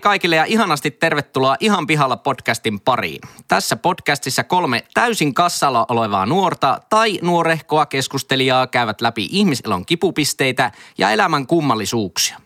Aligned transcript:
Kaikille 0.00 0.36
ja 0.36 0.44
ihanasti 0.44 0.90
tervetuloa 0.90 1.56
Ihan 1.60 1.86
pihalla 1.86 2.16
podcastin 2.16 2.80
pariin. 2.80 3.20
Tässä 3.48 3.76
podcastissa 3.76 4.44
kolme 4.44 4.84
täysin 4.94 5.34
kassalla 5.34 5.86
olevaa 5.88 6.26
nuorta 6.26 6.80
tai 6.90 7.18
nuorehkoa 7.22 7.86
keskustelijaa 7.86 8.66
käyvät 8.66 9.00
läpi 9.00 9.28
ihmiselon 9.30 9.86
kipupisteitä 9.86 10.72
ja 10.98 11.10
elämän 11.10 11.46
kummallisuuksia. 11.46 12.40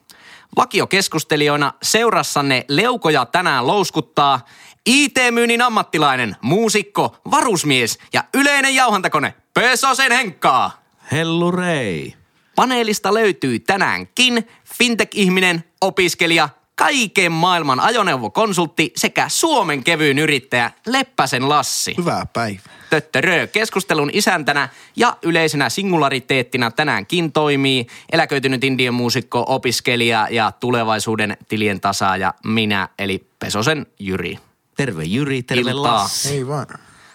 Vakiokeskustelijoina 0.57 1.73
seurassanne 1.83 2.65
leukoja 2.69 3.27
tänään 3.27 3.67
louskuttaa 3.67 4.41
IT-myynnin 4.87 5.63
ammattilainen, 5.63 6.37
muusikko, 6.41 7.17
varusmies 7.31 7.99
ja 8.13 8.25
yleinen 8.35 8.75
jauhantakone 8.75 9.35
Pesosen 9.55 10.13
Henkkaa. 10.13 10.83
Hellurei. 11.13 12.15
Paneelista 12.57 13.15
löytyy 13.15 13.59
tänäänkin 13.59 14.49
fintech-ihminen, 14.79 15.65
opiskelija, 15.81 16.49
kaiken 16.77 17.33
maailman 17.33 17.81
ajoneuvokonsultti 17.81 18.93
sekä 18.97 19.29
Suomen 19.29 19.85
kevyyn 19.85 20.19
yrittäjä 20.19 20.71
Leppäsen 20.87 21.49
Lassi. 21.49 21.95
Hyvää 21.99 22.27
päivää. 22.33 22.75
Töttörö. 22.91 23.47
Keskustelun 23.47 24.11
isäntänä 24.13 24.69
ja 24.97 25.17
yleisenä 25.23 25.69
singulariteettina 25.69 26.71
tänäänkin 26.71 27.33
toimii 27.33 27.87
eläköitynyt 28.13 28.65
indian 28.65 28.95
muusikko, 28.95 29.45
opiskelija 29.49 30.29
ja 30.31 30.53
tulevaisuuden 30.53 31.37
tilien 31.49 31.81
tasaaja 31.81 32.35
minä, 32.45 32.89
eli 32.99 33.27
Pesosen 33.39 33.87
Jyri. 33.99 34.39
Terve 34.77 35.05
Jyri, 35.05 35.43
terve 35.43 35.71
Iltaa. 35.71 35.93
Lassi. 35.93 36.29
Ei 36.29 36.47
vaan. 36.47 36.67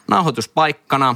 Nauhoituspaikkana 0.08 1.16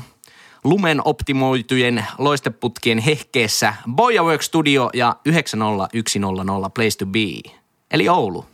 lumen 0.64 1.02
optimoitujen 1.06 2.06
loisteputkien 2.18 3.00
hehkeessä 3.00 3.74
Boya 3.92 4.24
Work 4.24 4.42
Studio 4.42 4.90
ja 4.94 5.16
90100 5.26 6.70
Place 6.70 6.98
to 6.98 7.06
Be. 7.06 7.63
Eli 7.94 8.10
Oulu. 8.10 8.46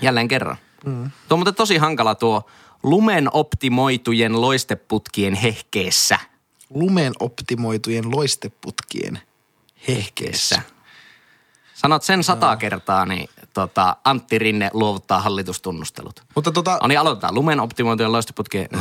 Jälleen 0.00 0.28
kerran. 0.28 0.56
Mm. 0.84 1.10
Tuo 1.28 1.36
on 1.36 1.38
muuten 1.38 1.54
tosi 1.54 1.76
hankala 1.76 2.14
tuo 2.14 2.50
lumen 2.82 3.28
optimoitujen 3.32 4.40
loisteputkien 4.40 5.34
hehkeessä. 5.34 6.18
Lumen 6.70 7.12
optimoitujen 7.20 8.10
loisteputkien 8.16 9.18
hehkeessä. 9.88 10.62
Sanot 11.74 12.02
sen 12.02 12.24
sata 12.24 12.56
kertaa, 12.56 13.06
niin 13.06 13.28
tota, 13.54 13.96
Antti 14.04 14.38
Rinne 14.38 14.70
luovuttaa 14.72 15.20
hallitustunnustelut. 15.20 16.22
Mutta 16.34 16.52
tota, 16.52 16.78
No 16.82 16.88
niin, 16.88 17.00
aloitetaan. 17.00 17.34
Lumen 17.34 17.60
optimoitujen 17.60 18.12
loisteputkien... 18.12 18.68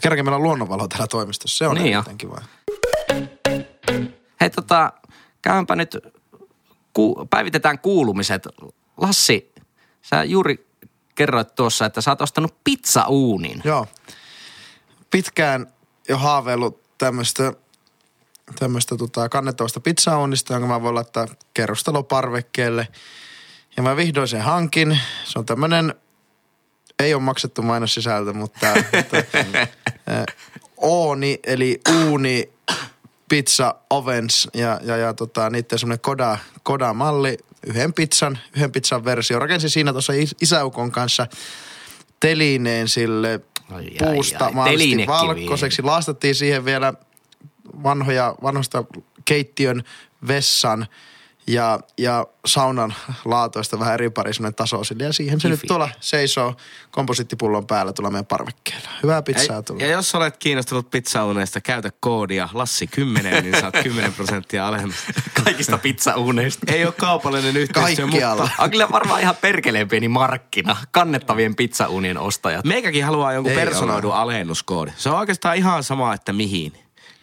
Kerrankin 0.00 0.24
meillä 0.24 0.36
on 0.36 0.42
luonnonvalo 0.42 0.88
täällä 0.88 1.06
toimistossa. 1.06 1.58
Se 1.58 1.68
on 1.68 1.74
Niin 1.74 1.92
jo. 1.92 1.98
erittäin 1.98 2.18
kiva. 2.18 2.42
Hei 4.40 4.50
tota, 4.50 4.92
käymänpä 5.42 5.76
nyt, 5.76 5.96
ku, 6.94 7.26
päivitetään 7.30 7.78
kuulumiset. 7.78 8.48
Lassi, 8.96 9.52
sä 10.02 10.24
juuri 10.24 10.66
kerroit 11.14 11.54
tuossa, 11.54 11.86
että 11.86 12.00
sä 12.00 12.10
oot 12.10 12.22
ostanut 12.22 12.54
pizzauunin. 12.64 13.62
Joo. 13.64 13.86
Pitkään 15.10 15.66
jo 16.08 16.18
haaveillut 16.18 16.98
tämmöistä 16.98 17.52
tämmöistä 18.58 18.96
tota, 18.96 19.28
kannettavasta 19.28 19.80
pizzauunista, 19.80 20.52
jonka 20.52 20.68
mä 20.68 20.82
voin 20.82 20.94
laittaa 20.94 21.26
kerrostaloparvekkeelle. 21.54 22.88
Ja 23.76 23.82
mä 23.82 23.96
vihdoin 23.96 24.28
sen 24.28 24.42
hankin. 24.42 24.98
Se 25.24 25.38
on 25.38 25.46
tämmöinen, 25.46 25.94
ei 26.98 27.14
ole 27.14 27.22
maksettu 27.22 27.62
mainossisältö, 27.62 28.32
mutta, 28.32 28.66
mutta 28.96 29.16
ä, 30.12 30.24
Ooni, 30.76 31.38
eli 31.46 31.80
uuni, 32.02 32.52
pizza 33.28 33.74
ovens 33.90 34.48
ja, 34.54 34.80
ja, 34.82 34.96
ja 34.96 35.14
tota, 35.14 35.50
niiden 35.50 35.78
semmoinen 35.78 36.00
koda, 36.00 36.38
koda-malli, 36.62 37.38
yhden 37.66 37.92
pizzan, 37.92 38.38
yhden 38.56 38.72
pizzan 38.72 39.04
versio. 39.04 39.38
Rakensin 39.38 39.70
siinä 39.70 39.92
tuossa 39.92 40.12
is- 40.12 40.34
isäukon 40.42 40.90
kanssa 40.92 41.26
telineen 42.20 42.88
sille 42.88 43.40
Ai, 43.70 43.84
ai, 43.84 44.14
puusta 44.14 44.44
ai, 44.56 44.70
telinekivi. 44.70 45.06
valkoiseksi. 45.06 45.82
Laastattiin 45.82 46.34
siihen 46.34 46.64
vielä 46.64 46.94
vanhoja, 47.82 48.34
vanhoista 48.42 48.84
keittiön 49.24 49.84
vessan 50.28 50.86
ja, 51.46 51.80
ja 51.98 52.26
saunan 52.46 52.94
laatoista 53.24 53.78
vähän 53.78 53.94
eri 53.94 54.10
pari 54.10 54.34
semmoinen 54.34 54.54
taso 54.54 54.84
sille. 54.84 55.04
Ja 55.04 55.12
siihen 55.12 55.40
se 55.40 55.48
Kifi. 55.48 55.60
nyt 55.60 55.68
tuolla 55.68 55.88
seisoo 56.00 56.56
komposittipullon 56.90 57.66
päällä 57.66 57.92
tuolla 57.92 58.10
meidän 58.10 58.26
parvekkeella. 58.26 58.88
Hyvää 59.02 59.22
pizzaa 59.22 59.62
tullut. 59.62 59.82
Ja 59.82 59.88
jos 59.88 60.14
olet 60.14 60.36
kiinnostunut 60.36 60.90
pizzauneista, 60.90 61.60
käytä 61.60 61.90
koodia 62.00 62.48
Lassi10, 62.52 63.42
niin 63.42 63.60
saat 63.60 63.74
10 63.82 64.12
prosenttia 64.12 64.68
alennusta. 64.68 65.12
Kaikista 65.44 65.78
pizzauuneista. 65.78 66.72
Ei 66.72 66.84
ole 66.84 66.92
kaupallinen 66.92 67.56
yhteistyö, 67.56 68.06
Kaikkialla. 68.06 68.42
mutta 68.42 68.62
On 68.62 68.70
kyllä 68.70 68.88
varmaan 68.92 69.20
ihan 69.20 69.36
perkeleen 69.40 69.88
pieni 69.88 70.08
markkina. 70.08 70.76
Kannettavien 70.90 71.54
pizzauunien 71.56 72.18
ostajat. 72.18 72.64
meikäkin 72.64 73.04
haluaa 73.04 73.32
jonkun 73.32 73.52
Ei 73.52 73.58
personoidun 73.58 74.14
alennuskoodi. 74.14 74.92
Se 74.96 75.10
on 75.10 75.18
oikeastaan 75.18 75.56
ihan 75.56 75.84
sama, 75.84 76.14
että 76.14 76.32
mihin. 76.32 76.72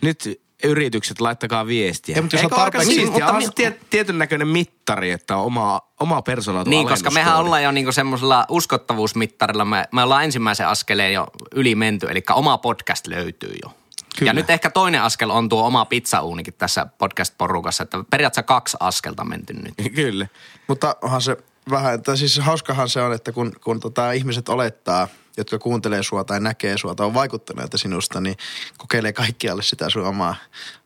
Nyt 0.01 0.41
yritykset, 0.63 1.21
laittakaa 1.21 1.67
viestiä. 1.67 2.15
Ei, 2.15 2.21
mutta 2.21 2.35
jos 2.35 2.43
Eikö 2.43 2.55
on 2.55 2.61
tarpeeksi- 2.61 2.85
siistiä? 2.85 3.11
Mutta 3.11 3.29
on 3.31 3.35
mi- 3.37 3.45
se 3.45 3.51
tie, 3.55 3.79
tietyn 3.89 4.17
näköinen 4.17 4.47
mittari, 4.47 5.11
että 5.11 5.37
on 5.37 5.45
oma, 5.45 5.81
oma 5.99 6.21
personoitu 6.21 6.69
Niin, 6.69 6.87
koska 6.87 7.11
mehän 7.11 7.37
ollaan 7.37 7.63
jo 7.63 7.71
niinku 7.71 7.91
semmoisella 7.91 8.45
uskottavuusmittarilla, 8.49 9.65
me, 9.65 9.85
me 9.91 10.03
ollaan 10.03 10.23
ensimmäisen 10.23 10.67
askeleen 10.67 11.13
jo 11.13 11.27
yli 11.55 11.75
menty, 11.75 12.07
eli 12.09 12.23
oma 12.33 12.57
podcast 12.57 13.07
löytyy 13.07 13.53
jo. 13.63 13.71
Kyllä. 14.19 14.29
Ja 14.29 14.33
nyt 14.33 14.49
ehkä 14.49 14.69
toinen 14.69 15.01
askel 15.01 15.29
on 15.29 15.49
tuo 15.49 15.65
oma 15.67 15.85
pizzauunikin 15.85 16.53
tässä 16.53 16.85
podcast-porukassa, 16.97 17.83
että 17.83 18.03
periaatteessa 18.09 18.43
kaksi 18.43 18.77
askelta 18.79 19.23
menty 19.23 19.53
nyt. 19.53 19.73
Kyllä. 19.95 20.27
Mutta 20.67 20.95
onhan 21.01 21.21
se 21.21 21.37
vähän, 21.69 22.01
tai 22.03 22.17
siis 22.17 22.39
hauskahan 22.39 22.89
se 22.89 23.01
on, 23.01 23.13
että 23.13 23.31
kun, 23.31 23.51
kun 23.63 23.79
tota 23.79 24.11
ihmiset 24.11 24.49
olettaa, 24.49 25.07
jotka 25.41 25.59
kuuntelee 25.59 26.03
sua 26.03 26.23
tai 26.23 26.39
näkee 26.39 26.77
sua 26.77 26.95
tai 26.95 27.05
on 27.05 27.13
vaikuttaneita 27.13 27.77
sinusta, 27.77 28.21
niin 28.21 28.35
kokeilee 28.77 29.13
kaikkialle 29.13 29.63
sitä 29.63 29.89
sun 29.89 30.05
omaa, 30.05 30.35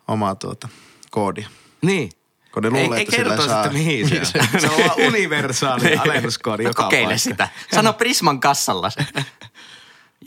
omaa 0.07 0.35
tuota, 0.35 0.67
koodia. 1.11 1.47
Niin. 1.81 2.09
Kun 2.53 2.63
ne 2.63 2.67
Ei, 2.67 2.83
luulee, 2.83 2.97
ei 2.97 3.03
että 3.03 3.15
sillä 3.15 3.29
kertoisi, 3.29 3.49
saa- 3.51 3.65
että 3.65 3.77
mihin 3.77 4.25
se 4.25 4.39
on. 4.53 4.61
Se 4.61 4.67
on 4.69 4.77
vaan 4.77 5.07
universaali 5.07 5.95
alennuskoodi 6.05 6.63
joka 6.63 6.83
Kokeile 6.83 7.03
paikkaan. 7.05 7.19
sitä. 7.19 7.49
Sano 7.75 7.93
Prisman 7.93 8.39
kassalla 8.39 8.89
se. 8.89 9.05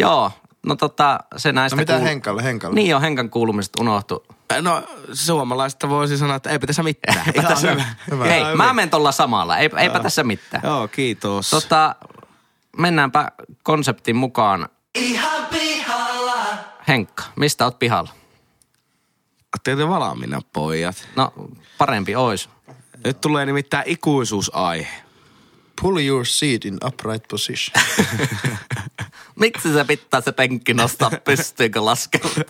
Joo, 0.01 0.31
no 0.67 0.77
tota, 0.77 1.21
se 1.37 1.53
näistä 1.53 1.77
No 1.77 1.81
mitä 1.81 1.97
kuul- 1.99 2.03
Henkalle, 2.05 2.45
Henkalle? 2.45 2.75
Niin 2.75 2.89
jo, 2.91 3.01
Henkan 3.01 3.31
kuulumiset 3.31 3.73
unohtu. 3.81 4.25
No 4.61 4.83
suomalaista 5.13 5.89
voisi 5.89 6.19
sanoa, 6.19 6.37
että 6.37 6.51
eipä 6.51 6.67
tässä 6.67 6.83
mitään. 6.83 7.19
Eipä 7.27 7.33
Ihan 7.41 7.53
tässä, 7.53 7.71
hyvä. 7.71 7.85
hyvä. 8.11 8.25
Hei, 8.25 8.41
Ihan 8.41 8.57
mä 8.57 8.73
menen 8.73 8.91
tuolla 8.91 9.13
samalla, 9.13 9.59
Eipä, 9.59 9.81
eipä 9.81 10.01
tässä 10.01 10.25
mitään. 10.25 10.63
Joo, 10.65 10.89
kiitos. 10.89 11.51
Tota, 11.51 11.95
mennäänpä 12.79 13.33
konseptin 13.63 14.17
mukaan. 14.17 14.69
Ihan 14.95 15.47
pihalla. 15.47 16.45
Henkka, 16.89 17.25
mistä 17.37 17.65
oot 17.65 17.79
pihalla? 17.79 18.11
Ootteko 19.55 19.77
te 19.77 19.89
valmiina, 19.89 20.41
pojat? 20.53 21.09
No, 21.17 21.33
parempi 21.79 22.17
ois. 22.17 22.49
Nyt 23.05 23.21
tulee 23.21 23.47
nimittäin 23.47 23.85
ikuisuusaihe. 23.87 24.89
Pull 25.83 25.99
your 25.99 26.27
seat 26.27 26.65
in 26.65 26.79
upright 26.87 27.29
position. 27.29 27.85
Miksi 29.41 29.73
se 29.73 29.85
pitää 29.85 30.21
se 30.21 30.33
penkki 30.33 30.75
nostaa 30.75 31.11
pystyykö 31.25 31.85
laskella? 31.85 32.31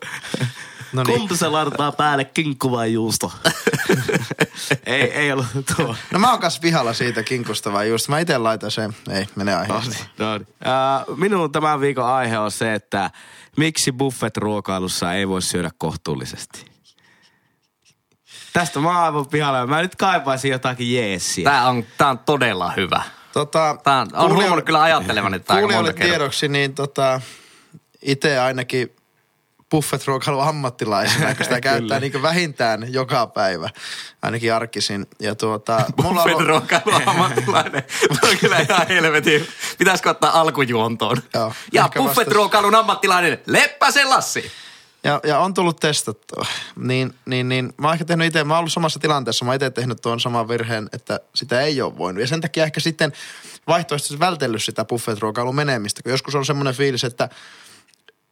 No 0.93 1.03
niin. 1.03 1.19
Kumpi 1.19 1.37
se 1.37 1.49
laitetaan 1.49 1.93
päälle, 1.97 2.25
kinkku 2.25 2.71
vai 2.71 2.93
juusto? 2.93 3.33
ei, 4.87 5.03
ei 5.03 5.33
ollut 5.33 5.47
tuo. 5.77 5.97
No 6.13 6.19
mä 6.19 6.31
oon 6.31 6.41
kanssa 6.41 6.61
pihalla 6.61 6.93
siitä 6.93 7.23
kinkusta 7.23 7.73
vai 7.73 7.89
just. 7.89 8.09
Mä 8.09 8.19
itse 8.19 8.39
laitan 8.39 8.71
sen. 8.71 8.97
Ei, 9.11 9.27
mene 9.37 9.55
aiheesta. 9.55 10.05
No 10.19 10.39
niin. 10.39 10.47
Uh, 11.09 11.17
minun 11.19 11.53
tämän 11.53 11.81
viikon 11.81 12.07
aihe 12.07 12.39
on 12.39 12.51
se, 12.51 12.75
että 12.75 13.11
miksi 13.57 13.93
buffet-ruokailussa 13.93 15.13
ei 15.15 15.29
voi 15.29 15.43
syödä 15.43 15.71
kohtuullisesti. 15.79 16.65
Tästä 18.53 18.81
mä 18.81 18.89
oon 18.89 18.97
aivan 19.05 19.27
pihalla. 19.27 19.67
Mä 19.67 19.83
nyt 19.83 19.97
kaipaisin 19.97 20.51
jotakin 20.51 20.95
jeesiä. 20.95 21.45
Tää 21.45 21.69
on, 21.69 21.85
tää 21.99 22.09
on 22.09 22.19
todella 22.19 22.71
hyvä. 22.77 23.03
Tota, 23.33 23.77
Tää 23.85 24.01
on, 24.01 24.09
on 24.15 24.35
huomannut 24.35 24.65
kyllä 24.65 24.83
ajattelevan, 24.83 25.35
että 25.35 25.53
aika 25.53 25.61
monta 25.63 25.75
Kuulijoille 25.75 25.93
kertaa. 25.99 26.17
tiedoksi, 26.19 26.49
niin 26.49 26.75
tota, 26.75 27.21
itse 28.03 28.39
ainakin 28.39 28.97
buffet-ruokailun 29.71 30.43
ammattilaisena, 30.43 31.35
kun 31.35 31.45
sitä 31.45 31.61
käyttää 31.71 32.01
niin 32.01 32.23
vähintään 32.23 32.93
joka 32.93 33.27
päivä, 33.27 33.71
ainakin 34.23 34.55
arkisin. 34.55 35.07
Ja 35.21 35.35
tuota, 35.35 35.81
mulla 36.03 36.23
on 36.23 36.31
Buffet-ruokailu 36.31 37.03
ammattilainen. 37.07 37.83
Tuo 38.09 38.31
on 38.31 38.39
kyllä 38.39 38.59
ihan 38.59 38.89
helvetin. 38.89 39.49
Pitäisikö 39.79 40.11
ottaa 40.11 40.41
alkujuontoon? 40.41 41.17
Joo, 41.35 41.53
ja 41.73 41.89
buffet-ruokailun 41.97 42.75
ammattilainen 42.75 43.39
Leppäsen 43.47 44.11
Lassi. 44.11 44.51
ja, 45.05 45.21
ja, 45.25 45.39
on 45.39 45.55
tullut 45.55 45.81
testattua. 45.81 46.47
Niin, 46.77 47.15
niin, 47.27 47.49
niin 47.49 47.73
mä 47.79 47.87
oon 47.87 47.95
ehkä 47.95 48.05
tehnyt 48.05 48.27
itse, 48.27 48.45
mä 48.45 48.55
oon 48.55 48.59
ollut 48.59 48.73
samassa 48.73 49.01
tilanteessa, 49.01 49.45
mä 49.45 49.51
oon 49.51 49.57
itse 49.57 49.71
tehnyt 49.71 50.03
tuon 50.03 50.21
saman 50.21 50.49
virheen, 50.49 50.89
että 50.93 51.21
sitä 51.35 51.61
ei 51.61 51.83
ole 51.83 51.99
voinut. 51.99 52.21
Ja 52.21 52.27
sen 52.27 52.41
takia 52.41 52.65
ehkä 52.65 52.81
sitten 52.81 53.13
vaihtoehtoisesti 53.69 54.19
vältellyt 54.19 54.65
sitä 54.65 54.85
buffet-ruokailun 54.85 55.55
menemistä, 55.55 56.03
kun 56.03 56.13
joskus 56.13 56.35
on 56.35 56.47
semmoinen 56.47 56.75
fiilis, 56.75 57.05
että 57.05 57.29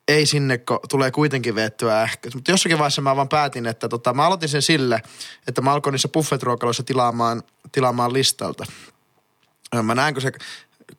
ei 0.09 0.27
sinne, 0.27 0.59
kun 0.59 0.79
tulee 0.89 1.11
kuitenkin 1.11 1.55
veettyä 1.55 2.03
ähkö. 2.03 2.31
Mutta 2.35 2.51
jossakin 2.51 2.79
vaiheessa 2.79 3.03
mä 3.03 3.17
vaan 3.17 3.29
päätin, 3.29 3.67
että 3.67 3.89
tota, 3.89 4.15
mä 4.15 4.27
aloitin 4.27 4.49
sen 4.49 4.63
sille, 4.63 5.03
että 5.49 5.61
mä 5.61 5.73
alkoin 5.73 5.93
niissä 5.93 6.09
buffet-ruokailuissa 6.09 6.83
tilaamaan, 6.83 7.43
tilaamaan 7.73 8.13
listalta. 8.13 8.65
mä 9.83 9.95
näen, 9.95 10.15
kun 10.15 10.23
se 10.23 10.33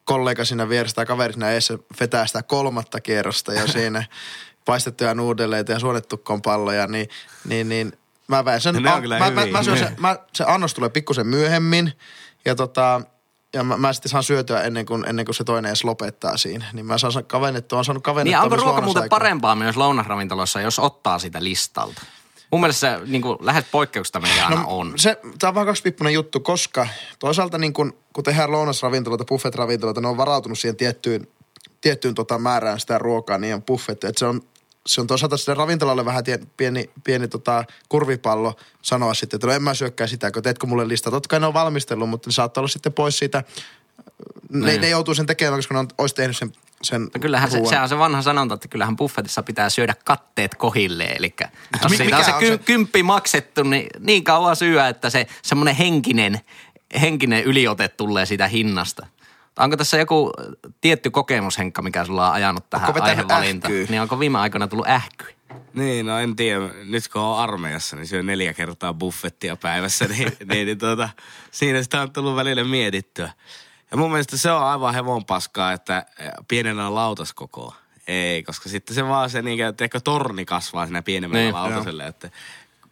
kollega 0.04 0.46
siinä 0.46 0.70
vieressä 0.70 0.96
tai 0.96 1.06
kaveri 1.06 1.34
siinä 1.34 1.52
edessä 1.52 1.78
vetää 2.00 2.28
sitä 2.28 2.44
kolmatta 2.44 3.02
kierrosta 3.02 3.54
jo 3.54 3.68
siinä 3.68 4.04
paistettuja 4.66 5.14
nuudeleita 5.14 5.72
ja 5.72 5.80
suonetukkoon 5.80 6.42
palloja, 6.42 6.88
niin, 6.88 7.10
niin, 7.46 7.70
niin 7.70 7.98
mä 8.28 8.46
väin 8.46 8.62
sen. 8.62 8.76
Ne 8.76 8.92
on 8.92 9.02
kyllä 9.02 9.20
mä, 9.20 9.32
mä, 9.32 9.46
mä, 9.46 9.64
syön 9.64 9.78
se, 9.78 9.92
mä, 10.00 10.18
se 10.34 10.44
annos 10.48 10.74
tulee 10.74 10.90
pikkusen 10.90 11.28
myöhemmin 11.28 11.94
ja 12.46 12.56
tota, 12.56 13.02
ja 13.58 13.64
mä, 13.64 13.78
mä 13.78 13.94
sitten 13.94 14.10
saan 14.10 14.24
syötyä 14.24 14.62
ennen 14.62 14.86
kuin, 14.86 15.06
ennen 15.10 15.26
kuin 15.26 15.36
se 15.36 15.44
toinen 15.44 15.70
edes 15.70 15.84
lopettaa 15.84 16.38
siinä. 16.38 16.66
Niin 16.74 16.86
mä 16.86 16.98
saan 16.98 17.26
kavennettua, 17.28 17.80
on 17.80 17.86
saanut 17.86 18.02
Niin 18.02 18.04
kavennettua 18.04 18.44
onko 18.44 18.56
myös 18.56 18.64
ruoka 18.66 18.82
muuten 18.82 19.10
parempaa 19.10 19.56
myös 19.56 19.78
lounasravintolossa, 19.78 20.62
jos 20.62 20.80
ottaa 20.80 21.20
sitä 21.20 21.44
listalta? 21.44 22.02
Mun 22.52 22.62
mielestä 22.62 22.80
se 22.80 23.06
niin 23.06 23.22
kuin, 23.22 23.38
lähes 23.42 23.66
poikkeuksesta 23.72 24.20
meillä 24.20 24.46
aina 24.46 24.66
on. 24.66 24.92
No, 24.92 24.98
Se, 24.98 25.20
tämä 25.40 25.50
on 25.50 25.56
vähän 25.56 25.68
kaksipippunen 25.68 26.14
juttu, 26.14 26.40
koska 26.40 26.88
toisaalta 27.20 27.58
niin 27.58 27.74
kun, 27.74 27.98
kun 28.14 28.24
tehdään 28.24 28.52
lounasravintoloita, 28.52 29.26
buffet-ravintoloita, 29.26 30.02
ne 30.02 30.08
on 30.08 30.18
varautunut 30.18 30.60
siihen 30.60 30.76
tiettyyn, 30.76 31.28
tiettyyn 31.82 32.16
tota 32.16 32.40
määrään 32.40 32.80
sitä 32.80 32.98
ruokaa, 32.98 33.38
niin 33.38 33.56
on 33.56 33.64
buffet. 33.64 34.04
Et 34.04 34.18
se 34.18 34.26
on, 34.26 34.42
se 34.88 35.02
on 35.02 35.08
toisaalta 35.08 35.38
sille 35.38 35.54
ravintolalle 35.58 36.06
vähän 36.06 36.24
tie, 36.24 36.40
pieni, 36.58 36.90
pieni 37.04 37.28
tota, 37.28 37.64
kurvipallo 37.90 38.56
sanoa 38.82 39.14
sitten, 39.14 39.38
että 39.38 39.48
no 39.48 39.54
en 39.54 39.64
mä 39.64 39.74
syökkää 39.74 40.08
sitä, 40.08 40.32
kun 40.32 40.44
teetkö 40.44 40.68
mulle 40.68 40.88
listaa. 40.88 41.12
Totta 41.12 41.30
kai 41.30 41.40
ne 41.40 41.46
on 41.46 41.54
valmistellut, 41.54 42.10
mutta 42.10 42.30
ne 42.30 42.34
saattaa 42.34 42.62
olla 42.62 42.68
sitten 42.68 42.94
pois 42.94 43.20
siitä. 43.20 43.44
Ne, 44.50 44.66
Niin. 44.72 44.82
ne 44.82 44.90
joutuu 44.90 45.14
sen 45.14 45.26
tekemään, 45.26 45.58
koska 45.58 45.74
ne 45.74 45.80
on, 45.80 45.88
olisi 45.98 46.16
tehnyt 46.16 46.38
sen, 46.38 46.52
sen 46.82 47.02
No 47.02 47.20
kyllähän 47.22 47.52
se, 47.52 47.62
sehän 47.70 47.84
on 47.84 47.90
se 47.90 47.98
vanha 47.98 48.22
sanonta, 48.22 48.54
että 48.56 48.68
kyllähän 48.68 48.96
buffetissa 48.96 49.44
pitää 49.44 49.70
syödä 49.70 49.96
katteet 50.06 50.56
kohilleen. 50.56 51.16
Eli 51.20 51.34
jos 51.84 51.92
Mi- 51.92 51.98
siitä 51.98 52.18
on 52.18 52.26
se, 52.26 52.34
on 52.34 52.40
ky- 52.40 52.48
se- 52.48 52.58
kymppi 52.58 53.04
maksettu, 53.04 53.64
niin 53.64 53.88
niin 54.00 54.24
kauan 54.24 54.56
syö, 54.56 54.88
että 54.88 55.10
se 55.10 55.28
semmoinen 55.42 55.76
henkinen, 55.76 56.40
henkinen 57.02 57.44
yliote 57.44 57.88
tulee 57.88 58.26
siitä 58.26 58.48
hinnasta. 58.48 59.08
Onko 59.58 59.78
tässä 59.78 59.98
joku 59.98 60.32
tietty 60.82 61.10
kokemus, 61.10 61.58
Henkka, 61.58 61.82
mikä 61.82 62.06
sulla 62.06 62.28
on 62.28 62.34
ajanut 62.34 62.70
tähän 62.70 62.88
Onko 62.88 63.04
aihevalintaan? 63.04 63.74
Niin 63.74 64.02
onko 64.02 64.20
viime 64.20 64.40
aikoina 64.40 64.68
tullut 64.68 64.88
ähky? 64.88 65.26
Niin, 65.74 66.06
no 66.06 66.20
en 66.20 66.36
tiedä. 66.36 66.70
Nyt 66.84 67.08
kun 67.08 67.22
on 67.22 67.40
armeijassa, 67.40 67.96
niin 67.96 68.08
syö 68.08 68.24
neljä 68.24 68.54
kertaa 68.54 68.94
buffettia 68.94 69.56
päivässä, 69.56 70.06
niin, 70.06 70.38
niin, 70.52 70.66
niin 70.66 70.78
tuota, 70.78 71.10
siinä 71.52 71.84
sitä 71.84 72.02
on 72.02 72.12
tullut 72.12 72.36
välillä 72.36 72.64
mietittyä. 72.64 73.32
Ja 73.92 73.98
mun 73.98 74.12
mielestä 74.12 74.38
se 74.38 74.52
on 74.52 74.64
aivan 74.64 74.94
hevon 74.94 75.26
paskaa, 75.26 75.72
että 75.72 76.06
pienenä 76.48 76.88
on 76.88 76.96
lautaskokoa. 76.96 77.76
Ei, 78.08 78.44
koska 78.44 78.70
sitten 78.70 78.96
se 78.96 79.08
vaan 79.08 79.30
se 79.30 79.42
niin 79.42 79.66
että 79.66 79.84
ehkä 79.84 80.00
torni 80.00 80.46
kasvaa 80.46 80.86
siinä 80.86 81.02
pienemmällä 81.02 81.44
Niin, 81.44 81.54
lautaselle, 81.54 82.08
että 82.08 82.30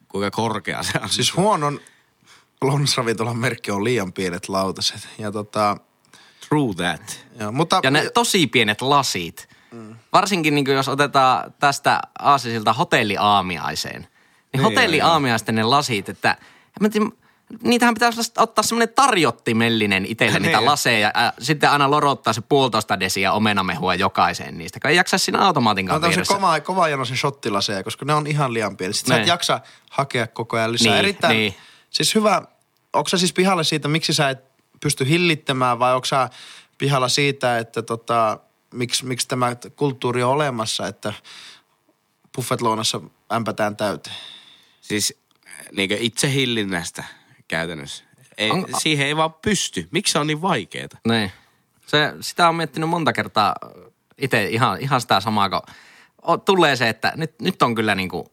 kuinka 0.07 0.31
korkea 0.31 0.83
se 0.83 0.99
on. 1.03 1.09
Siis 1.09 1.35
huonon 1.35 1.79
lounasravintolan 2.61 3.37
merkki 3.37 3.71
on 3.71 3.83
liian 3.83 4.13
pienet 4.13 4.49
lautaset. 4.49 5.07
Ja 5.17 5.31
tota, 5.31 5.77
True 6.49 6.73
that. 6.75 7.25
joo, 7.39 7.51
mutta 7.51 7.79
Ja 7.83 7.91
ne 7.91 8.09
tosi 8.09 8.47
pienet 8.47 8.81
lasit. 8.81 9.49
Varsinkin 10.13 10.55
niin 10.55 10.65
jos 10.67 10.87
otetaan 10.87 11.53
tästä 11.59 11.99
aasisilta 12.19 12.73
hotelliaamiaiseen. 12.73 14.01
Niin, 14.01 14.09
Niin, 14.53 14.63
hotelliaamiaisten 14.63 15.55
ne 15.55 15.63
lasit, 15.63 16.09
että 16.09 16.37
mä 16.79 16.89
tiedä, 16.89 17.05
niitähän 17.63 17.93
pitäisi 17.93 18.31
ottaa 18.37 18.63
semmoinen 18.63 18.95
tarjottimellinen 18.95 20.05
itselle 20.05 20.39
niitä 20.39 20.57
Niin. 20.59 20.65
laseja. 20.65 21.11
Ja 21.15 21.33
sitten 21.39 21.69
aina 21.69 21.91
lorottaa 21.91 22.33
se 22.33 22.41
puolitoista 22.41 22.99
desiä 22.99 23.31
omenamehua 23.33 23.95
jokaiseen 23.95 24.57
niistä. 24.57 24.79
Kun 24.79 24.89
ei 24.89 24.95
jaksa 24.97 25.17
siinä 25.17 25.39
automaatin 25.39 25.85
Ne 25.85 25.89
kanssa 25.89 26.01
tämmöisiä 26.01 26.17
vieressä. 26.17 26.33
kova, 26.35 26.59
kova 26.59 26.87
janoisen 26.87 27.17
shottilaseja, 27.17 27.83
koska 27.83 28.05
ne 28.05 28.13
on 28.13 28.27
ihan 28.27 28.53
liian 28.53 28.77
pieni. 28.77 28.93
Sitten 28.93 29.09
sä 29.09 29.15
et 29.15 29.21
Niin. 29.21 29.27
jaksa 29.27 29.59
hakea 29.89 30.27
koko 30.27 30.57
ajan 30.57 30.71
lisää. 30.71 30.91
Niin, 30.91 30.99
Erittäin, 30.99 31.37
niin. 31.37 31.55
siis 31.89 32.15
hyvä, 32.15 32.41
onko 32.93 33.09
sä 33.09 33.17
siis 33.17 33.33
pihalla 33.33 33.63
siitä, 33.63 33.87
miksi 33.87 34.13
sä 34.13 34.29
et 34.29 34.54
pysty 34.79 35.07
hillittämään 35.09 35.79
vai 35.79 35.95
onko 35.95 36.05
sä 36.05 36.29
pihalla 36.77 37.07
siitä, 37.09 37.57
että 37.59 37.81
tota, 37.81 38.39
miksi, 38.73 39.05
miksi 39.05 39.27
tämä 39.27 39.55
kulttuuri 39.75 40.23
on 40.23 40.31
olemassa, 40.31 40.87
että 40.87 41.13
buffetlounassa 42.35 43.01
ämpätään 43.33 43.77
täyteen? 43.77 44.15
Siis 44.81 45.21
niin 45.71 45.91
itse 45.99 46.33
hillinnästä 46.33 47.03
käytännössä. 47.47 48.03
Ei, 48.37 48.51
On- 48.51 48.65
siihen 48.77 49.07
ei 49.07 49.15
vaan 49.15 49.33
pysty. 49.33 49.87
Miksi 49.91 50.11
se 50.11 50.19
on 50.19 50.27
niin 50.27 50.41
vaikeeta? 50.41 50.97
Niin. 51.07 51.31
Se, 51.87 52.13
sitä 52.21 52.49
on 52.49 52.55
miettinyt 52.55 52.89
monta 52.89 53.13
kertaa 53.13 53.55
itse 54.17 54.47
ihan, 54.47 54.81
ihan 54.81 55.01
sitä 55.01 55.19
samaa, 55.19 55.49
kun 55.49 55.61
tulee 56.45 56.75
se, 56.75 56.89
että 56.89 57.13
nyt, 57.15 57.41
nyt 57.41 57.61
on 57.61 57.75
kyllä 57.75 57.95
niin 57.95 58.09
kuin, 58.09 58.25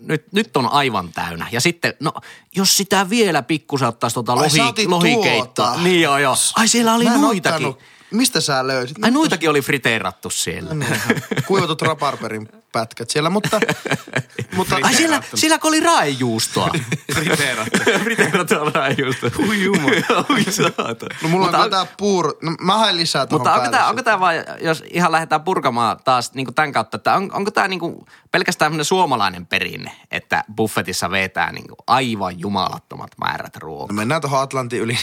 nyt, 0.00 0.24
nyt 0.32 0.56
on 0.56 0.72
aivan 0.72 1.12
täynnä. 1.12 1.46
Ja 1.52 1.60
sitten, 1.60 1.94
no 2.00 2.12
jos 2.56 2.76
sitä 2.76 3.10
vielä 3.10 3.42
pikkusen 3.42 3.88
ottaisi 3.88 4.14
tuota 4.14 4.34
lohi, 4.36 4.58
lohikeittoa. 4.86 5.66
tuota. 5.66 5.82
Niin 5.82 6.00
joo 6.02 6.18
joo. 6.18 6.36
Ai 6.56 6.68
siellä 6.68 6.94
oli 6.94 7.04
Mä 7.04 7.14
en 7.14 7.20
muitakin. 7.20 7.66
ottanut. 7.66 7.99
Mistä 8.10 8.40
sä 8.40 8.66
löysit? 8.66 9.04
Ai 9.04 9.10
noitakin 9.10 9.50
oli 9.50 9.60
friteerattu 9.60 10.30
siellä. 10.30 10.74
Niin, 10.74 10.96
kuivatut 11.46 11.82
raparperin 11.82 12.48
pätkät 12.72 13.10
siellä, 13.10 13.30
mutta, 13.30 13.60
mutta 14.56 14.76
Ai 14.82 14.94
siellä, 14.94 15.22
siellä 15.34 15.58
kun 15.58 15.68
oli 15.68 15.80
raejuustoa. 15.80 16.70
Friteerattu. 17.14 17.78
friteerattua 18.02 18.70
raejuustoa. 18.74 19.30
Ui 19.48 19.62
jumala. 19.62 19.90
Saata. 20.50 21.06
no 21.22 21.28
mulla 21.28 21.44
Mutta 21.44 21.58
on 21.58 21.64
on- 21.64 21.70
tää 21.70 21.86
puuro. 21.96 22.32
No, 22.42 22.54
mä 22.60 22.78
haen 22.78 22.96
lisää 22.96 23.26
tuohon 23.26 23.40
Mutta 23.46 23.54
onko 23.54 23.76
sit. 23.76 23.88
onko 23.88 24.02
tämä 24.02 24.20
vaan, 24.20 24.34
jos 24.60 24.84
ihan 24.92 25.12
lähdetään 25.12 25.42
purkamaan 25.42 25.96
taas 26.04 26.34
niin 26.34 26.54
tämän 26.54 26.72
kautta, 26.72 26.96
että 26.96 27.14
on, 27.14 27.30
onko 27.32 27.50
tämä 27.50 27.68
niin 27.68 27.80
pelkästään 28.30 28.66
tämmöinen 28.66 28.84
suomalainen 28.84 29.46
perinne, 29.46 29.92
että 30.10 30.44
buffetissa 30.56 31.10
vetää 31.10 31.52
niin 31.52 31.64
aivan 31.86 32.40
jumalattomat 32.40 33.10
määrät 33.24 33.54
No 33.54 33.60
ruokaa? 33.60 33.96
mennään 33.96 34.20
tuohon 34.20 34.40
Atlantin 34.42 34.80
yli. 34.80 34.98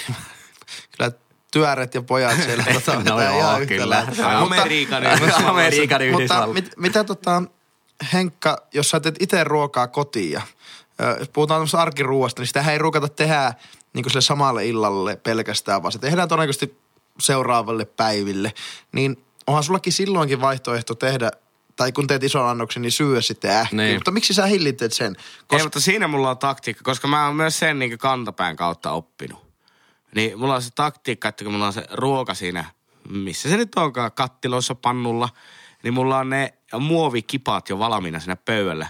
Kyllä 0.98 1.12
työret 1.58 1.96
ja 1.96 2.02
pojat 2.02 2.42
siellä. 2.46 2.64
tota, 2.74 3.10
No 3.10 3.22
joo, 3.22 3.40
ihan 3.40 3.62
yhtä 3.62 3.74
kyllä. 3.74 4.06
Mutta- 4.10 4.40
Amerikan 4.40 5.04
Amerikan 5.46 6.02
Mutta 6.12 6.48
mit, 6.54 6.72
mitä 6.78 7.04
tota, 7.04 7.44
Henkka, 8.14 8.58
jos 8.74 8.90
sä 8.90 9.00
teet 9.00 9.16
itse 9.20 9.44
ruokaa 9.44 9.88
kotiin 9.88 10.32
ja 10.32 10.42
jos 11.20 11.30
puhutaan 11.30 11.58
tämmöistä 11.58 11.82
arkiruuasta, 11.82 12.42
niin 12.42 12.48
sitä 12.48 12.72
ei 12.72 12.78
ruukata 12.78 13.10
tehdä 13.10 13.54
niin 13.94 14.04
kuin 14.04 14.12
sille 14.12 14.22
samalle 14.22 14.66
illalle 14.66 15.16
pelkästään, 15.16 15.84
vaan 15.84 15.92
se 15.92 16.00
tehdään 16.00 16.28
todennäköisesti 16.28 16.78
seuraavalle 17.20 17.86
päiville. 17.86 18.54
Niin 18.92 19.24
onhan 19.48 19.64
sullakin 19.64 19.94
silloinkin 19.94 20.42
vaihtoehto 20.42 20.96
tehdä, 20.96 21.32
tai 21.76 21.92
kun 21.92 22.08
teet 22.08 22.24
ison 22.24 22.50
annoksen, 22.50 22.82
niin 22.82 22.92
syö 22.92 23.22
sitten 23.22 23.52
ähkyä. 23.52 23.78
Niin. 23.78 23.96
Mutta 23.96 24.12
miksi 24.12 24.34
sä 24.34 24.46
hillität 24.46 24.94
sen? 24.94 25.16
Ei, 25.18 25.24
Koska 25.48 25.66
mutta 25.66 25.80
siinä 25.80 26.08
mulla 26.08 26.30
on 26.30 26.38
taktiikka, 26.38 26.84
koska 26.84 27.08
mä 27.08 27.26
oon 27.26 27.36
myös 27.36 27.60
sen 27.60 27.80
niin 27.80 27.98
kantapään 27.98 28.56
kautta 28.56 28.92
oppinut. 28.92 29.47
Niin 30.18 30.40
mulla 30.40 30.56
on 30.56 30.62
se 30.62 30.70
taktiikka, 30.76 31.28
että 31.28 31.44
kun 31.44 31.54
mulla 31.54 31.68
on 31.68 31.74
se 31.74 31.86
ruoka 31.92 32.34
siinä, 32.34 32.66
missä 33.10 33.50
se 33.50 33.58
nyt 33.58 33.76
onkaan, 33.76 34.12
kattiloissa, 34.12 34.76
pannulla, 34.76 35.30
niin 35.84 35.94
mulla 35.94 36.18
on 36.18 36.30
ne 36.30 36.54
muovikipat 36.80 37.70
jo 37.70 37.80
valmiina 37.80 38.20
siinä 38.20 38.36
pöydällä. 38.36 38.88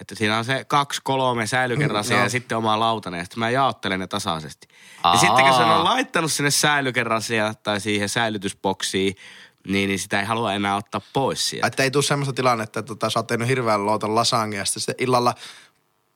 Että 0.00 0.14
siinä 0.14 0.38
on 0.38 0.44
se 0.44 0.64
kaksi, 0.64 1.00
kolme 1.04 1.46
säilykerasia 1.46 2.16
Mm, 2.16 2.22
ja 2.22 2.28
sitten 2.28 2.58
oma 2.58 2.80
lautanen, 2.80 3.18
ja 3.18 3.24
sitten 3.24 3.38
mä 3.38 3.50
jaottelen 3.50 4.00
ne 4.00 4.06
tasaisesti. 4.06 4.68
Aa. 5.02 5.14
Ja 5.14 5.20
sitten 5.20 5.44
kun 5.44 5.54
se 5.54 5.62
on 5.62 5.84
laittanut 5.84 6.32
sinne 6.32 6.50
säilykerasia 6.50 7.54
tai 7.54 7.80
siihen 7.80 8.08
säilytysboksiin, 8.08 9.14
niin, 9.68 9.88
niin 9.88 9.98
sitä 9.98 10.20
ei 10.20 10.26
halua 10.26 10.54
enää 10.54 10.76
ottaa 10.76 11.00
pois 11.12 11.48
sieltä. 11.48 11.66
Että 11.66 11.82
ei 11.82 11.90
tule 11.90 12.02
semmoista 12.02 12.32
tilannetta, 12.32 12.80
että 12.80 12.88
tota, 12.88 13.10
sä 13.10 13.18
oot 13.18 13.26
tehnyt 13.26 13.48
hirveän 13.48 13.86
loutan 13.86 14.14
lasagne 14.14 14.56
ja 14.56 14.64
sitten 14.64 14.94
illalla 14.98 15.34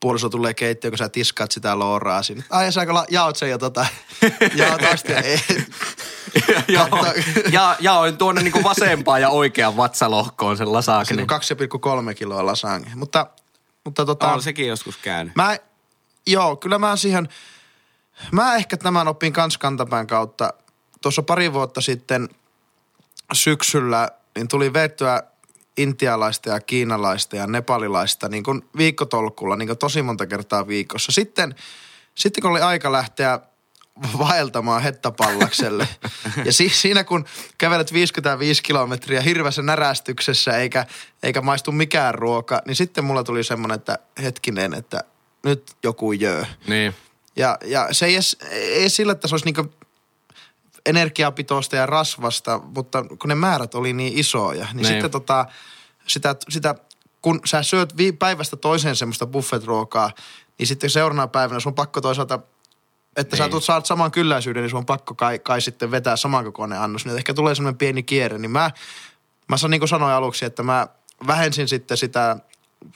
puoliso 0.03 0.29
tulee 0.29 0.53
keittiöön, 0.53 0.91
kun 0.91 0.97
sä 0.97 1.09
tiskaat 1.09 1.51
sitä 1.51 1.79
looraa 1.79 2.23
sinne. 2.23 2.43
Ai, 2.49 2.65
ja 2.65 2.71
sä 2.71 2.85
la- 2.87 3.05
jaot 3.09 3.35
sen 3.35 3.49
ja 3.49 3.57
tota, 3.57 3.85
jaot 4.55 4.81
astia. 4.93 5.17
Joo, 6.67 6.87
Katso- 6.87 7.13
ja, 7.51 7.75
jaoin 7.79 8.17
tuonne 8.17 8.41
niin 8.41 8.51
kuin 8.51 8.63
vasempaan 8.63 9.21
ja 9.21 9.29
oikean 9.29 9.77
vatsalohkoon 9.77 10.57
sen 10.57 10.65
Siinä 10.67 10.77
lasaakin. 10.77 11.19
on 11.19 11.27
2,3 12.09 12.13
kiloa 12.15 12.45
lasagne. 12.45 12.91
Mutta, 12.95 13.27
mutta 13.83 14.05
tota, 14.05 14.33
On 14.33 14.41
sekin 14.41 14.67
joskus 14.67 14.97
käynyt. 14.97 15.35
mä, 15.35 15.57
joo, 16.27 16.55
kyllä 16.55 16.79
mä 16.79 16.95
siihen, 16.95 17.29
mä 18.31 18.55
ehkä 18.55 18.77
tämän 18.77 19.07
opin 19.07 19.33
kans 19.33 19.57
kantapään 19.57 20.07
kautta. 20.07 20.53
Tuossa 21.01 21.23
pari 21.23 21.53
vuotta 21.53 21.81
sitten 21.81 22.29
syksyllä, 23.33 24.09
niin 24.35 24.47
tuli 24.47 24.73
vettyä 24.73 25.23
intialaista 25.77 26.49
ja 26.49 26.59
kiinalaista 26.59 27.35
ja 27.35 27.47
nepalilaista 27.47 28.29
niin 28.29 28.43
kuin 28.43 28.61
viikkotolkulla 28.77 29.55
niin 29.55 29.67
kuin 29.67 29.77
tosi 29.77 30.01
monta 30.01 30.25
kertaa 30.25 30.67
viikossa. 30.67 31.11
Sitten, 31.11 31.55
sitten 32.15 32.41
kun 32.41 32.51
oli 32.51 32.61
aika 32.61 32.91
lähteä 32.91 33.39
vaeltamaan 34.17 34.81
hettapallakselle. 34.81 35.87
ja 36.45 36.53
si- 36.53 36.69
siinä 36.69 37.03
kun 37.03 37.25
kävelet 37.57 37.93
55 37.93 38.63
kilometriä 38.63 39.21
hirveässä 39.21 39.61
närästyksessä 39.61 40.57
eikä, 40.57 40.85
eikä 41.23 41.41
maistu 41.41 41.71
mikään 41.71 42.15
ruoka, 42.15 42.61
niin 42.65 42.75
sitten 42.75 43.03
mulla 43.03 43.23
tuli 43.23 43.43
semmoinen, 43.43 43.75
että 43.75 43.99
hetkinen, 44.23 44.73
että 44.73 45.03
nyt 45.43 45.71
joku 45.83 46.11
jöö. 46.11 46.45
Niin. 46.67 46.95
Ja, 47.35 47.57
ja 47.65 47.87
se 47.91 48.05
ei 48.05 48.13
edes, 48.13 48.37
ei 48.51 48.89
sillä, 48.89 49.11
että 49.11 49.27
se 49.27 49.33
olisi 49.33 49.45
niinku 49.45 49.73
energiapitoista 50.85 51.75
ja 51.75 51.85
rasvasta, 51.85 52.59
mutta 52.63 53.03
kun 53.03 53.29
ne 53.29 53.35
määrät 53.35 53.75
oli 53.75 53.93
niin 53.93 54.17
isoja, 54.19 54.65
niin 54.65 54.75
Niin. 54.77 54.87
sitten 54.87 55.11
tota, 55.11 55.45
sitä, 56.07 56.35
sitä, 56.49 56.75
kun 57.21 57.39
sä 57.45 57.63
syöt 57.63 57.97
vi- 57.97 58.11
päivästä 58.11 58.55
toiseen 58.55 58.95
semmoista 58.95 59.25
buffet-ruokaa, 59.27 60.11
niin 60.59 60.67
sitten 60.67 60.89
seuraavana 60.89 61.27
päivänä 61.27 61.59
sun 61.59 61.69
on 61.69 61.75
pakko 61.75 62.01
toisaalta 62.01 62.39
että 63.15 63.35
sä 63.35 63.49
tulet, 63.49 63.63
saat 63.63 63.85
saman 63.85 64.11
kylläisyyden, 64.11 64.63
niin 64.63 64.69
sun 64.69 64.77
on 64.77 64.85
pakko 64.85 65.15
kai, 65.15 65.39
kai 65.39 65.61
sitten 65.61 65.91
vetää 65.91 66.15
samankokoinen 66.15 66.79
annos. 66.79 67.05
Niin 67.05 67.17
ehkä 67.17 67.33
tulee 67.33 67.55
semmoinen 67.55 67.77
pieni 67.77 68.03
kierre. 68.03 68.37
Niin 68.37 68.51
mä, 68.51 68.71
mä 69.49 69.55
niin 69.69 69.81
kuin 69.81 69.89
sanoin 69.89 70.13
aluksi, 70.13 70.45
että 70.45 70.63
mä 70.63 70.87
vähensin 71.27 71.67
sitten 71.67 71.97
sitä 71.97 72.37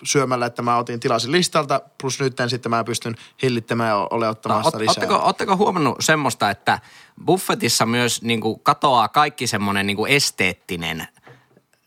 syömällä, 0.03 0.45
että 0.45 0.61
mä 0.61 0.77
otin 0.77 0.99
tilasin 0.99 1.31
listalta, 1.31 1.81
plus 2.01 2.19
nyt 2.19 2.37
sitten 2.47 2.69
mä 2.69 2.83
pystyn 2.83 3.15
hillittämään 3.41 3.89
ja 3.89 4.07
ole 4.11 4.29
ottamaan 4.29 4.61
No, 4.61 4.65
sitä 4.65 4.77
lisää. 4.77 4.91
Oletteko, 4.91 5.15
ootteko 5.25 5.57
huomannut 5.57 5.97
semmoista, 5.99 6.49
että 6.49 6.79
buffetissa 7.25 7.85
myös 7.85 8.21
niin 8.21 8.41
kuin 8.41 8.59
katoaa 8.59 9.07
kaikki 9.07 9.47
semmoinen 9.47 9.87
niin 9.87 9.97
kuin 9.97 10.11
esteettinen 10.11 11.07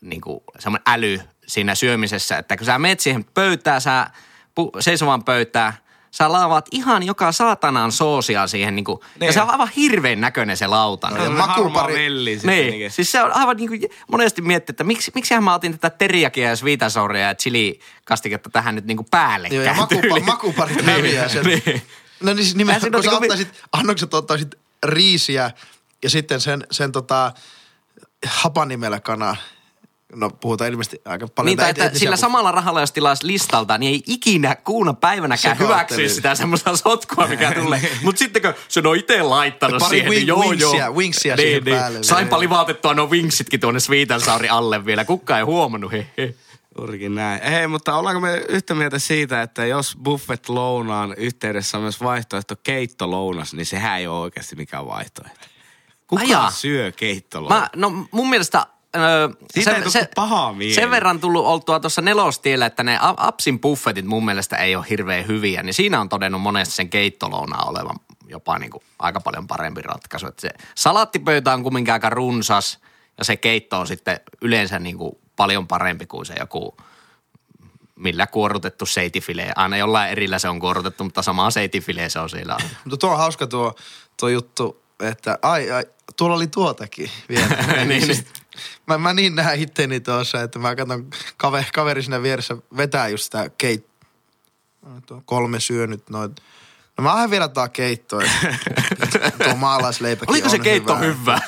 niin 0.01 0.21
kuin 0.21 0.39
semmoinen 0.59 0.83
äly 0.87 1.19
siinä 1.47 1.75
syömisessä, 1.75 2.37
että 2.37 2.57
kun 2.57 2.65
sä 2.65 2.79
meet 2.79 2.99
siihen 2.99 3.25
pöytään, 3.25 3.81
sä 3.81 4.07
pu- 4.59 4.81
seisovaan 4.81 5.23
pöytään, 5.23 5.73
sä 6.11 6.31
laavaat 6.31 6.65
ihan 6.71 7.03
joka 7.03 7.31
saatanan 7.31 7.91
soosia 7.91 8.47
siihen 8.47 8.75
niin 8.75 8.85
kuin, 8.85 8.99
ja 9.01 9.07
Niin. 9.19 9.33
se 9.33 9.41
on 9.41 9.49
aivan 9.49 9.69
hirveän 9.75 10.21
näköinen 10.21 10.57
se 10.57 10.67
lauta. 10.67 11.09
No, 11.09 11.17
niin. 11.17 11.37
ja 11.37 11.45
makupari- 11.47 11.93
velli 11.93 12.39
Niin, 12.43 12.67
niinkin. 12.67 12.91
siis 12.91 13.11
se 13.11 13.23
on 13.23 13.31
aivan 13.31 13.57
niin 13.57 13.67
kuin, 13.69 13.81
monesti 14.11 14.41
miettiä, 14.41 14.71
että 14.73 14.83
miksi, 14.83 15.11
miksihän 15.15 15.43
mä 15.43 15.53
otin 15.53 15.79
tätä 15.79 15.97
teriakia 15.97 16.49
ja 16.49 16.55
sweetasouria 16.55 17.27
ja 17.27 17.35
chili-kastiketta 17.35 18.49
tähän 18.49 18.75
nyt 18.75 18.85
niin 18.85 18.97
kuin 18.97 19.07
päällekään. 19.11 19.55
Joo, 19.55 19.65
ja 19.65 19.73
makupa, 19.73 20.01
tyyliin. 20.01 20.25
makuparit 20.25 20.81
häviää 20.85 21.27
sieltä. 21.29 21.49
niin. 21.49 21.81
No 22.23 22.33
niin 22.33 22.43
siis 22.45 22.55
nimenomaan, 22.55 22.91
kun 22.91 23.03
sä 23.03 23.09
ole 23.11 23.19
niinku- 23.19 23.33
ottaisit, 23.33 23.63
annokset 23.71 24.13
ottaisit 24.13 24.55
riisiä 24.85 25.51
ja 26.03 26.09
sitten 26.09 26.41
sen, 26.41 26.67
sen 26.71 26.91
tota, 26.91 27.31
hapanimellä 28.27 28.99
kanaa. 28.99 29.35
No 30.15 30.29
puhutaan 30.29 30.71
ilmeisesti 30.71 31.01
aika 31.05 31.27
paljon. 31.27 31.45
Niin, 31.45 31.57
tai 31.57 31.69
että 31.69 31.99
sillä 31.99 32.15
buff- 32.15 32.19
samalla 32.19 32.51
rahalla, 32.51 32.79
jos 32.81 32.91
tilaisi 32.91 33.27
listalta, 33.27 33.77
niin 33.77 33.93
ei 33.93 34.03
ikinä 34.07 34.55
kuuna 34.55 34.93
päivänäkään 34.93 35.57
Se 35.57 35.63
hyväksy 35.63 36.09
sitä 36.09 36.35
semmoista 36.35 36.77
sotkua, 36.77 37.27
mikä 37.27 37.51
tulee. 37.51 37.91
Mutta 38.03 38.19
sitten 38.19 38.41
kun 38.41 38.53
se 38.67 38.81
on 38.85 38.95
itse 38.95 39.21
laittanut 39.21 39.79
Pari 39.79 39.89
siihen, 39.89 40.09
niin 40.09 40.23
wing- 40.23 40.27
joo 40.27 40.41
wingsia- 40.41 40.77
joo. 40.77 40.95
wingsia 40.95 41.35
niin, 41.35 41.47
siihen 41.47 41.63
niin. 41.63 41.77
päälle. 41.77 42.03
Sainpa 42.03 42.39
livautettua 42.39 42.93
nuo 42.93 43.05
wingsitkin 43.05 43.59
tuonne 43.59 43.79
Sourin 43.79 44.51
alle 44.51 44.85
vielä. 44.85 45.05
Kukaan 45.05 45.39
ei 45.39 45.45
huomannut. 45.45 45.91
He, 45.91 46.07
he. 46.17 46.35
Juurikin 46.77 47.15
näin. 47.15 47.43
Hei, 47.43 47.67
mutta 47.67 47.95
ollaanko 47.95 48.19
me 48.21 48.45
yhtä 48.49 48.75
mieltä 48.75 48.99
siitä, 48.99 49.41
että 49.41 49.65
jos 49.65 49.97
buffet 50.03 50.49
lounaan 50.49 51.13
yhteydessä 51.17 51.77
on 51.77 51.81
myös 51.81 52.03
vaihtoehto 52.03 52.55
keittolounas, 52.63 53.53
niin 53.53 53.65
sehän 53.65 53.99
ei 53.99 54.07
ole 54.07 54.19
oikeasti 54.19 54.55
mikään 54.55 54.87
vaihtoehto. 54.87 55.47
Kuka 56.07 56.21
Ajaa. 56.21 56.51
syö 56.51 56.91
keittolounas? 56.91 57.59
Mä, 57.59 57.69
no 57.75 58.07
mun 58.11 58.29
mielestä... 58.29 58.65
Öö, 58.95 59.29
Siitä 59.53 59.71
ei 59.71 59.81
tule 59.81 60.09
pahaa 60.15 60.53
mieli. 60.53 60.73
Sen 60.73 60.91
verran 60.91 61.19
tullut 61.19 61.45
oltua 61.45 61.79
tuossa 61.79 62.01
nelostiellä, 62.01 62.65
että 62.65 62.83
ne 62.83 62.97
Apsin 63.01 63.59
buffetit 63.59 64.05
mun 64.05 64.25
mielestä 64.25 64.57
ei 64.57 64.75
ole 64.75 64.85
hirveän 64.89 65.27
hyviä, 65.27 65.63
niin 65.63 65.73
siinä 65.73 66.01
on 66.01 66.09
todennut 66.09 66.41
monesti 66.41 66.75
sen 66.75 66.89
keittolouna 66.89 67.63
olevan 67.63 67.95
jopa 68.27 68.59
niin 68.59 68.71
kuin 68.71 68.83
aika 68.99 69.21
paljon 69.21 69.47
parempi 69.47 69.81
ratkaisu. 69.81 70.27
Että 70.27 70.41
se 70.41 70.49
salaattipöytä 70.75 71.53
on 71.53 71.63
kumminkin 71.63 71.93
aika 71.93 72.09
runsas 72.09 72.79
ja 73.17 73.25
se 73.25 73.37
keitto 73.37 73.79
on 73.79 73.87
sitten 73.87 74.19
yleensä 74.41 74.79
niin 74.79 74.97
kuin 74.97 75.17
paljon 75.35 75.67
parempi 75.67 76.05
kuin 76.05 76.25
se 76.25 76.33
joku 76.39 76.77
millä 77.95 78.27
kuorutettu 78.27 78.85
seitifile. 78.85 79.51
Aina 79.55 79.77
jollain 79.77 80.11
erillä 80.11 80.39
se 80.39 80.49
on 80.49 80.59
kuorutettu, 80.59 81.03
mutta 81.03 81.21
sama 81.21 81.51
seitifile 81.51 82.09
se 82.09 82.19
on 82.19 82.29
siellä. 82.29 82.57
Mutta 82.85 82.97
tuo 82.97 83.11
on 83.11 83.17
hauska 83.17 83.47
tuo, 83.47 83.75
tuo 84.19 84.29
juttu, 84.29 84.81
että 84.99 85.39
ai, 85.41 85.71
ai, 85.71 85.83
tuolla 86.17 86.35
oli 86.35 86.47
tuotakin 86.47 87.09
vielä. 87.29 87.47
Niin, 87.67 87.75
niin, 87.75 87.87
niin. 87.87 88.05
siis, 88.05 88.25
mä, 88.91 88.97
mä 88.97 89.13
niin 89.13 89.35
näen 89.35 89.59
itteni 89.59 89.99
tuossa, 89.99 90.41
että 90.41 90.59
mä 90.59 90.75
katson 90.75 91.09
kaveri, 91.37 91.65
kaveri 91.73 92.03
siinä 92.03 92.23
vieressä 92.23 92.57
vetää 92.77 93.07
just 93.07 93.23
sitä 93.23 93.49
keit... 93.57 93.91
Tuo 95.05 95.21
kolme 95.25 95.59
syönyt 95.59 96.09
noin. 96.09 96.35
No 96.97 97.03
mä 97.03 97.13
aion 97.13 97.31
vielä 97.31 97.47
tää 97.47 97.69
keittoa. 97.69 98.21
tuo 99.43 99.55
maalaisleipäkin 99.55 100.29
Oliko 100.29 100.49
se 100.49 100.55
on 100.55 100.61
keitto 100.61 100.97
hyvä? 100.97 101.39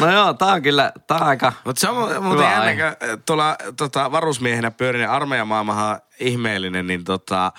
no 0.00 0.12
joo, 0.12 0.34
tää 0.34 0.48
on 0.48 0.62
kyllä, 0.62 0.92
tää 1.06 1.16
on 1.16 1.26
aika... 1.26 1.52
Mutta 1.64 1.80
se 1.80 1.88
on 1.88 1.96
mu- 1.96 2.20
muuten 2.20 2.46
Hyvä 2.46 2.66
jännä, 2.66 2.96
kun 2.96 3.22
tuolla 3.26 3.56
tota, 3.76 4.12
varusmiehenä 4.12 4.70
pyörin, 4.70 4.98
niin 4.98 5.10
armeijamaailmahan 5.10 5.90
on 5.90 6.00
ihmeellinen, 6.20 6.86
niin 6.86 7.04
tota, 7.04 7.52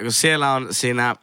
kun 0.00 0.12
siellä 0.12 0.52
on 0.52 0.68
siinä 0.70 1.16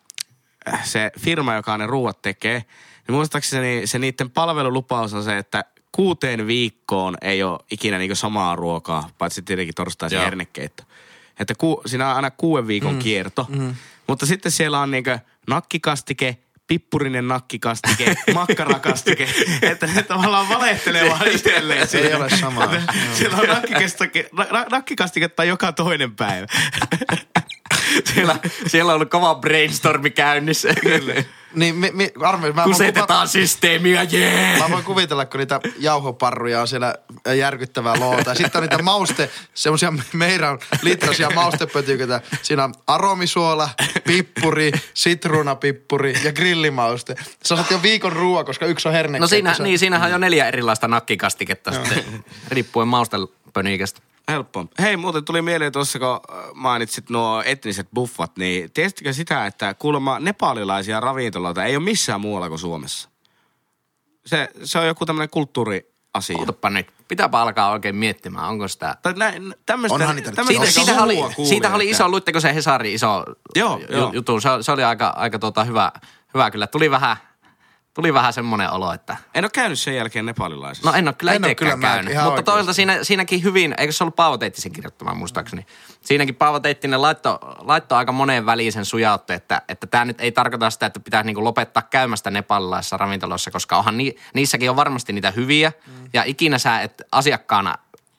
äh, 0.74 0.86
se 0.86 1.12
firma, 1.20 1.56
joka 1.56 1.78
ne 1.78 1.88
ruuat 1.88 2.22
tekee, 2.22 2.66
niin 3.08 3.16
muistaakseni 3.16 3.88
se 3.88 4.00
niiden 4.00 4.32
palvelulupaus 4.32 5.14
on 5.14 5.24
se, 5.24 5.38
että 5.38 5.64
kuuteen 5.96 6.48
viikkoon 6.48 7.18
ei 7.22 7.44
ole 7.44 7.60
ikinä 7.72 7.98
niinku 7.98 8.16
samaa 8.16 8.56
ruokaa, 8.56 9.10
paitsi 9.18 9.42
tietenkin 9.42 9.76
torstaisin 9.76 10.20
hernekeitto. 10.20 10.84
Että 11.40 11.54
ku, 11.58 11.82
siinä 11.86 12.10
on 12.10 12.16
aina 12.16 12.32
kuuden 12.32 12.68
viikon 12.68 12.94
mm. 12.94 13.00
kierto. 13.00 13.46
Mm. 13.50 13.76
Mutta 14.08 14.26
sitten 14.26 14.52
siellä 14.52 14.80
on 14.80 14.92
niinku 14.92 15.10
nakkikastike, 15.48 16.38
pippurinen 16.68 17.28
nakkikastike, 17.28 18.16
makkarakastike, 18.34 19.30
että 19.62 19.88
ne 19.88 20.04
tavallaan 20.04 20.50
valehtelee 20.50 21.10
vaan 21.10 21.28
itselleen. 21.28 21.88
Ei 21.94 22.14
ole 22.14 22.30
samaa. 22.30 22.74
Siellä 23.14 23.38
on 23.38 23.48
nakkikastike, 23.48 24.30
na, 24.32 24.46
na- 24.52 24.66
nakkikastiketta 24.72 25.44
joka 25.44 25.72
toinen 25.72 26.16
päivä. 26.16 26.48
Siellä, 28.14 28.36
siellä 28.68 28.90
on 28.90 28.96
ollut 28.96 29.10
kova 29.10 29.36
brainstormi 29.36 30.10
käynnissä. 30.10 30.70
Niin, 31.56 31.76
mi, 31.76 31.92
mi, 31.94 32.12
Arme, 32.24 32.52
mä, 32.52 32.64
Kusetetaan 32.64 33.28
systeemiä, 33.28 34.04
jee! 34.04 34.60
Mä 34.60 34.70
voin 34.72 34.84
kuvitella, 34.84 35.26
kun 35.26 35.40
niitä 35.40 35.60
jauhoparruja 35.80 36.62
on 36.62 36.68
siellä 36.68 36.96
järkyttävää 37.38 38.00
loota. 38.00 38.30
Ja 38.30 38.36
sitten 38.36 38.60
on 38.60 38.62
niitä 38.62 38.84
mauste, 38.84 39.30
semmosia 39.54 39.94
meidän 40.14 40.60
litrasia 40.82 41.30
maustepötyköitä. 41.30 42.22
Siinä 42.42 42.64
on 42.64 42.74
aromisuola, 42.88 43.70
pippuri, 44.08 44.72
sitruunapippuri 44.94 46.14
ja 46.24 46.34
grillimauste. 46.34 47.16
Sä 47.44 47.56
saat 47.56 47.72
jo 47.72 47.82
viikon 47.82 48.14
ruoa, 48.14 48.44
koska 48.44 48.66
yksi 48.66 48.88
on 48.88 48.94
herne. 48.94 49.20
No 49.20 49.28
siinä, 49.28 49.56
niin, 49.60 49.80
siinähän 49.80 50.06
on 50.06 50.12
jo 50.12 50.18
neljä 50.18 50.48
erilaista 50.48 50.88
nakkikastiketta 50.88 51.72
sitten, 51.72 52.26
riippuen 52.52 52.88
maustelpönikästä. 52.88 54.02
Helppo. 54.32 54.66
Hei, 54.80 54.98
muuten 54.98 55.26
tuli 55.26 55.42
mieleen 55.42 55.72
tuossa, 55.72 56.00
kun 56.00 56.08
äh, 56.10 56.20
mainitsit 56.54 57.10
nuo 57.10 57.44
etniset 57.46 57.88
buffat, 57.94 58.38
niin 58.38 58.72
tiesittekö 58.72 59.14
sitä, 59.14 59.46
että 59.46 59.74
kuulemma 59.74 60.20
nepalilaisia 60.20 61.00
ravintoloita 61.00 61.66
ei 61.66 61.76
ole 61.76 61.84
missään 61.84 62.22
muualla 62.22 62.50
kuin 62.50 62.60
Suomessa? 62.60 63.10
Se, 64.26 64.50
se 64.64 64.80
on 64.80 64.88
joku 64.88 65.06
tämmöinen 65.06 65.30
kulttuuriasia. 65.30 66.38
Ootapa 66.38 66.70
nyt. 66.70 66.88
Pitääpä 67.08 67.42
alkaa 67.42 67.72
oikein 67.72 67.96
miettimään, 67.96 68.50
onko 68.50 68.68
sitä... 68.68 68.98
Tai 69.02 69.14
näin, 69.14 69.56
tämmöistä, 69.66 69.96
Onhan 69.96 70.16
niitä 70.16 70.32
tämmöistä 70.32 70.66
Siitä, 70.66 71.04
oli, 71.04 71.18
siitä 71.48 71.72
iso, 71.82 72.10
luitteko 72.10 72.40
se 72.40 72.56
Hesarin 72.56 72.94
iso 72.94 73.26
Joo, 73.56 73.78
ju- 73.78 73.98
joo. 73.98 74.12
juttu? 74.14 74.42
Se, 74.42 74.50
se 74.62 74.72
oli 74.72 74.84
aika, 74.84 75.08
aika 75.08 75.40
tuota 75.40 75.64
hyvä, 75.64 75.92
hyvä 76.34 76.52
kyllä. 76.52 76.68
Tuli 76.68 76.92
vähän, 76.92 77.18
tuli 77.96 78.14
vähän 78.14 78.34
semmoinen 78.34 78.72
olo, 78.72 78.94
että... 78.94 79.18
En 79.34 79.46
ole 79.46 79.50
käynyt 79.54 79.80
sen 79.80 79.96
jälkeen 79.96 80.26
nepalilaisessa. 80.26 80.92
No 80.92 80.98
en 80.98 81.08
ole 81.08 81.14
kyllä 81.14 81.34
itsekään 81.34 81.56
kyllä 81.56 81.78
käynyt. 81.78 82.14
ihan 82.14 82.24
Mutta 82.24 82.32
oikeesti. 82.32 82.46
toisaalta 82.52 82.74
siinä, 82.74 83.04
siinäkin 83.04 83.44
hyvin, 83.44 83.76
eikö 83.78 83.94
se 83.94 84.04
ollut 84.04 84.16
Paavo 84.16 84.38
Teittisen 84.38 84.72
kirjoittama 84.72 85.14
muistaakseni? 85.14 85.66
Siinäkin 86.02 86.36
Paavo 86.36 86.60
Teittinen 86.60 87.02
laittoi 87.02 87.38
laitto 87.60 87.96
aika 87.96 88.12
moneen 88.12 88.46
väliin 88.46 88.72
sen 88.72 88.86
sujauttu, 88.86 89.34
että, 89.34 89.62
että 89.68 89.88
tämä 89.88 90.06
nyt 90.06 90.22
ei 90.22 90.32
tarkoita 90.32 90.70
sitä, 90.70 90.86
että 90.86 91.00
pitää 91.00 91.24
niinku 91.24 91.44
lopettaa 91.44 91.84
käymästä 91.84 92.32
nepalilaisissa 92.32 92.98
ravintoloissa, 92.98 93.52
koska 93.52 93.78
onhan 93.78 93.98
ni, 93.98 94.16
niissäkin 94.34 94.70
on 94.70 94.76
varmasti 94.76 95.14
niitä 95.14 95.32
hyviä. 95.32 95.72
Mm. 95.88 96.10
Ja 96.14 96.24
ikinä 96.24 96.58
sä 96.58 96.82
et 96.82 97.02
asiakkaana, 97.12 97.76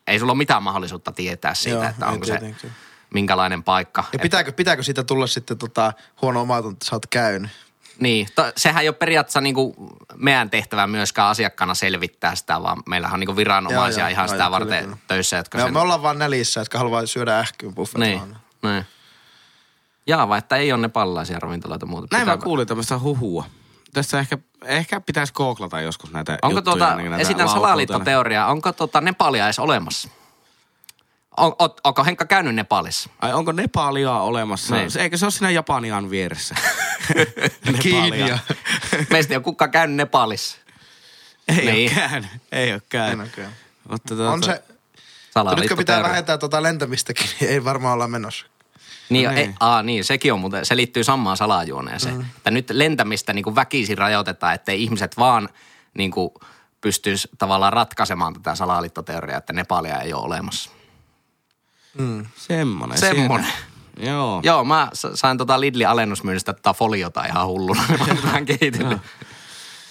ei 0.07 0.19
sulla 0.19 0.33
ole 0.33 0.39
mitään 0.39 0.63
mahdollisuutta 0.63 1.13
tietää 1.13 1.55
siitä, 1.55 1.77
Joo, 1.79 1.89
että 1.89 2.07
onko 2.07 2.27
se 2.27 2.33
tietenkin. 2.33 2.71
minkälainen 3.15 3.63
paikka. 3.63 4.05
Ja 4.13 4.19
pitääkö, 4.19 4.53
pitääkö 4.53 4.83
siitä 4.83 5.05
tulla 5.05 5.27
sitten 5.27 5.59
tota, 5.59 5.93
huono 6.23 6.41
omatunto, 6.41 6.73
että 6.75 6.87
sä 6.87 6.97
oot 6.97 7.07
käynyt? 7.07 7.51
Niin, 7.99 8.29
to, 8.35 8.53
sehän 8.57 8.83
ei 8.83 8.89
ole 8.89 8.97
periaatteessa 8.97 9.41
niinku 9.41 9.75
meidän 10.17 10.51
tehtävä 10.51 10.87
myöskään 10.87 11.29
asiakkaana 11.29 11.75
selvittää 11.75 12.35
sitä, 12.35 12.63
vaan 12.63 12.83
meillähän 12.87 13.15
on 13.15 13.21
niinku 13.21 13.37
viranomaisia 13.37 14.01
Joo, 14.01 14.09
joo, 14.09 14.13
ihan 14.13 14.25
joo, 14.25 14.29
sitä 14.29 14.45
joo, 14.45 14.51
varten 14.51 14.69
kyllä, 14.69 14.83
kyllä. 14.83 14.97
töissä, 15.09 15.37
jotka 15.37 15.59
Me, 15.59 15.65
sen... 15.65 15.73
me 15.73 15.79
ollaan 15.79 16.03
vaan 16.03 16.19
nälissä, 16.19 16.61
jotka 16.61 16.79
haluaa 16.79 17.07
syödä 17.07 17.39
ähkyyn 17.39 17.75
buffet. 17.75 17.99
Niin, 18.01 18.37
niin. 18.63 18.85
Jaava, 20.07 20.37
että 20.37 20.57
ei 20.57 20.73
ole 20.73 20.81
ne 20.81 20.89
pallaisia 20.89 21.39
ravintoloita 21.39 21.87
muuta. 21.87 22.07
Näin 22.11 22.27
mä 22.29 22.33
Pitääpä- 22.33 22.45
kuulin 22.45 22.67
tämmöistä 22.67 22.99
huhua. 22.99 23.45
Tässä 23.95 24.19
ehkä, 24.19 24.39
ehkä 24.65 25.01
pitäisi 25.01 25.33
googlata 25.33 25.81
joskus 25.81 26.13
näitä 26.13 26.39
Onko 26.43 26.59
juttuja. 26.59 26.77
tuota, 26.77 26.97
niin 26.97 27.11
näitä 27.11 27.23
esitän 27.23 27.49
salaliittoteoriaa, 27.49 28.47
onko 28.47 28.73
tuota 28.73 29.01
Nepalia 29.01 29.45
edes 29.45 29.59
olemassa? 29.59 30.09
On, 31.37 31.55
on, 31.59 31.71
onko 31.85 32.05
Henkka 32.05 32.25
käynyt 32.25 32.55
Nepalissa? 32.55 33.11
Ai 33.21 33.33
onko 33.33 33.53
Nepalia 33.53 34.13
olemassa? 34.13 34.75
Niin. 34.75 34.91
Se, 34.91 35.03
eikö 35.03 35.17
se 35.17 35.25
ole 35.25 35.31
siinä 35.33 35.51
Japanian 35.51 36.11
vieressä? 36.11 36.55
Kiinia. 37.81 38.39
Meistä 39.11 39.35
ei 39.35 39.37
ole 39.37 39.43
kukaan 39.45 39.71
käynyt 39.71 39.97
Nepalissa. 39.97 40.57
Ei 41.49 41.67
Niin. 41.67 41.93
ole 41.93 42.01
käynyt. 42.09 42.31
Ei 42.53 42.73
ole 42.73 42.83
käynyt. 42.89 43.31
Mutta 43.89 44.15
tuota, 44.17 44.31
On 44.31 44.43
se, 44.43 44.63
nyt 45.57 45.69
kun 45.69 45.77
pitää 45.77 46.03
vähentää 46.03 46.39
tota 46.39 46.63
lentämistäkin, 46.63 47.27
niin 47.41 47.51
ei 47.51 47.65
varmaan 47.65 47.95
olla 47.95 48.09
menossa. 48.09 48.47
Niin, 49.11 49.29
Niin. 49.29 49.39
ei, 49.39 49.55
aa, 49.61 49.83
niin, 49.83 50.05
sekin 50.05 50.33
on 50.33 50.41
muuten, 50.41 50.67
se 50.67 50.77
liittyy 50.77 51.05
samaan 51.05 51.37
salajuoneeseen. 51.37 52.15
Mm. 52.15 52.25
Että 52.37 52.51
nyt 52.51 52.71
lentämistä 52.71 53.33
niin 53.33 53.43
kuin 53.43 53.55
väkisin 53.57 53.99
rajoitetaan, 53.99 54.55
ettei 54.55 54.83
ihmiset 54.83 55.17
vaan 55.17 55.49
niin 55.95 56.11
kuin 56.11 56.31
pystyisi 56.81 57.29
tavallaan 57.39 57.73
ratkaisemaan 57.73 58.35
tätä 58.35 58.55
salaliittoteoriaa, 58.55 59.39
että 59.39 59.53
Nepalia 59.53 60.01
ei 60.01 60.13
ole 60.13 60.25
olemassa. 60.25 60.71
Semmonen. 62.37 62.99
Semmonen. 62.99 63.47
Siellä. 63.47 63.76
Joo. 63.97 64.41
Joo, 64.43 64.65
mä 64.65 64.89
sa- 64.93 65.17
sain 65.17 65.39
tota 65.39 65.61
Lidlin 65.61 65.89
alennusmyynnistä 65.89 66.53
tätä 66.53 66.73
foliota 66.73 67.25
ihan 67.25 67.47
hulluna. 67.47 67.83
Mä 67.89 67.97
oon 68.09 68.19
vähän 68.27 68.47
kehitellyt. 68.47 68.99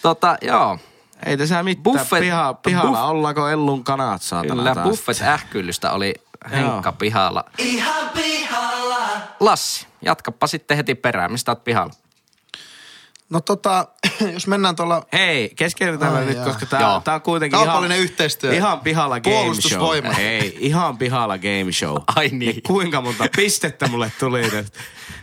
Tota, 0.01 0.37
joo. 0.41 0.79
Ei 1.25 1.37
tässä 1.37 1.63
mitään. 1.63 1.83
Buffet- 1.95 2.19
Piha, 2.19 2.53
pihalla 2.53 2.97
buff- 2.97 3.09
ollaanko 3.09 3.47
Ellun 3.47 3.83
kanat 3.83 4.21
saatana 4.21 4.55
Kyllä, 4.55 4.75
taas. 4.75 4.87
Buffet 4.87 5.21
ähkyllystä 5.21 5.91
oli 5.91 6.13
Henkka 6.51 6.91
pihalla. 6.91 7.43
Ihan 7.57 8.09
pihalla. 8.09 8.97
Lassi, 9.39 9.87
jatkappa 10.01 10.47
sitten 10.47 10.77
heti 10.77 10.95
perään. 10.95 11.31
Mistä 11.31 11.51
oot 11.51 11.63
pihalla? 11.63 11.93
No 13.29 13.41
tota, 13.41 13.87
jos 14.33 14.47
mennään 14.47 14.75
tuolla 14.75 15.05
Hei, 15.13 15.49
keskeytetään 15.55 16.15
Ai 16.15 16.25
nyt, 16.25 16.35
jaa. 16.35 16.45
koska 16.45 16.65
tää, 16.65 16.81
Joo. 16.81 16.99
tää 17.03 17.13
on 17.15 17.21
kuitenkin 17.21 17.59
ihan, 17.59 17.91
yhteistyö. 17.91 18.53
ihan 18.53 18.79
pihalla 18.79 19.19
game 19.19 19.33
show. 19.35 19.41
Puolustusvoima. 19.43 20.09
Ei, 20.19 20.57
ihan 20.59 20.97
pihalla 20.97 21.37
game 21.37 21.71
show. 21.71 21.95
Ai 22.15 22.27
niin. 22.29 22.63
kuinka 22.63 23.01
monta 23.01 23.25
pistettä 23.35 23.87
mulle 23.87 24.11
tuli 24.19 24.41
nyt? 24.41 24.67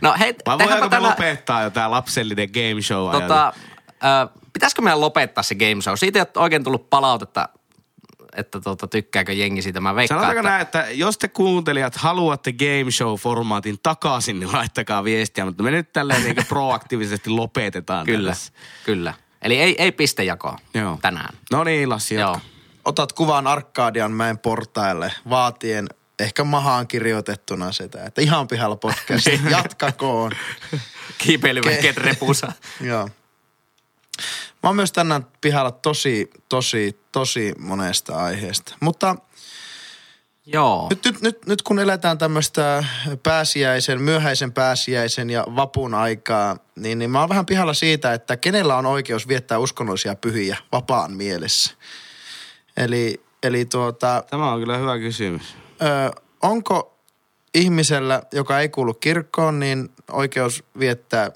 No 0.00 0.14
hei, 0.18 0.34
Vai 0.46 0.58
tehdäänpä 0.58 0.58
voidaanko 0.58 0.86
me 0.86 0.90
tänä- 0.90 1.08
lopettaa 1.08 1.62
jo 1.62 1.70
tää 1.70 1.90
lapsellinen 1.90 2.48
game 2.52 2.82
show 2.82 3.10
Tota, 3.10 3.52
ö, 3.88 4.28
pitäisikö 4.52 4.82
meidän 4.82 5.00
lopettaa 5.00 5.42
se 5.42 5.54
game 5.54 5.80
show? 5.82 5.94
Siitä 5.96 6.18
ei 6.18 6.20
ole 6.36 6.42
oikein 6.42 6.64
tullut 6.64 6.90
palautetta, 6.90 7.48
että 8.36 8.60
tota, 8.60 8.88
tykkääkö 8.88 9.32
jengi 9.32 9.62
siitä. 9.62 9.80
Mä 9.80 9.94
veikkaan, 9.94 10.20
Sanotaanko 10.20 10.40
että... 10.40 10.50
näin, 10.50 10.62
että 10.62 10.86
jos 10.90 11.18
te 11.18 11.28
kuuntelijat 11.28 11.96
haluatte 11.96 12.52
game 12.52 12.90
show-formaatin 12.90 13.78
takaisin, 13.82 14.40
niin 14.40 14.52
laittakaa 14.52 15.04
viestiä, 15.04 15.44
mutta 15.44 15.62
me 15.62 15.70
nyt 15.70 15.92
tälleen 15.92 16.22
niin 16.24 16.46
proaktiivisesti 16.48 17.30
lopetetaan. 17.30 18.06
Kyllä, 18.06 18.18
tällaista. 18.18 18.58
kyllä. 18.84 19.14
Eli 19.42 19.60
ei, 19.60 19.74
ei 19.78 19.92
pistejakoa 19.92 20.58
Joo. 20.74 20.98
tänään. 21.02 21.34
No 21.52 21.64
niin, 21.64 21.88
Lassi, 21.88 22.14
Joo. 22.14 22.40
otat 22.84 23.12
kuvan 23.12 23.46
Arkadian 23.46 24.12
mäen 24.12 24.38
portaille 24.38 25.12
vaatien 25.30 25.88
ehkä 26.20 26.44
mahaan 26.44 26.88
kirjoitettuna 26.88 27.72
sitä, 27.72 28.04
että 28.04 28.20
ihan 28.20 28.48
pihalla 28.48 28.76
podcast, 28.76 29.26
jatkakoon. 29.50 30.32
Kiipeilyvehkeet 31.18 31.96
repussa. 31.96 32.52
Joo. 32.80 33.08
Mä 34.62 34.68
oon 34.68 34.76
myös 34.76 34.92
tänään 34.92 35.26
pihalla 35.40 35.70
tosi, 35.70 36.30
tosi, 36.48 37.00
tosi 37.12 37.54
monesta 37.58 38.16
aiheesta. 38.16 38.74
Mutta 38.80 39.16
Joo. 40.46 40.86
nyt, 40.90 41.04
nyt, 41.04 41.22
nyt, 41.22 41.46
nyt 41.46 41.62
kun 41.62 41.78
eletään 41.78 42.18
tämmöistä 42.18 42.84
pääsiäisen, 43.22 44.00
myöhäisen 44.02 44.52
pääsiäisen 44.52 45.30
ja 45.30 45.44
vapun 45.56 45.94
aikaa, 45.94 46.56
niin, 46.76 46.98
niin 46.98 47.10
mä 47.10 47.20
oon 47.20 47.28
vähän 47.28 47.46
pihalla 47.46 47.74
siitä, 47.74 48.14
että 48.14 48.36
kenellä 48.36 48.76
on 48.76 48.86
oikeus 48.86 49.28
viettää 49.28 49.58
uskonnollisia 49.58 50.14
pyhiä 50.14 50.56
vapaan 50.72 51.12
mielessä. 51.12 51.74
Eli, 52.76 53.20
eli 53.42 53.64
tuota, 53.64 54.24
Tämä 54.30 54.52
on 54.52 54.60
kyllä 54.60 54.76
hyvä 54.78 54.98
kysymys. 54.98 55.56
ö, 55.82 56.20
onko 56.42 56.98
ihmisellä, 57.54 58.22
joka 58.32 58.60
ei 58.60 58.68
kuulu 58.68 58.94
kirkkoon, 58.94 59.60
niin 59.60 59.88
oikeus 60.10 60.64
viettää 60.78 61.30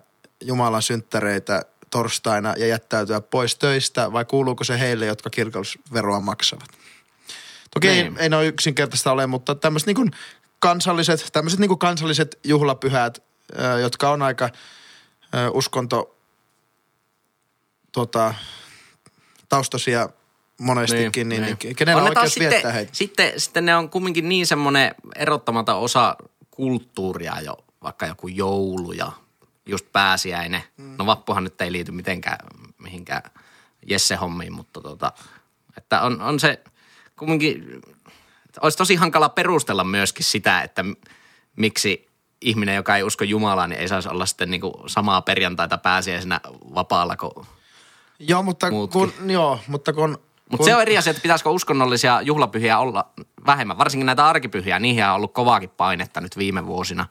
Jumalan 0.44 0.82
synttäreitä 0.82 1.62
torstaina 1.90 2.54
ja 2.56 2.66
jättäytyä 2.66 3.20
pois 3.20 3.56
töistä, 3.56 4.12
vai 4.12 4.24
kuuluuko 4.24 4.64
se 4.64 4.80
heille, 4.80 5.06
jotka 5.06 5.30
kirkollisveroa 5.30 6.20
maksavat? 6.20 6.68
Toki 7.74 7.88
ei, 7.88 8.02
Niin. 8.02 8.18
ei 8.18 8.28
ne 8.28 8.36
ole 8.36 8.46
yksinkertaista 8.46 9.12
ole, 9.12 9.26
mutta 9.26 9.54
tämmöiset 9.54 9.86
niin 9.86 10.10
kansalliset, 10.58 11.28
tämmöiset 11.32 11.60
niin 11.60 11.78
kansalliset 11.78 12.38
juhlapyhät, 12.44 13.22
jotka 13.80 14.10
on 14.10 14.22
aika 14.22 14.50
uskonto 15.52 16.16
tota, 17.92 18.34
taustaisia 19.48 20.08
monestikin, 20.60 21.28
niin, 21.28 21.42
niin, 21.42 21.56
niin 21.62 21.76
kenellä 21.76 22.02
on, 22.02 22.08
oikeus 22.08 22.38
viettää 22.38 22.58
sitten, 22.58 22.72
heitä? 22.72 22.90
Sitten, 22.94 23.40
sitten 23.40 23.66
ne 23.66 23.76
on 23.76 23.90
kumminkin 23.90 24.28
niin 24.28 24.46
semmoinen 24.46 24.94
erottamaton 25.16 25.76
osa 25.76 26.16
kulttuuria 26.50 27.40
jo, 27.40 27.56
vaikka 27.82 28.06
joku 28.06 28.28
joulu 28.28 28.92
ja 28.92 29.12
just 29.66 29.92
pääsiäinen. 29.92 30.62
Mm. 30.76 30.94
No 30.98 31.06
vappuhan 31.06 31.44
nyt 31.44 31.60
ei 31.60 31.72
liity 31.72 31.92
mitenkään 31.92 32.38
mihinkään 32.78 33.22
Jesse-hommiin, 33.86 34.52
mutta 34.52 34.80
tota, 34.80 35.12
että 35.76 36.00
on, 36.00 36.20
on 36.20 36.40
se 36.40 36.64
kumminkin, 37.16 37.82
olisi 38.60 38.78
tosi 38.78 38.94
hankala 38.94 39.28
perustella 39.28 39.84
myöskin 39.84 40.24
sitä, 40.24 40.62
että 40.62 40.84
miksi 41.56 42.08
ihminen, 42.40 42.74
joka 42.74 42.96
ei 42.96 43.02
usko 43.02 43.24
Jumalaa, 43.24 43.66
niin 43.66 43.80
ei 43.80 43.88
saisi 43.88 44.08
olla 44.08 44.26
sitten 44.26 44.50
niin 44.50 44.62
samaa 44.86 45.22
perjantaita 45.22 45.78
pääsiäisenä 45.78 46.40
vapaalla 46.74 47.16
kuin 47.16 47.46
Joo, 48.18 48.42
mutta 48.42 48.70
muutkin. 48.70 49.00
kun, 49.00 49.30
joo, 49.30 49.60
mutta 49.68 49.92
kun... 49.92 50.10
mutta 50.10 50.56
kun, 50.56 50.66
se 50.66 50.74
on 50.74 50.82
eri 50.82 50.98
asia, 50.98 51.10
että 51.10 51.22
pitäisikö 51.22 51.50
uskonnollisia 51.50 52.22
juhlapyhiä 52.22 52.78
olla 52.78 53.10
vähemmän. 53.46 53.78
Varsinkin 53.78 54.06
näitä 54.06 54.26
arkipyhiä, 54.26 54.78
niihin 54.78 55.04
on 55.04 55.14
ollut 55.14 55.32
kovaakin 55.32 55.70
painetta 55.70 56.20
nyt 56.20 56.36
viime 56.36 56.66
vuosina. 56.66 57.06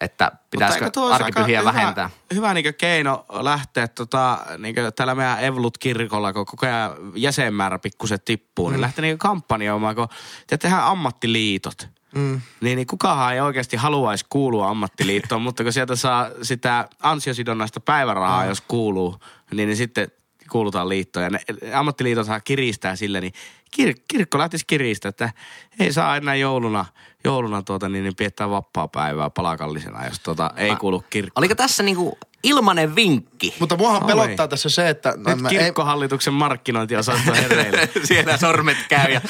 Että 0.00 0.32
pitäisikö 0.50 0.90
arkipyhiä 1.12 1.64
vähentää. 1.64 2.10
Hyvä, 2.10 2.34
hyvä 2.34 2.54
niin 2.54 2.74
keino 2.74 3.24
lähteä 3.28 3.88
tota, 3.88 4.38
niin 4.58 4.74
täällä 4.96 5.14
meidän 5.14 5.44
Evlut-kirkolla, 5.44 6.32
kun 6.32 6.46
koko 6.46 6.66
ajan 6.66 6.92
jäsenmäärä 7.14 7.78
pikkusen 7.78 8.18
tippuu, 8.24 8.66
mm. 8.66 8.72
niin 8.72 8.80
lähteä 8.80 9.02
niin 9.02 9.18
kampanjoimaan, 9.18 9.94
kun 9.94 10.08
te 10.46 10.58
tehdään 10.58 10.84
ammattiliitot. 10.84 11.88
Mm. 12.14 12.40
Niin, 12.60 12.76
niin 12.76 12.86
kukahan 12.86 13.34
ei 13.34 13.40
oikeasti 13.40 13.76
haluaisi 13.76 14.26
kuulua 14.28 14.68
ammattiliittoon, 14.68 15.42
mutta 15.46 15.62
kun 15.62 15.72
sieltä 15.72 15.96
saa 15.96 16.30
sitä 16.42 16.88
ansiosidonnaista 17.02 17.80
päivärahaa, 17.80 18.42
mm. 18.42 18.48
jos 18.48 18.60
kuuluu, 18.60 19.18
niin, 19.54 19.66
niin 19.66 19.76
sitten 19.76 20.10
kuulutaan 20.50 20.88
liittoon. 20.88 21.24
Ja 21.24 21.30
ne, 21.30 21.40
ammattiliitothan 21.74 22.40
kiristää 22.44 22.96
sille, 22.96 23.20
niin 23.20 23.32
kir, 23.70 23.94
kirkko 24.08 24.38
lähtisi 24.38 24.64
kiristää, 24.66 25.08
että 25.08 25.32
ei 25.78 25.92
saa 25.92 26.16
enää 26.16 26.34
jouluna, 26.34 26.84
jouluna 27.24 27.62
tuota, 27.62 27.88
niin, 27.88 28.04
niin 28.04 28.16
piettää 28.16 28.50
vapaa-päivää 28.50 29.30
palakallisena, 29.30 30.06
jos 30.06 30.20
tuota, 30.20 30.50
ei 30.56 30.76
kuulu 30.76 31.04
kirkkoon. 31.10 31.40
Oliko 31.40 31.54
tässä 31.54 31.82
niinku 31.82 32.18
ilmanen 32.42 32.96
vinkki? 32.96 33.54
Mutta 33.60 33.76
muahan 33.76 34.02
Oi. 34.02 34.06
pelottaa 34.06 34.48
tässä 34.48 34.68
se, 34.68 34.88
että... 34.88 35.14
no 35.16 35.30
Nyt 35.30 35.40
mä- 35.42 35.48
ei, 35.48 35.58
kirkkohallituksen 35.58 36.34
markkinointiosasto 36.34 37.32
hereillä. 37.34 37.78
Siellä 38.04 38.36
sormet 38.36 38.76
käy 38.88 39.12
ja 39.12 39.20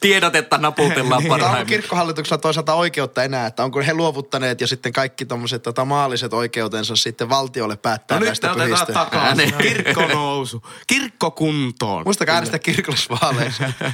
tiedotetta 0.00 0.58
naputellaan 0.58 1.18
onko 1.18 1.28
parhaimmin. 1.28 1.66
kirkkohallituksella 1.66 2.38
toisaalta 2.40 2.74
oikeutta 2.74 3.22
enää, 3.24 3.46
että 3.46 3.64
onko 3.64 3.80
he 3.80 3.94
luovuttaneet 3.94 4.60
jo 4.60 4.66
sitten 4.66 4.92
kaikki 4.92 5.24
tommoset 5.26 5.62
tota, 5.62 5.84
maalliset 5.84 6.32
oikeutensa 6.32 6.96
sitten 6.96 7.28
valtiolle 7.28 7.76
päättää 7.76 8.16
No 8.16 8.20
nyt 8.20 8.26
näistä 8.28 8.50
otetaan 8.50 8.68
pyhistä? 8.68 8.92
takaisin. 8.92 9.36
Niin. 9.38 9.54
Kirkko 9.58 10.06
nousu. 10.06 10.62
Kirkko 10.86 11.30
kuntoon. 11.30 12.02
Muistakaa 12.04 12.34
äänestää 12.34 12.58
kirkollisvaaleissa. 12.58 13.72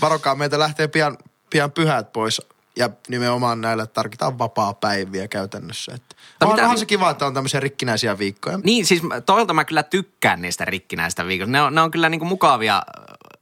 Varokaa, 0.00 0.34
meiltä 0.34 0.58
lähtee 0.58 0.88
pian, 0.88 1.18
pian 1.50 1.72
pyhät 1.72 2.12
pois 2.12 2.42
ja 2.76 2.90
nimenomaan 3.08 3.60
näillä 3.60 3.86
tarkitaan 3.86 4.38
vapaa-päiviä 4.38 5.28
käytännössä. 5.28 5.92
Että 5.94 6.16
on, 6.40 6.48
mitä- 6.52 6.62
onhan 6.62 6.78
se 6.78 6.86
kiva, 6.86 7.10
että 7.10 7.26
on 7.26 7.34
tämmöisiä 7.34 7.60
rikkinäisiä 7.60 8.18
viikkoja. 8.18 8.58
Niin, 8.64 8.86
siis 8.86 9.02
mä- 9.02 9.20
toisaalta 9.20 9.54
mä 9.54 9.64
kyllä 9.64 9.82
tykkään 9.82 10.42
niistä 10.42 10.64
rikkinäistä 10.64 11.26
viikosta. 11.26 11.50
Ne 11.52 11.62
on, 11.62 11.74
ne 11.74 11.80
on 11.80 11.90
kyllä 11.90 12.08
niinku 12.08 12.24
mukavia, 12.26 12.82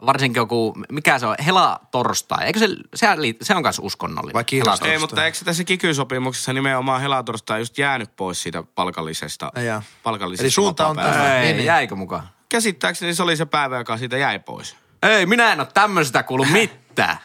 varsinkin 0.07 0.41
joku, 0.41 0.75
mikä 0.93 1.19
se 1.19 1.27
on, 1.27 1.37
hela-torstai. 1.47 2.45
Eikö 2.47 2.59
se, 2.59 2.69
se, 2.95 3.07
se 3.43 3.55
on 3.55 3.63
kanssa 3.63 3.83
uskonnollinen? 3.83 4.35
Vai 4.35 4.45
kiinnostaa? 4.45 4.89
Ei, 4.89 4.99
mutta 4.99 5.25
eikö 5.25 5.39
tässä 5.45 5.65
kikysopimuksessa 5.65 6.53
nimenomaan 6.53 7.01
helatorsta 7.01 7.59
just 7.59 7.79
jäänyt 7.79 8.17
pois 8.17 8.43
siitä 8.43 8.63
palkallisesta, 8.75 9.53
Ei 9.57 9.67
jaa. 9.67 9.83
palkallisesta 10.03 10.45
Eli 10.45 10.51
suunta 10.51 10.87
on 10.87 10.97
tämä. 10.97 11.37
Ei, 11.37 11.45
Niin, 11.45 11.57
niin. 11.57 11.67
jäikö 11.67 11.95
mukaan? 11.95 12.29
Käsittääkseni 12.49 13.15
se 13.15 13.23
oli 13.23 13.37
se 13.37 13.45
päivä, 13.47 13.79
joka 13.79 13.97
siitä 13.97 14.17
jäi 14.19 14.39
pois. 14.39 14.77
Ei, 15.03 15.27
minä 15.27 15.53
en 15.53 15.61
ole 15.61 15.69
tämmöisestä 15.75 16.23
kuullut 16.23 16.49
mitään. 16.51 17.17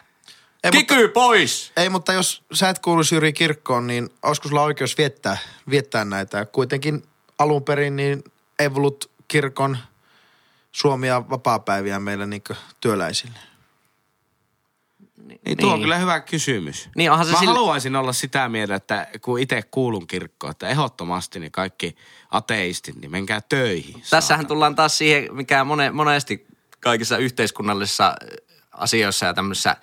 Ei, 0.67 0.71
Kiky 0.71 1.07
pois! 1.07 1.71
Ei, 1.77 1.89
mutta 1.89 2.13
jos 2.13 2.43
sä 2.53 2.69
et 2.69 2.79
kuulu 2.79 3.01
Jyri 3.11 3.33
kirkkoon, 3.33 3.87
niin 3.87 4.09
olisiko 4.23 4.47
sulla 4.49 4.61
oikeus 4.63 4.97
viettää, 4.97 5.37
viettää 5.69 6.05
näitä? 6.05 6.45
Kuitenkin 6.45 7.03
alun 7.39 7.63
perin 7.63 7.95
niin 7.95 8.23
ei 8.59 8.69
ollut 8.75 9.11
kirkon 9.27 9.77
suomia 10.71 11.29
vapaapäiviä 11.29 11.99
meille 11.99 12.25
niin 12.25 12.43
työläisille. 12.81 13.39
Niin, 15.45 15.57
tuo 15.57 15.69
on 15.69 15.75
Niin. 15.75 15.83
kyllä 15.83 15.97
hyvä 15.97 16.19
kysymys. 16.19 16.89
Niin, 16.95 17.11
onhan 17.11 17.27
se 17.27 17.31
Mä 17.33 17.39
sillä- 17.39 17.53
haluaisin 17.53 17.95
olla 17.95 18.13
sitä 18.13 18.49
mieltä, 18.49 18.75
että 18.75 19.07
kun 19.21 19.39
itse 19.39 19.61
kuulun 19.71 20.07
kirkkoon, 20.07 20.51
että 20.51 20.69
ehdottomasti 20.69 21.39
niin 21.39 21.51
kaikki 21.51 21.95
ateistit, 22.31 22.95
niin 22.95 23.11
menkää 23.11 23.41
töihin. 23.49 24.01
Tässähän 24.09 24.47
tullaan 24.47 24.75
taas 24.75 24.97
siihen, 24.97 25.35
mikä 25.35 25.63
mone, 25.63 25.91
monesti 25.91 26.47
kaikissa 26.79 27.17
yhteiskunnallisissa 27.17 28.15
asioissa 28.71 29.25
ja 29.25 29.33
tämmöisissä 29.33 29.75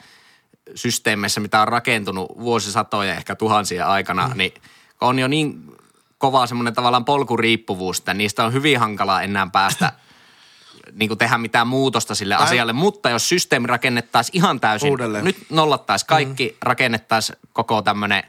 systeemeissä, 0.75 1.41
mitä 1.41 1.63
on 1.63 1.69
rakentunut 1.69 2.29
vuosisatoja, 2.39 3.15
ehkä 3.15 3.35
tuhansien 3.35 3.87
aikana, 3.87 4.29
mm. 4.29 4.37
niin 4.37 4.55
on 5.01 5.19
jo 5.19 5.29
niin 5.29 5.77
kova 6.19 6.47
semmoinen 6.47 6.75
tavallaan 6.75 7.05
polkuriippuvuus, 7.05 7.99
että 7.99 8.15
niistä 8.15 8.45
on 8.45 8.53
hyvin 8.53 8.81
hankalaa 8.81 9.23
enää 9.23 9.49
päästä 9.53 9.93
niin 10.93 11.09
kuin 11.09 11.19
tehdä 11.19 11.39
mitään 11.39 11.67
muutosta 11.67 12.15
sille 12.15 12.35
Tai- 12.35 12.45
asialle. 12.45 12.73
Mutta 12.73 13.11
jos 13.11 13.29
systeemi 13.29 13.67
rakennettaisiin 13.67 14.37
ihan 14.37 14.61
täysin, 14.61 14.91
Uudelleen. 14.91 15.25
nyt 15.25 15.37
nollattaisiin 15.51 16.07
kaikki, 16.07 16.49
mm. 16.49 16.57
rakennettaisiin 16.63 17.39
koko 17.53 17.83
tämmöinen 17.83 18.23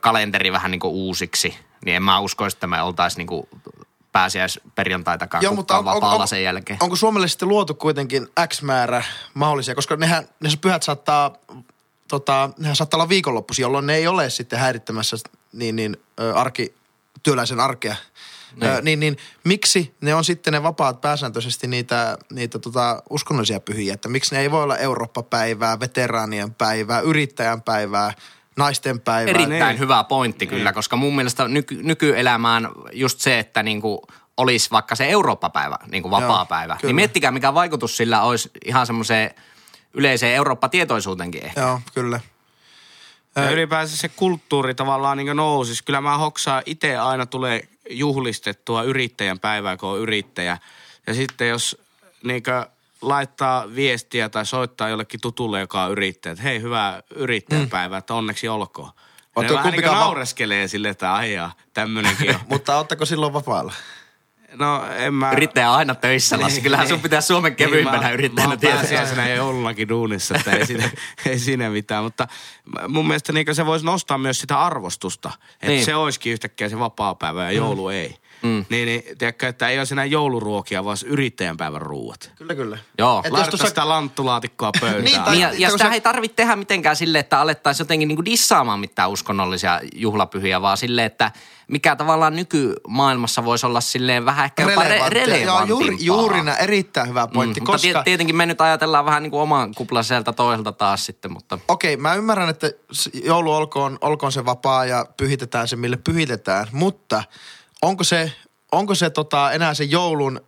kalenteri 0.00 0.52
vähän 0.52 0.70
niin 0.70 0.80
kuin 0.80 0.92
uusiksi, 0.92 1.54
niin 1.84 1.96
en 1.96 2.02
mä 2.02 2.18
usko, 2.20 2.46
että 2.46 2.66
me 2.66 2.82
oltaisiin 2.82 3.18
niin 3.18 3.26
kuin 3.26 3.48
pääsiäisperjantaitakaan 4.12 5.42
Joo, 5.42 5.54
mutta 5.54 5.74
on, 5.74 5.78
on, 5.78 5.84
vapaalla 5.84 6.22
on, 6.22 6.28
sen 6.28 6.42
jälkeen. 6.42 6.78
onko 6.82 6.96
Suomelle 6.96 7.28
sitten 7.28 7.48
luotu 7.48 7.74
kuitenkin 7.74 8.28
X 8.48 8.62
määrä 8.62 9.04
mahdollisia, 9.34 9.74
koska 9.74 9.96
nehän, 9.96 10.28
ne 10.40 10.50
pyhät 10.60 10.82
saattaa, 10.82 11.36
tota, 12.08 12.50
nehän 12.58 12.76
saattaa 12.76 12.98
olla 12.98 13.08
viikonloppuisin, 13.08 13.62
jolloin 13.62 13.86
ne 13.86 13.94
ei 13.94 14.06
ole 14.06 14.30
sitten 14.30 14.58
häirittämässä 14.58 15.16
niin, 15.52 15.76
niin 15.76 15.96
arki, 16.34 16.74
työläisen 17.22 17.60
arkea. 17.60 17.96
Niin. 18.56 18.70
Ö, 18.70 18.82
niin, 18.82 19.00
niin 19.00 19.16
miksi 19.44 19.94
ne 20.00 20.14
on 20.14 20.24
sitten 20.24 20.52
ne 20.52 20.62
vapaat 20.62 21.00
pääsääntöisesti 21.00 21.66
niitä, 21.66 22.18
niitä 22.30 22.58
tota, 22.58 23.02
uskonnollisia 23.10 23.60
pyhiä, 23.60 23.94
että 23.94 24.08
miksi 24.08 24.34
ne 24.34 24.40
ei 24.40 24.50
voi 24.50 24.62
olla 24.62 24.76
Eurooppa-päivää, 24.76 25.80
veteraanien 25.80 26.54
päivää, 26.54 27.00
yrittäjän 27.00 27.62
päivää, 27.62 28.12
naisten 28.56 29.00
päivää. 29.00 29.30
Erittäin 29.30 29.68
Niin. 29.68 29.78
hyvä 29.78 30.04
pointti 30.04 30.46
kyllä, 30.46 30.72
koska 30.72 30.96
mun 30.96 31.16
mielestä 31.16 31.48
nyky, 31.48 31.82
nykyelämään 31.82 32.68
just 32.92 33.20
se, 33.20 33.38
että 33.38 33.62
niinku 33.62 34.02
olisi 34.36 34.70
vaikka 34.70 34.94
se 34.94 35.08
Eurooppa-päivä, 35.08 35.76
niin 35.90 36.02
kuin 36.02 36.10
vapaa-päivä, 36.10 36.76
kyllä. 36.76 36.88
niin 36.88 36.96
miettikää 36.96 37.30
mikä 37.30 37.54
vaikutus 37.54 37.96
sillä 37.96 38.22
olisi 38.22 38.50
ihan 38.64 38.86
semmoiseen 38.86 39.34
yleiseen 39.94 40.34
Eurooppa-tietoisuutenkin 40.34 41.44
ehkä. 41.44 41.60
Joo, 41.60 41.80
kyllä. 41.94 42.20
Ja 43.36 43.50
ylipäänsä 43.50 43.96
se 43.96 44.08
kulttuuri 44.08 44.74
tavallaan 44.74 45.16
niin 45.16 45.36
nousisi. 45.36 45.84
Kyllä 45.84 46.00
mä 46.00 46.18
hoksaan 46.18 46.62
itse 46.66 46.96
aina 46.96 47.26
tulee 47.26 47.68
juhlistettua 47.90 48.82
yrittäjän 48.82 49.38
päivää, 49.38 49.76
kun 49.76 49.88
on 49.88 49.98
yrittäjä. 49.98 50.58
Ja 51.06 51.14
sitten 51.14 51.48
jos 51.48 51.78
niin 52.24 52.42
laittaa 53.02 53.74
viestiä 53.74 54.28
tai 54.28 54.46
soittaa 54.46 54.88
jollekin 54.88 55.20
tutulle, 55.20 55.60
joka 55.60 55.84
on 55.84 55.92
yrittäjä, 55.92 56.32
että 56.32 56.42
hei, 56.42 56.60
hyvää 56.60 57.02
yrittäjän 57.14 57.68
päivää, 57.70 57.98
että 57.98 58.14
onneksi 58.14 58.48
olkoon. 58.48 58.88
Ne 58.88 58.92
Ootteko 59.36 59.54
vähän 59.58 59.64
niin 59.64 59.72
kumpikaan 59.74 59.98
va- 59.98 60.04
naureskelee 60.04 60.68
sille, 60.68 60.88
että 60.88 61.14
aijaa, 61.14 61.52
tämmöinenkin 61.74 62.30
on. 62.34 62.40
Mutta 62.48 62.76
ootteko 62.76 63.06
silloin 63.06 63.32
vapaalla? 63.32 63.72
No 64.54 64.86
en 64.96 65.14
mä... 65.14 65.32
Yrittäjä 65.32 65.70
on 65.70 65.76
aina 65.76 65.94
töissä, 65.94 66.40
Lassi. 66.40 66.54
Niin, 66.56 66.62
Kyllähän 66.64 66.88
sun 66.88 66.94
niin. 66.94 67.02
pitää 67.02 67.20
Suomen 67.20 67.56
kevyimpänä 67.56 67.96
Niin, 67.98 68.06
mä- 68.06 68.12
yrittäjänä 68.12 68.48
Mä 68.48 68.52
oon 68.52 68.58
tietää. 68.60 69.28
ja 69.28 69.34
joulunakin 69.34 69.88
duunissa, 69.88 70.34
että 70.36 70.50
ei 70.50 70.66
siinä, 70.66 70.90
ei 71.26 71.38
siinä 71.38 71.70
mitään. 71.70 72.04
Mutta 72.04 72.28
mun 72.88 73.06
mielestä 73.06 73.32
niin 73.32 73.54
se 73.54 73.66
voisi 73.66 73.84
nostaa 73.84 74.18
myös 74.18 74.40
sitä 74.40 74.60
arvostusta. 74.60 75.30
Että 75.54 75.66
Niin. 75.66 75.84
se 75.84 75.94
olisikin 75.94 76.32
yhtäkkiä 76.32 76.68
se 76.68 76.78
vapaa-päivä 76.78 77.44
ja 77.44 77.52
joulu 77.52 77.88
ei. 77.88 78.16
Mm. 78.42 78.64
Niin, 78.70 78.86
niin 78.86 79.02
tiedätkö, 79.18 79.48
että 79.48 79.68
ei 79.68 79.78
olisi 79.78 79.94
enää 79.94 80.04
jouluruokia, 80.04 80.84
vaan 80.84 80.96
yrittäjän 81.06 81.56
päivän 81.56 81.82
ruuat. 81.82 82.32
Kyllä, 82.36 82.54
kyllä. 82.54 82.78
Joo. 82.98 83.14
Laittaa 83.30 83.50
tuossa 83.50 83.66
sitä 83.68 83.88
lanttulaatikkoa 83.88 84.70
pöytään. 84.80 85.04
Niin, 85.04 85.20
tai- 85.22 85.30
Niin, 85.32 85.40
ja, 85.42 85.52
ja 85.58 85.68
kun 85.68 85.78
sitä 85.78 85.88
se- 85.90 85.94
ei 85.94 86.00
tarvitse 86.00 86.34
tehdä 86.36 86.56
mitenkään 86.56 86.96
sille, 86.96 87.18
että 87.18 87.40
alettaisiin 87.40 87.84
jotenkin 87.84 88.08
niinku 88.08 88.24
dissaamaan 88.24 88.80
mitään 88.80 89.10
uskonnollisia 89.10 89.80
juhlapyhiä, 89.94 90.62
vaan 90.62 90.76
sille, 90.76 91.04
että 91.04 91.30
mikä 91.68 91.96
tavallaan 91.96 92.36
nykymaailmassa 92.36 93.44
voisi 93.44 93.66
olla 93.66 93.80
silleen 93.80 94.24
vähän 94.24 94.44
ehkä 94.44 94.62
jopa 94.62 94.82
re- 94.84 95.08
relevanttia. 95.08 95.46
Joo, 95.46 95.64
juuri, 95.66 95.96
juuri 96.00 96.42
näin, 96.42 96.60
erittäin 96.62 97.08
hyvä 97.08 97.26
pointti, 97.26 97.60
Mm, 97.60 97.64
koska... 97.66 97.88
Mutta 97.88 97.98
tie- 97.98 98.04
tietenkin 98.04 98.36
me 98.36 98.46
nyt 98.46 98.60
ajatellaan 98.60 99.04
vähän 99.04 99.22
niin 99.22 99.30
kuin 99.30 99.40
oman 99.40 99.74
kuplaselta 99.74 100.32
toiselta 100.32 100.72
taas 100.72 101.06
sitten, 101.06 101.32
mutta 101.32 101.58
Okei, 101.68 101.96
mä 101.96 102.14
ymmärrän, 102.14 102.48
että 102.48 102.70
joulu 103.24 103.52
olkoon, 103.52 103.98
olkoon 104.00 104.32
se 104.32 104.44
vapaa 104.44 104.84
ja 104.84 105.06
pyhitetään 105.16 105.68
se, 105.68 105.76
mille 105.76 105.96
pyhitetään, 105.96 106.66
mutta 106.72 107.22
onko 107.82 108.04
se, 108.04 108.32
onko 108.72 108.94
se 108.94 109.10
tota, 109.10 109.52
enää 109.52 109.74
se 109.74 109.84
joulun, 109.84 110.40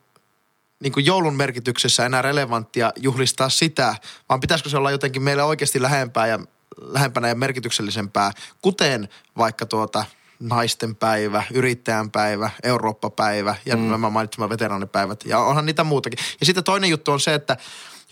niin 0.81 0.93
kuin 0.93 1.07
joulun 1.07 1.37
merkityksessä 1.37 2.07
enää 2.07 2.23
relevanttia 2.23 2.93
juhlistaa 2.97 3.49
sitä, 3.49 3.95
vaan 4.29 4.41
pitäisikö 4.41 4.71
se 4.71 4.77
olla 4.77 4.91
jotenkin 4.91 5.23
meille 5.23 5.43
oikeasti 5.43 5.83
lähempää 5.83 6.27
ja, 6.27 6.39
lähempänä 6.81 7.29
ja 7.29 7.35
merkityksellisempää, 7.35 8.31
kuten 8.63 9.09
vaikka 9.39 9.67
tuota 9.67 10.05
naisten 10.41 10.97
päivä, 10.97 11.43
yrittäjän 11.55 12.11
päivä, 12.11 12.51
Eurooppa-päivä 12.63 13.57
ja 13.67 13.77
mm. 13.77 13.83
nämä 13.83 14.11
mainitsemaan 14.11 14.51
veteraanipäivät. 14.51 15.25
Ja 15.25 15.39
onhan 15.39 15.67
niitä 15.67 15.85
muutakin. 15.85 16.19
Ja 16.41 16.47
sitten 16.47 16.65
toinen 16.65 16.91
juttu 16.91 17.13
on 17.13 17.21
se, 17.21 17.35
että 17.35 17.57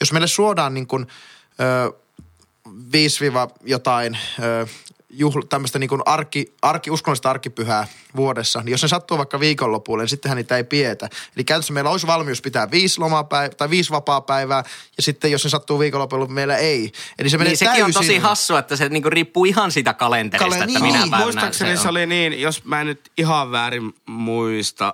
jos 0.01 0.13
meille 0.13 0.27
suodaan 0.27 0.75
niin 0.75 0.87
kuin, 0.87 1.07
ö, 1.61 1.93
5 2.93 3.25
jotain 3.65 4.19
ö, 4.43 4.67
juhl, 5.12 5.40
tämmöistä 5.48 5.79
niin 5.79 5.88
kuin 5.88 6.03
arki, 6.07 6.55
arki, 6.62 6.90
uskonnollista 6.90 7.31
arkipyhää 7.31 7.87
vuodessa, 8.16 8.61
niin 8.61 8.70
jos 8.70 8.83
ne 8.83 8.88
sattuu 8.88 9.18
vaikka 9.18 9.40
viikonlopulle, 9.40 10.03
niin 10.03 10.09
sittenhän 10.09 10.37
niitä 10.37 10.57
ei 10.57 10.64
pietä. 10.64 11.09
Eli 11.37 11.44
käytännössä 11.44 11.72
meillä 11.72 11.90
olisi 11.90 12.07
valmius 12.07 12.42
pitää 12.42 12.70
viisi 12.70 13.01
lomapäivää 13.01 13.55
tai 13.57 13.70
viisi 13.70 13.90
vapaa-päivää, 13.90 14.64
ja 14.96 15.03
sitten 15.03 15.33
jos 15.33 15.44
ne 15.44 15.51
sattuu 15.51 15.79
viikonlopulle, 15.79 16.27
meillä 16.27 16.57
ei. 16.57 16.92
Eli 17.18 17.31
se 17.31 17.38
menee 17.38 17.51
niin 17.51 17.59
sekin 17.59 17.70
täysin... 17.72 17.85
on 17.85 17.92
tosi 17.92 18.18
hassua, 18.18 18.59
että 18.59 18.77
se 18.77 18.88
niinku 18.88 19.11
riippuu 19.11 19.44
ihan 19.44 19.72
siitä 19.72 19.94
kalenterista, 19.94 20.44
Kale- 20.44 20.55
että 20.55 20.66
niin, 20.66 20.83
minä 20.83 20.98
niin, 20.98 21.11
päivänä 21.11 21.25
Muistaakseni 21.25 21.77
se, 21.77 21.83
on. 21.83 21.90
oli 21.90 22.07
niin, 22.07 22.40
jos 22.40 22.64
mä 22.64 22.81
en 22.81 22.87
nyt 22.87 23.11
ihan 23.18 23.53
väärin 23.53 23.94
muista 24.07 24.92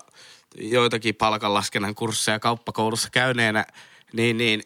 joitakin 0.61 1.15
palkanlaskennan 1.15 1.95
kursseja 1.95 2.39
kauppakoulussa 2.41 3.09
käyneenä, 3.13 3.65
niin, 4.13 4.39
niin 4.39 4.63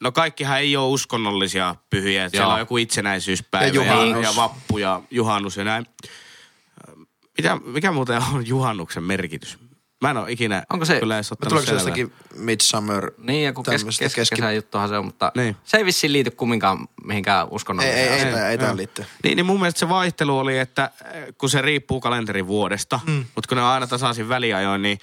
no 0.00 0.12
kaikkihan 0.12 0.58
ei 0.58 0.76
ole 0.76 0.86
uskonnollisia 0.88 1.76
pyhiä. 1.90 2.24
Että 2.24 2.36
Joo. 2.36 2.40
siellä 2.40 2.54
on 2.54 2.60
joku 2.60 2.76
itsenäisyyspäivä 2.76 3.66
Ja 3.66 3.82
ja, 3.84 3.92
juhannus. 3.92 4.24
ja, 4.24 4.36
vappu 4.36 4.78
ja 4.78 5.02
juhannus 5.10 5.56
ja 5.56 5.64
näin. 5.64 5.86
Mitä, 7.38 7.56
mikä 7.64 7.92
muuten 7.92 8.22
on 8.34 8.46
juhannuksen 8.46 9.02
merkitys? 9.02 9.58
Mä 10.00 10.10
en 10.10 10.16
ole 10.16 10.32
ikinä 10.32 10.62
Onko 10.72 10.84
se- 10.84 11.00
kyllä 11.00 11.14
edes 11.14 11.30
Mutta 11.30 11.46
ottanut 11.46 11.64
tuleeko 11.64 11.66
se 11.66 11.74
jostakin 11.74 12.12
Midsummer? 12.36 13.10
Niin, 13.18 13.44
ja 13.44 13.52
kun 13.52 13.64
kes, 13.64 13.84
kes, 13.98 14.30
kesän 14.30 14.54
juttuhan 14.56 14.88
se 14.88 14.98
on, 14.98 15.04
mutta 15.04 15.32
Niin. 15.36 15.56
se 15.64 15.76
ei 15.76 15.84
vissiin 15.84 16.12
liity 16.12 16.30
kumminkaan 16.30 16.88
mihinkään 17.04 17.40
Ei, 17.46 17.48
uskonnolliseen 17.50 17.98
ei, 18.04 18.08
ei, 18.08 18.20
asiaan. 18.20 18.44
ei, 18.44 18.50
ei 18.50 18.58
tähän 18.58 18.76
liittyy. 18.76 19.04
Niin, 19.24 19.36
niin 19.36 19.46
mun 19.46 19.60
mielestä 19.60 19.78
se 19.80 19.88
vaihtelu 19.88 20.38
oli, 20.38 20.58
että 20.58 20.90
eh, 21.12 21.24
kun 21.38 21.50
se 21.50 21.62
riippuu 21.62 22.00
kalenterin 22.00 22.46
vuodesta, 22.46 23.00
mm. 23.06 23.24
mutta 23.34 23.48
kun 23.48 23.56
ne 23.56 23.62
on 23.62 23.68
aina 23.68 23.86
tasaisin 23.86 24.28
väliajoin, 24.28 24.82
niin 24.82 24.98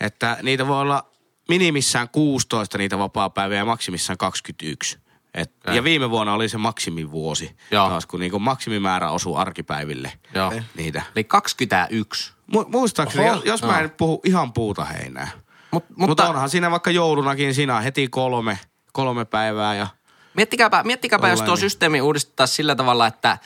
että 0.00 0.36
niitä 0.42 0.66
voi 0.66 0.80
olla 0.80 1.11
minimissään 1.52 2.08
16 2.08 2.78
niitä 2.78 2.98
vapaa-päiviä 2.98 3.58
ja 3.58 3.64
maksimissaan 3.64 4.18
21. 4.18 4.98
Et, 5.34 5.52
ja 5.66 5.84
viime 5.84 6.10
vuonna 6.10 6.34
oli 6.34 6.48
se 6.48 6.58
maksimivuosi 6.58 7.56
Joo. 7.70 7.88
taas, 7.88 8.06
kun 8.06 8.20
niinku 8.20 8.38
maksimimäärä 8.38 9.10
osuu 9.10 9.36
arkipäiville 9.36 10.12
Joo. 10.34 10.52
niitä. 10.76 11.02
Eli 11.16 11.24
21. 11.24 12.32
Mu- 12.56 12.68
muistaakseni, 12.68 13.24
Oho. 13.24 13.34
jos, 13.34 13.44
jos 13.44 13.62
mä 13.62 13.80
en 13.80 13.90
puhu 13.90 14.20
ihan 14.24 14.52
puuta 14.52 14.84
heinää. 14.84 15.30
Mut, 15.70 15.84
Mutta 15.88 16.06
mutta 16.06 16.28
onhan 16.28 16.50
siinä 16.50 16.70
vaikka 16.70 16.90
joulunakin, 16.90 17.54
siinä 17.54 17.76
on 17.76 17.82
heti 17.82 18.08
kolme, 18.08 18.58
kolme 18.92 19.24
päivää 19.24 19.74
ja 19.74 19.86
miettikääpä, 20.34 20.82
miettikääpä 20.82 21.28
jos 21.28 21.42
tuo 21.42 21.54
niin. 21.54 21.60
systeemi 21.60 22.00
uudistettaisiin 22.00 22.56
sillä 22.56 22.74
tavalla, 22.74 23.06
että, 23.06 23.38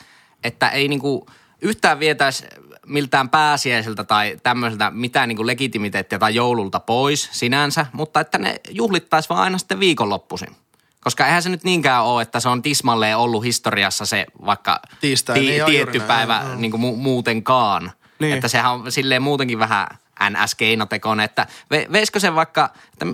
että 0.43 0.69
ei 0.69 0.87
niinku 0.87 1.25
yhtään 1.61 1.99
vietäisi 1.99 2.45
miltään 2.87 3.29
pääsiäiseltä 3.29 4.03
tai 4.03 4.37
tämmöiseltä 4.43 4.91
mitään 4.91 5.29
niinku 5.29 5.47
legitimiteettiä 5.47 6.19
tai 6.19 6.35
joululta 6.35 6.79
pois 6.79 7.29
sinänsä, 7.31 7.85
mutta 7.93 8.19
että 8.19 8.37
ne 8.37 8.55
juhlittaisi 8.69 9.29
vaan 9.29 9.41
aina 9.41 9.57
sitten 9.57 9.79
viikonloppuisin. 9.79 10.55
Koska 10.99 11.25
eihän 11.25 11.43
se 11.43 11.49
nyt 11.49 11.63
niinkään 11.63 12.03
ole, 12.03 12.21
että 12.21 12.39
se 12.39 12.49
on 12.49 12.61
tismalleen 12.61 13.17
ollut 13.17 13.43
historiassa 13.43 14.05
se 14.05 14.25
vaikka 14.45 14.79
Tiistai, 15.01 15.39
niin 15.39 15.57
joo, 15.57 15.69
tietty 15.69 15.97
juuri 15.97 16.07
näin, 16.07 16.07
päivä 16.07 16.41
joo. 16.45 16.55
niin 16.55 16.71
kuin 16.71 16.81
mu- 16.81 16.97
muutenkaan. 16.97 17.91
Niin. 18.19 18.33
Että 18.33 18.47
sehän 18.47 18.71
on 18.71 18.91
silleen 18.91 19.21
muutenkin 19.21 19.59
vähän 19.59 19.87
NS-keinotekoinen, 20.23 21.25
että 21.25 21.47
ve, 21.71 21.87
veisikö 21.91 22.19
sen 22.19 22.35
vaikka, 22.35 22.69
että 22.93 23.05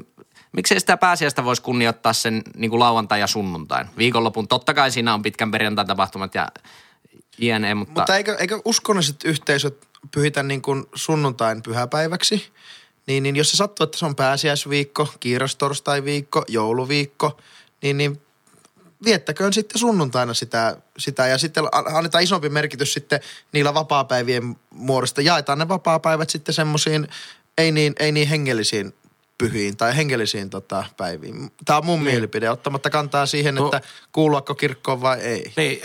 miksei 0.52 0.80
sitä 0.80 0.98
pääsiäistä 0.98 1.44
voisi 1.44 1.62
kunnioittaa 1.62 2.14
sen 2.14 2.42
niin 2.56 2.70
kuin 2.70 2.80
lauantai 2.80 3.20
ja 3.20 3.28
sunnuntain. 3.28 3.88
Viikonlopun, 3.98 4.48
totta 4.48 4.74
kai 4.74 4.92
siinä 4.92 5.14
on 5.14 5.22
pitkän 5.22 5.52
perjantain 5.52 5.88
tapahtumat 5.88 6.36
ja 6.36 6.48
jne, 7.38 7.76
mutta, 7.76 7.93
Mutta 7.93 8.17
eikö, 8.17 8.36
eikö 8.39 8.62
uskonnolliset 8.65 9.24
yhteisöt 9.26 9.88
pyhitä 10.12 10.43
niin 10.43 10.62
kuin 10.62 10.86
sunnuntain 10.96 11.63
pyhäpäiväksi? 11.63 12.52
Niin, 13.08 13.24
niin 13.24 13.36
jos 13.36 13.52
se 13.52 13.58
sattuu, 13.58 13.84
että 13.84 13.98
se 13.98 14.06
on 14.06 14.15
pääsiäisviikko, 14.15 15.13
kiirostorstai-viikko, 15.19 16.43
jouluviikko, 16.48 17.38
niin, 17.82 17.98
niin 17.98 18.22
viettäköön 19.06 19.54
sitten 19.54 19.80
sunnuntaina 19.80 20.34
sitä, 20.34 20.78
sitä 20.98 21.28
ja 21.28 21.38
sitten 21.38 21.63
annetaan 21.96 22.24
isompi 22.24 22.50
merkitys 22.50 22.93
sitten 22.93 23.19
niillä 23.52 23.74
vapaapäivien 23.74 24.56
muodosta. 24.69 25.22
Jaetaan 25.22 25.60
ne 25.60 25.67
vapaapäivät 25.67 26.30
sitten 26.30 26.56
semmoisiin 26.56 27.08
ei 27.58 27.72
niin, 27.72 27.93
ei 28.00 28.12
niin 28.12 28.28
hengellisiin 28.28 28.93
pyhiin 29.52 29.78
tai 29.78 29.96
hengellisiin 29.98 30.50
tota, 30.50 30.84
päiviin. 30.98 31.52
Tämä 31.66 31.78
on 31.78 31.86
mun 31.86 32.00
Niin. 32.04 32.12
mielipide, 32.14 32.50
ottamatta 32.50 32.90
kantaa 32.90 33.26
siihen, 33.26 33.56
Tuo- 33.56 33.66
että 33.66 33.82
kuuluako 34.12 34.56
kirkkoon 34.56 35.02
vai 35.02 35.20
ei. 35.20 35.54
Niin, 35.58 35.80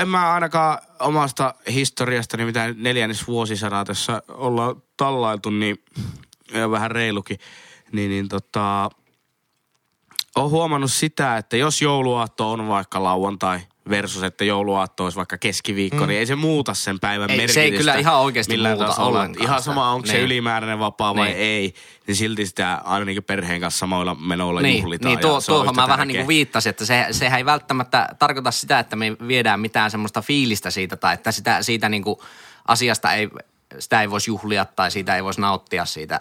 en 0.00 0.08
mä 0.08 0.32
ainakaan 0.32 0.78
omasta 1.00 1.54
historiastani, 1.72 2.44
mitä 2.44 2.74
neljännes 2.76 3.26
vuosisadaa 3.26 3.84
tässä 3.84 4.22
ollaan 4.28 4.82
tallailtu, 4.96 5.50
niin 5.50 5.84
vähän 6.70 6.90
reilukin, 6.90 7.38
niin, 7.92 8.10
niin 8.10 8.28
tota, 8.28 8.90
olen 10.36 10.50
huomannut 10.50 10.92
sitä, 10.92 11.36
että 11.36 11.56
jos 11.56 11.82
jouluaatto 11.82 12.52
on 12.52 12.68
vaikka 12.68 13.02
lauantai 13.02 13.60
versus, 13.90 14.22
että 14.22 14.44
jouluaatto 14.44 15.04
olisi 15.04 15.16
vaikka 15.16 15.38
keskiviikko, 15.38 16.00
mm. 16.00 16.06
niin 16.08 16.18
ei 16.20 16.26
se 16.26 16.34
muuta 16.34 16.74
sen 16.74 17.00
päivän 17.00 17.30
Ei, 17.30 17.36
se 17.36 17.42
ei 17.42 17.46
merkitystä. 17.46 17.78
kyllä 17.78 17.94
ihan 17.94 18.16
oikeasti 18.20 18.56
muuta 18.56 18.86
tasolla. 18.86 19.08
ollenkaan 19.08 19.44
Ihan 19.44 19.62
sama, 19.62 19.90
onko 19.92 20.06
se 20.06 20.12
Niin. 20.12 20.24
ylimääräinen 20.24 20.78
vapaa 20.78 21.16
vai 21.16 21.26
Niin. 21.26 21.38
ei, 21.38 21.74
niin 22.06 22.16
silti 22.16 22.46
sitä 22.46 22.80
aina 22.84 23.04
niin 23.04 23.24
perheen 23.24 23.60
kanssa 23.60 23.78
samoilla 23.78 24.14
menoilla 24.14 24.60
niin, 24.60 24.82
juhlitaan. 24.82 25.10
niin 25.14 25.20
tuo, 25.20 25.40
se 25.40 25.46
tuohon 25.46 25.76
mä 25.76 25.88
vähän 25.88 26.08
niin 26.08 26.14
tärkeä. 26.14 26.22
kuin 26.22 26.28
viittasin, 26.28 26.70
että 26.70 26.86
se, 26.86 27.06
sehän 27.10 27.38
ei 27.38 27.44
välttämättä 27.44 28.08
tarkoita 28.18 28.50
sitä, 28.50 28.78
että 28.78 28.96
me 28.96 29.16
viedään 29.28 29.60
mitään 29.60 29.90
semmoista 29.90 30.22
fiilistä 30.22 30.70
siitä 30.70 30.96
tai 30.96 31.14
että 31.14 31.32
sitä, 31.32 31.62
siitä 31.62 31.88
niin 31.88 32.02
kuin 32.02 32.16
asiasta 32.68 33.12
ei, 33.12 33.28
sitä 33.78 34.00
ei 34.00 34.10
voisi 34.10 34.30
juhlia 34.30 34.64
tai 34.64 34.90
siitä 34.90 35.16
ei 35.16 35.24
voisi 35.24 35.40
nauttia 35.40 35.84
siitä 35.84 36.20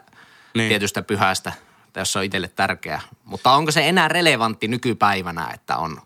niin. 0.54 0.70
Tietystä 0.70 1.02
pyhästä, 1.02 1.52
jos 1.96 2.14
se 2.14 2.20
on 2.20 2.26
itselle 2.26 2.48
tärkeä. 2.48 3.02
Mutta 3.24 3.52
onko 3.52 3.72
se 3.72 3.90
enää 3.90 4.08
relevantti 4.08 4.68
nykypäivänä, 4.68 5.48
että 5.54 5.78
on 5.78 6.02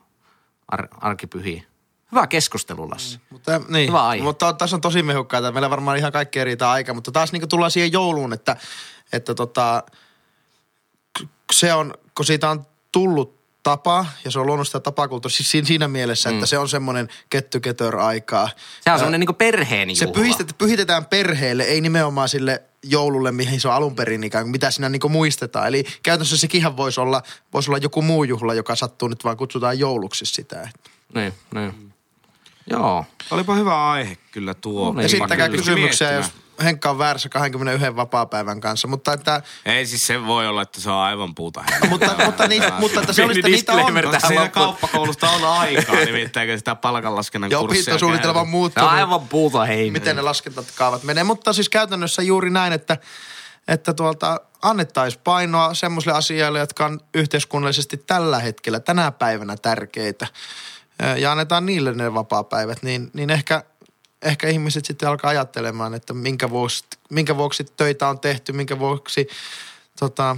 ar- 0.67 0.87
arkipyhiä? 1.01 1.63
Hyvä 2.11 2.27
keskustelu, 2.27 2.89
Lassi. 2.89 3.19
Mutta, 3.29 3.61
niin, 3.69 3.89
Hyvä 3.89 4.07
aihe. 4.07 4.23
mutta 4.23 4.53
tässä 4.53 4.75
on 4.75 4.81
tosi 4.81 5.03
mehukkaita. 5.03 5.51
Meillä 5.51 5.69
varmaan 5.69 5.97
ihan 5.97 6.11
kaikkea 6.11 6.43
riitä 6.43 6.71
aika, 6.71 6.93
mutta 6.93 7.11
taas 7.11 7.31
niin 7.31 7.49
tullaan 7.49 7.71
siihen 7.71 7.91
jouluun, 7.91 8.33
että, 8.33 8.57
että 9.13 9.35
tota, 9.35 9.83
se 11.53 11.73
on, 11.73 11.93
kun 12.15 12.25
siitä 12.25 12.49
on 12.49 12.65
tullut 12.91 13.37
tapa, 13.63 14.05
ja 14.25 14.31
se 14.31 14.39
on 14.39 14.45
luonut 14.47 14.67
sitä 14.67 14.79
tapakulttuuria 14.79 15.35
siis 15.37 15.67
siinä, 15.67 15.87
mielessä, 15.87 16.29
että 16.29 16.45
se 16.45 16.57
on 16.57 16.69
semmoinen 16.69 17.07
kettyketör-aikaa. 17.29 18.49
Se 18.81 18.91
on 18.91 18.99
semmoinen 18.99 19.19
niin 19.19 19.35
perheen 19.35 19.95
Se 19.95 20.05
juhla. 20.05 20.13
pyhistet, 20.19 20.55
pyhitetään 20.57 21.05
perheelle, 21.05 21.63
ei 21.63 21.81
nimenomaan 21.81 22.29
sille 22.29 22.63
joululle, 22.89 23.31
mihin 23.31 23.61
se 23.61 23.67
on 23.67 23.73
alun 23.73 23.95
perin 23.95 24.23
ikään 24.23 24.43
kuin, 24.43 24.51
mitä 24.51 24.71
siinä 24.71 24.89
niin 24.89 25.11
muistetaan. 25.11 25.67
Eli 25.67 25.83
käytännössä 26.03 26.37
sekin 26.37 26.77
voisi 26.77 26.99
olla, 26.99 27.23
voisi 27.53 27.71
olla 27.71 27.77
joku 27.77 28.01
muu 28.01 28.23
juhla, 28.23 28.53
joka 28.53 28.75
sattuu 28.75 29.07
nyt 29.07 29.23
vaan 29.23 29.37
kutsutaan 29.37 29.79
jouluksi 29.79 30.25
sitä. 30.25 30.69
Niin, 31.13 31.33
niin. 31.53 31.93
Joo. 32.69 33.05
Olipa 33.31 33.55
hyvä 33.55 33.91
aihe 33.91 34.17
kyllä 34.31 34.53
tuo. 34.53 34.85
No 34.93 35.01
Ja 35.01 35.07
niin, 35.07 35.09
sittenkään 35.09 35.51
kyllä. 35.51 35.63
kysymyksiä, 35.63 36.11
jos. 36.11 36.31
Henkka 36.63 36.89
on 36.89 36.97
väärässä 36.97 37.29
21 37.29 37.95
vapaapäivän 37.95 38.61
kanssa, 38.61 38.87
mutta 38.87 39.13
että, 39.13 39.41
Ei 39.65 39.85
siis 39.85 40.07
se 40.07 40.25
voi 40.25 40.47
olla, 40.47 40.61
että 40.61 40.81
se 40.81 40.89
on 40.89 40.97
aivan 40.97 41.35
puuta 41.35 41.63
mutta, 41.89 42.15
mutta, 42.25 42.47
niin, 42.47 42.63
mutta 42.79 42.99
että 42.99 43.13
se 43.13 43.21
Pieni 43.21 43.27
olisi, 43.27 43.39
että 43.39 43.73
niitä 43.73 44.05
on. 44.05 44.11
tähän 44.11 44.27
siinä 44.27 44.49
kauppakoulusta 44.49 45.29
on 45.29 45.45
aikaa, 45.45 45.95
nimittäin 46.05 46.57
sitä 46.57 46.75
palkanlaskennan 46.75 47.51
Ja 47.51 47.59
kurssia 47.59 47.97
muuttuu. 48.45 48.83
on 48.83 48.89
aivan 48.89 49.27
puuta 49.27 49.65
heinää. 49.65 49.91
Miten 49.91 50.15
ne 50.15 50.21
laskentakaavat 50.21 51.03
menee. 51.03 51.23
Mutta 51.23 51.53
siis 51.53 51.69
käytännössä 51.69 52.21
juuri 52.21 52.49
näin, 52.49 52.73
että, 52.73 52.97
että 53.67 53.93
tuolta 53.93 54.41
annettaisiin 54.61 55.21
painoa 55.23 55.73
semmoisille 55.73 56.17
asioille, 56.17 56.59
jotka 56.59 56.85
on 56.85 56.99
yhteiskunnallisesti 57.13 57.97
tällä 57.97 58.39
hetkellä, 58.39 58.79
tänä 58.79 59.11
päivänä 59.11 59.55
tärkeitä. 59.61 60.27
Ja 61.17 61.31
annetaan 61.31 61.65
niille 61.65 61.93
ne 61.93 62.13
vapaapäivät, 62.13 62.83
niin, 62.83 63.11
niin 63.13 63.29
ehkä, 63.29 63.63
ehkä 64.21 64.47
ihmiset 64.47 64.85
sitten 64.85 65.09
alkaa 65.09 65.29
ajattelemaan, 65.29 65.93
että 65.93 66.13
minkä 66.13 66.49
vuoksi, 66.49 66.83
minkä 67.09 67.37
vuoksi 67.37 67.63
töitä 67.63 68.07
on 68.07 68.19
tehty, 68.19 68.53
minkä 68.53 68.79
vuoksi 68.79 69.27
tota, 69.99 70.37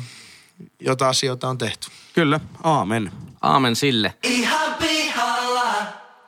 jota 0.79 1.09
asioita 1.09 1.47
on 1.49 1.57
tehty. 1.57 1.87
Kyllä, 2.13 2.39
aamen. 2.63 3.11
Aamen 3.41 3.75
sille. 3.75 4.13
Ihan 4.23 4.73
pihalla. 4.73 5.73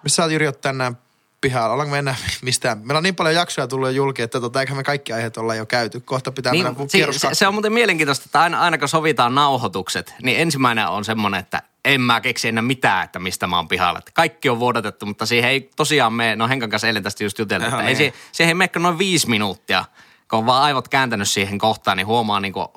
Missä 0.03 0.15
sä 0.15 0.23
oot 0.23 0.31
Jyri 0.31 0.53
tänään 0.53 0.97
pihalla? 1.41 1.73
Ollaanko 1.73 1.91
me 1.91 1.99
enää 1.99 2.15
mistään? 2.41 2.77
Meillä 2.77 2.97
on 2.97 3.03
niin 3.03 3.15
paljon 3.15 3.35
jaksoja 3.35 3.67
tullut 3.67 3.87
jo 3.87 3.91
julki, 3.91 4.21
että 4.21 4.41
tota, 4.41 4.59
eiköhän 4.59 4.77
me 4.77 4.83
kaikki 4.83 5.13
aiheet 5.13 5.37
olla 5.37 5.55
jo 5.55 5.65
käyty. 5.65 5.99
Kohta 5.99 6.31
pitää 6.31 6.51
Niin, 6.51 6.65
mennä 6.65 6.85
si- 6.87 7.19
se, 7.19 7.27
se 7.33 7.47
on 7.47 7.53
muuten 7.53 7.73
mielenkiintoista, 7.73 8.25
että 8.25 8.41
aina, 8.41 8.59
aina 8.59 8.77
kun 8.77 8.87
sovitaan 8.87 9.35
nauhoitukset, 9.35 10.13
niin 10.21 10.39
ensimmäinen 10.39 10.87
on 10.87 11.05
semmoinen, 11.05 11.39
että 11.39 11.61
en 11.85 12.01
mä 12.01 12.21
keksi 12.21 12.47
enää 12.47 12.61
mitään, 12.61 13.03
että 13.03 13.19
mistä 13.19 13.47
mä 13.47 13.55
oon 13.55 13.67
pihalla. 13.67 13.99
Että 13.99 14.11
kaikki 14.13 14.49
on 14.49 14.59
vuodatettu, 14.59 15.05
mutta 15.05 15.25
siihen 15.25 15.49
ei 15.49 15.69
tosiaan 15.75 16.13
mene, 16.13 16.35
no 16.35 16.47
Henkan 16.47 16.69
kanssa 16.69 16.87
eilen 16.87 17.03
tästä 17.03 17.23
just 17.23 17.39
juteltu, 17.39 17.65
Joo, 17.65 17.79
että 17.79 17.89
ei, 17.89 17.95
niin. 17.95 18.13
se, 18.13 18.19
siihen 18.31 18.49
ei 18.49 18.53
mene 18.55 18.69
noin 18.79 18.97
viisi 18.97 19.29
minuuttia. 19.29 19.85
Kun 20.29 20.39
on 20.39 20.45
vaan 20.45 20.63
aivot 20.63 20.87
kääntänyt 20.87 21.29
siihen 21.29 21.57
kohtaan, 21.57 21.97
niin 21.97 22.07
huomaa 22.07 22.39
niin 22.39 22.53
kuin, 22.53 22.67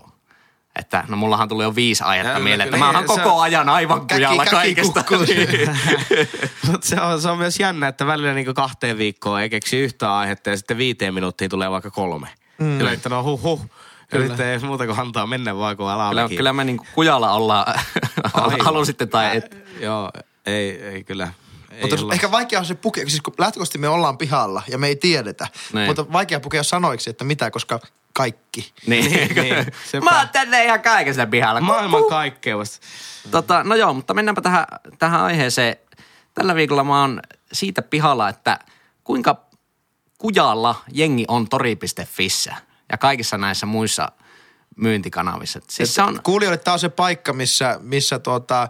että 0.79 1.05
no 1.09 1.17
mullahan 1.17 1.49
tuli 1.49 1.63
jo 1.63 1.75
viisi 1.75 2.05
aihetta 2.05 2.33
Kyllä, 2.33 2.45
mieleen, 2.45 2.67
että 2.67 2.77
mä 2.79 2.91
oon 2.91 3.01
Se- 3.01 3.07
koko 3.07 3.41
ajan 3.41 3.69
aivan 3.69 4.09
kujalla 4.09 4.45
kaikesta. 4.45 5.05
Niin. 5.27 5.71
Mutta 6.71 6.87
se 6.87 7.01
on, 7.01 7.23
se 7.23 7.29
on 7.29 7.39
myös 7.39 7.61
jännä, 7.61 7.89
että 7.89 8.07
välillä 8.07 8.35
niin 8.35 8.55
kahteen 8.55 8.99
viikkoon 8.99 9.41
ei 9.41 9.51
keksi 9.51 9.79
yhtään 9.79 10.13
aihetta 10.13 10.51
ja 10.51 10.57
sitten 10.57 10.79
viiteen 10.79 11.15
minuuttiin 11.15 11.51
tulee 11.51 11.71
vaikka 11.71 11.91
kolme. 11.91 12.29
Mm. 12.59 12.79
Kyllä, 12.79 12.93
että 12.93 13.09
no 13.09 13.23
huh 13.23 13.43
huh. 13.43 13.71
Ja 14.13 14.19
Kyllä. 14.19 14.27
sitten 14.27 14.47
ei 14.47 14.59
muuta 14.59 14.87
kuin 14.87 15.01
antaa 15.01 15.27
mennä 15.27 15.57
vaan 15.57 15.77
kun 15.77 15.89
alaa 15.89 16.11
Kyllä, 16.11 16.29
kyllä 16.29 16.53
me 16.53 16.65
niin 16.65 16.81
kujalla 16.95 17.33
ollaan, 17.33 17.81
Aivan. 18.35 18.61
halusitte 18.65 19.07
tai 19.07 19.37
et. 19.37 19.57
Joo, 19.81 20.11
ei, 20.47 20.83
ei 20.83 21.05
kyllä. 21.05 21.33
Ei 21.71 21.81
Mutta 21.81 21.97
olla. 21.97 22.13
ehkä 22.13 22.31
vaikea 22.31 22.59
on 22.59 22.67
se 22.67 22.75
pukea, 22.75 23.09
siis 23.09 23.21
kun 23.21 23.35
lähtökohtaisesti 23.39 23.79
me 23.79 23.89
ollaan 23.89 24.19
pihalla 24.19 24.63
ja 24.69 24.79
me 24.79 24.87
ei 24.87 24.97
tiedetä. 24.97 25.49
Niin. 25.73 25.87
Mutta 25.87 26.13
vaikea 26.13 26.41
pukea 26.41 26.63
sanoiksi, 26.63 27.11
että 27.11 27.25
mitä, 27.25 27.51
koska 27.51 27.81
kaikki. 28.13 28.73
Niin. 28.87 29.13
Niin, 29.13 29.35
niin, 29.35 29.67
sepä. 29.91 30.05
Mä 30.05 30.19
oon 30.19 30.29
tänne 30.29 30.65
ihan 30.65 30.83
kaikesta 30.83 31.27
pihalla. 31.27 31.61
Maailman 31.61 32.05
kaikkeus. 32.09 32.81
Tota, 33.31 33.65
no 33.65 33.75
joo, 33.75 33.95
mutta 33.95 34.15
mennäänpä 34.15 34.41
tähän, 34.41 34.67
tähän 34.99 35.21
aiheeseen. 35.21 35.77
Tällä 36.35 36.55
viikolla 36.55 36.85
mä 36.85 37.01
oon 37.01 37.21
siitä 37.53 37.83
pihalla, 37.83 38.29
että 38.29 38.59
kuinka 39.05 39.37
kujalla 40.19 40.75
jengi 40.93 41.25
on 41.29 41.49
tori.fissä 41.49 42.57
ja 42.93 42.99
kaikissa 42.99 43.39
näissä 43.39 43.67
muissa 43.67 44.13
myyntikanavissa. 44.77 45.59
Et 45.59 45.71
Siis 45.71 45.95
se 45.95 46.03
on, 46.03 46.21
Kuulijoille 46.23 46.59
tämä 46.59 46.73
on 46.73 46.79
se 46.79 46.89
paikka, 46.89 47.33
missä, 47.33 47.79
missä 47.83 48.19
tuota 48.19 48.69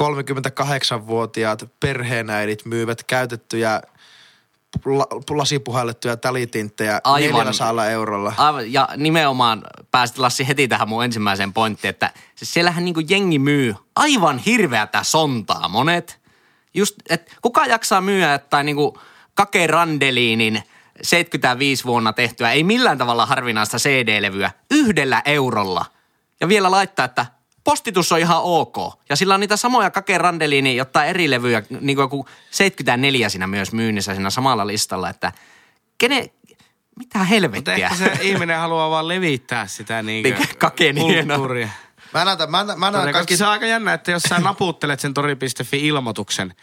38-vuotiaat 0.00 1.70
perheenäidit 1.80 2.64
myyvät 2.64 3.04
käytettyjä 3.04 3.82
la, 4.84 5.06
lasipuhallettuja 5.30 6.16
talitinttejä 6.16 7.00
Aivan. 7.04 7.40
400 7.40 7.86
eurolla. 7.86 8.32
aivan, 8.36 8.72
ja 8.72 8.88
nimenomaan 8.96 9.62
pääsit 9.90 10.18
Lassi 10.18 10.48
heti 10.48 10.68
tähän 10.68 10.88
mun 10.88 11.04
ensimmäiseen 11.04 11.52
pointtiin, 11.52 11.90
että 11.90 12.10
siellähän 12.36 12.84
niinku 12.84 13.00
jengi 13.08 13.38
myy 13.38 13.74
aivan 13.96 14.38
hirveätä 14.38 15.02
sontaa 15.02 15.68
monet. 15.68 16.20
Just, 16.74 16.94
että 17.08 17.32
kuka 17.42 17.66
jaksaa 17.66 18.00
myyä 18.00 18.38
tai 18.38 18.64
niinku 18.64 18.98
Kake 19.34 19.66
Randeliinin 19.66 20.62
75 21.02 21.84
vuonna 21.84 22.12
tehtyä, 22.12 22.52
ei 22.52 22.64
millään 22.64 22.98
tavalla 22.98 23.26
harvinaista 23.26 23.76
CD-levyä, 23.78 24.50
yhdellä 24.70 25.22
eurolla. 25.24 25.84
Ja 26.40 26.48
vielä 26.48 26.70
laittaa, 26.70 27.04
että 27.04 27.26
postitus 27.64 28.12
on 28.12 28.18
ihan 28.18 28.40
ok. 28.42 28.76
Ja 29.08 29.16
sillä 29.16 29.34
on 29.34 29.40
niitä 29.40 29.56
samoja 29.56 29.90
Kake 29.90 30.18
Randeliini, 30.18 30.76
jotta 30.76 31.04
eri 31.04 31.30
levyjä, 31.30 31.62
niin 31.80 31.96
kuin 31.96 32.04
joku 32.04 32.26
74 32.50 33.28
siinä 33.28 33.46
myös 33.46 33.72
myynnissä 33.72 34.14
siinä 34.14 34.30
samalla 34.30 34.66
listalla, 34.66 35.08
että 35.10 35.32
kene, 35.98 36.16
mitä 36.20 36.30
Mutta 36.98 37.18
helvettiä. 37.24 37.74
ehkä 37.74 37.94
se 37.96 38.18
ihminen 38.22 38.58
haluaa 38.58 38.90
vaan 38.90 39.08
levittää 39.08 39.66
sitä 39.66 40.02
niin 40.02 40.22
Niin, 40.22 40.36
kakeen 40.58 40.96
hienoa. 40.96 41.36
kulttuuria. 41.36 41.68
Mä 42.14 42.24
näytän, 42.24 42.50
mä 42.50 42.58
näytän, 42.58 42.80
mä 42.80 42.90
näytän 42.90 43.12
kaikki... 43.12 43.36
se 43.36 43.44
on 43.44 43.50
aika 43.50 43.66
jännä, 43.66 43.94
että 43.94 44.10
jos 44.10 44.22
sä 44.22 44.38
naputtelet 44.38 45.00
sen 45.00 45.14
tori.fi-ilmoituksen 45.14 46.54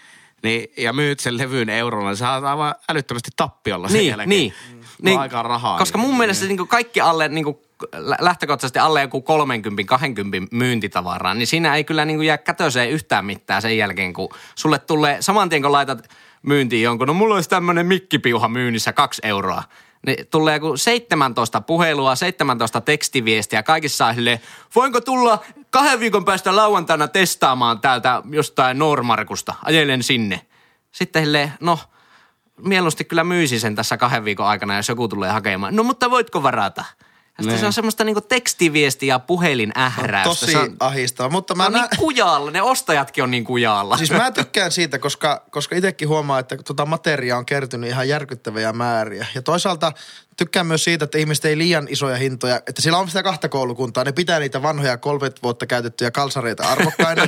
niin, 0.43 0.71
ja 0.77 0.93
myyt 0.93 1.19
sen 1.19 1.37
levyyn 1.37 1.69
eurolla, 1.69 2.09
niin 2.09 2.17
sä 2.17 2.33
oot 2.33 2.43
aivan 2.43 2.75
älyttömästi 2.89 3.31
tappiolla 3.35 3.87
sen 3.87 3.97
niin, 3.97 4.09
jälkeen. 4.09 4.29
niin, 4.29 4.53
niin. 5.01 5.19
Aikaa 5.19 5.43
rahaa. 5.43 5.77
Koska 5.77 5.97
mun 5.97 6.17
mielestä 6.17 6.45
niin 6.45 6.67
kaikki 6.67 7.01
alle 7.01 7.27
niin 7.27 7.43
kuin 7.43 7.57
lähtökohtaisesti 8.19 8.79
alle 8.79 9.01
joku 9.01 9.25
30-20 10.43 10.47
myyntitavaraa, 10.51 11.33
niin 11.33 11.47
siinä 11.47 11.75
ei 11.75 11.83
kyllä 11.83 12.05
niin 12.05 12.17
kuin 12.17 12.27
jää 12.27 12.37
kätöseen 12.37 12.89
yhtään 12.89 13.25
mitään 13.25 13.61
sen 13.61 13.77
jälkeen, 13.77 14.13
kun 14.13 14.29
sulle 14.55 14.79
tulee, 14.79 15.21
saman 15.21 15.49
tien 15.49 15.61
kun 15.61 15.71
laitat 15.71 16.09
myyntiin 16.41 16.83
jonkun, 16.83 17.07
no 17.07 17.13
mulla 17.13 17.35
olisi 17.35 17.49
tämmöinen 17.49 17.85
mikkipiuha 17.85 18.47
myynnissä 18.47 18.93
kaksi 18.93 19.21
euroa, 19.25 19.63
niin 20.05 20.27
tulee 20.27 20.55
joku 20.55 20.77
17 20.77 21.61
puhelua, 21.61 22.15
17 22.15 22.81
tekstiviestiä, 22.81 23.63
kaikissa 23.63 24.05
on 24.05 24.15
voinko 24.75 25.01
tulla 25.01 25.43
kahden 25.69 25.99
viikon 25.99 26.25
päästä 26.25 26.55
lauantaina 26.55 27.07
testaamaan 27.07 27.81
täältä 27.81 28.21
jostain 28.29 28.79
Normarkusta, 28.79 29.53
ajelen 29.63 30.03
sinne. 30.03 30.41
Sitten 30.91 31.23
silleen, 31.23 31.53
no 31.59 31.79
mieluusti 32.57 33.03
kyllä 33.05 33.23
myisi 33.23 33.59
sen 33.59 33.75
tässä 33.75 33.97
kahden 33.97 34.25
viikon 34.25 34.47
aikana, 34.47 34.75
jos 34.77 34.89
joku 34.89 35.07
tulee 35.07 35.31
hakemaan. 35.31 35.75
No 35.75 35.83
mutta 35.83 36.11
voitko 36.11 36.43
varata? 36.43 36.81
Ja 37.37 37.43
sitten 37.43 37.47
Niin. 37.53 37.59
se 37.59 37.65
on 37.65 37.73
semmoista 37.73 38.03
niinku 38.03 38.21
tekstiviestiä 38.21 39.13
ja 39.13 39.19
puhelinähräystä. 39.19 40.29
Tosi 40.29 40.51
se 40.51 40.57
on, 40.57 40.75
ahistava, 40.79 41.29
mutta 41.29 41.53
se 41.53 41.57
mä 41.57 41.65
on 41.65 41.71
nä- 41.73 41.79
niin 41.79 41.97
kujalla, 41.97 42.51
ne 42.51 42.61
ostajatkin 42.61 43.23
on 43.23 43.31
niin 43.31 43.43
kujalla. 43.43 43.97
Siis 43.97 44.11
mä 44.11 44.31
tykkään 44.31 44.71
siitä, 44.71 44.99
koska, 44.99 45.43
koska 45.51 45.75
itsekin 45.75 46.07
huomaa, 46.07 46.39
että 46.39 46.57
tuota 46.57 46.85
materiaa 46.85 47.37
on 47.37 47.45
kertynyt 47.45 47.89
ihan 47.89 48.07
järkyttäviä 48.09 48.73
määriä. 48.73 49.25
Ja 49.35 49.41
toisaalta 49.41 49.91
tykkään 50.39 50.67
myös 50.67 50.83
siitä, 50.83 51.05
että 51.05 51.17
ihmiset 51.17 51.45
ei 51.45 51.57
liian 51.57 51.87
isoja 51.89 52.17
hintoja, 52.17 52.61
että 52.67 52.81
sillä 52.81 52.97
on 52.97 53.07
sitä 53.07 53.23
kahta 53.23 53.49
koulukuntaa. 53.49 54.03
Ne 54.03 54.11
pitää 54.11 54.39
niitä 54.39 54.61
vanhoja 54.61 54.97
30 54.97 55.39
vuotta 55.43 55.67
käytettyjä 55.67 56.11
kalsareita 56.11 56.63
arvokkaina. 56.63 57.21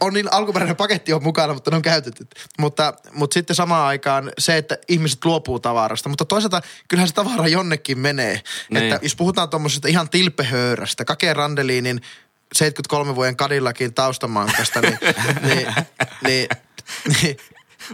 on 0.00 0.14
niin 0.14 0.32
alkuperäinen 0.32 0.76
paketti 0.76 1.12
on 1.12 1.22
mukana, 1.22 1.54
mutta 1.54 1.70
ne 1.70 1.76
on 1.76 1.82
käytetty. 1.82 2.26
Mutta, 2.58 2.94
mutta 3.12 3.34
sitten 3.34 3.56
samaan 3.56 3.86
aikaan 3.86 4.32
se, 4.38 4.56
että 4.56 4.78
ihmiset 4.88 5.24
luopuu 5.24 5.60
tavarasta. 5.60 6.08
Mutta 6.08 6.24
toisaalta 6.24 6.62
kyllähän 6.88 7.08
se 7.08 7.14
tavara 7.14 7.48
jonnekin 7.48 7.98
menee. 7.98 8.40
Niin. 8.70 8.82
Että 8.82 8.98
jos 9.02 9.16
puhutaan 9.16 9.48
tuommoisesta 9.48 9.88
ihan 9.88 10.08
tilpehöyrästä, 10.08 11.04
Kake 11.04 11.34
Randeliinin 11.34 12.00
73 12.52 13.14
vuoden 13.14 13.36
Kadillakin 13.36 13.94
taustamankasta, 13.94 14.80
niin, 14.82 14.98
niin, 15.42 15.66
niin, 16.24 16.48
niin 17.22 17.36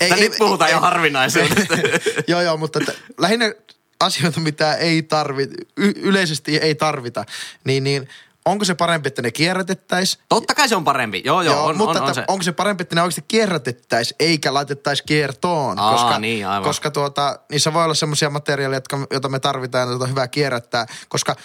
Mutta 0.00 0.16
nyt 0.16 0.32
puhutaan 0.38 0.70
jo 0.70 0.80
harvinaisuudesta. 0.80 1.74
joo, 2.28 2.40
joo, 2.40 2.56
mutta 2.56 2.78
että 2.78 2.92
lähinnä 3.18 3.52
asioita, 4.00 4.40
mitä 4.40 4.74
ei 4.74 5.02
tarvita, 5.02 5.54
y- 5.76 5.92
yleisesti 5.96 6.56
ei 6.56 6.74
tarvita, 6.74 7.24
niin, 7.64 7.84
niin 7.84 8.08
onko 8.46 8.64
se 8.64 8.74
parempi, 8.74 9.08
että 9.08 9.22
ne 9.22 9.30
kierrätettäisiin? 9.30 10.22
Totta 10.28 10.54
kai 10.54 10.68
se 10.68 10.76
on 10.76 10.84
parempi. 10.84 11.22
Joo, 11.24 11.42
joo, 11.42 11.64
on, 11.64 11.76
mutta 11.76 12.02
on, 12.02 12.08
on 12.08 12.14
se. 12.14 12.24
onko 12.28 12.42
se 12.42 12.52
parempi, 12.52 12.82
että 12.82 12.94
ne 12.94 13.02
oikeasti 13.02 13.24
kierrätettäisiin 13.28 14.16
eikä 14.20 14.54
laitettaisi 14.54 15.02
kiertoon? 15.04 15.78
Aa, 15.78 15.92
koska, 15.92 16.18
niin, 16.18 16.46
aivan. 16.46 16.62
koska 16.68 16.90
tuota, 16.90 17.38
niissä 17.50 17.72
voi 17.72 17.84
olla 17.84 17.94
semmoisia 17.94 18.30
materiaaleja, 18.30 18.76
jotka, 18.76 19.06
joita 19.10 19.28
me 19.28 19.38
tarvitaan 19.38 19.88
ja 19.88 19.90
joita 19.90 20.04
on 20.04 20.10
hyvä 20.10 20.28
kierrättää. 20.28 20.86
Koska 21.08 21.36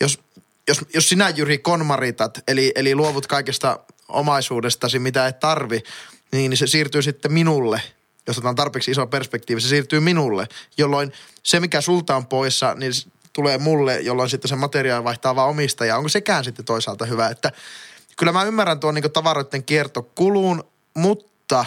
jos, 0.00 0.18
jos, 0.68 0.84
jos 0.94 1.08
sinä 1.08 1.28
Jyri 1.28 1.58
konmaritat, 1.58 2.38
eli, 2.48 2.72
eli 2.74 2.94
luovut 2.94 3.26
kaikesta 3.26 3.78
omaisuudestasi, 4.08 4.98
mitä 4.98 5.26
et 5.26 5.40
tarvi, 5.40 5.82
niin 6.32 6.56
se 6.56 6.66
siirtyy 6.66 7.02
sitten 7.02 7.32
minulle. 7.32 7.82
Jos 8.26 8.38
otetaan 8.38 8.56
tarpeeksi 8.56 8.90
iso 8.90 9.06
perspektiivi, 9.06 9.60
se 9.60 9.68
siirtyy 9.68 10.00
minulle, 10.00 10.48
jolloin 10.78 11.12
se, 11.42 11.60
mikä 11.60 11.80
sulta 11.80 12.16
on 12.16 12.26
poissa, 12.26 12.74
niin 12.74 12.92
tulee 13.32 13.58
mulle, 13.58 14.00
jolloin 14.00 14.30
sitten 14.30 14.48
se 14.48 14.56
materiaali 14.56 15.04
vaihtaa 15.04 15.36
vaan 15.36 15.48
omistajaa. 15.48 15.98
Onko 15.98 16.08
sekään 16.08 16.44
sitten 16.44 16.64
toisaalta 16.64 17.04
hyvä? 17.04 17.28
Että 17.28 17.52
kyllä 18.16 18.32
mä 18.32 18.44
ymmärrän 18.44 18.80
tuon 18.80 18.94
niin 18.94 19.12
tavaroiden 19.12 19.64
kiertokulun, 19.64 20.64
mutta 20.94 21.64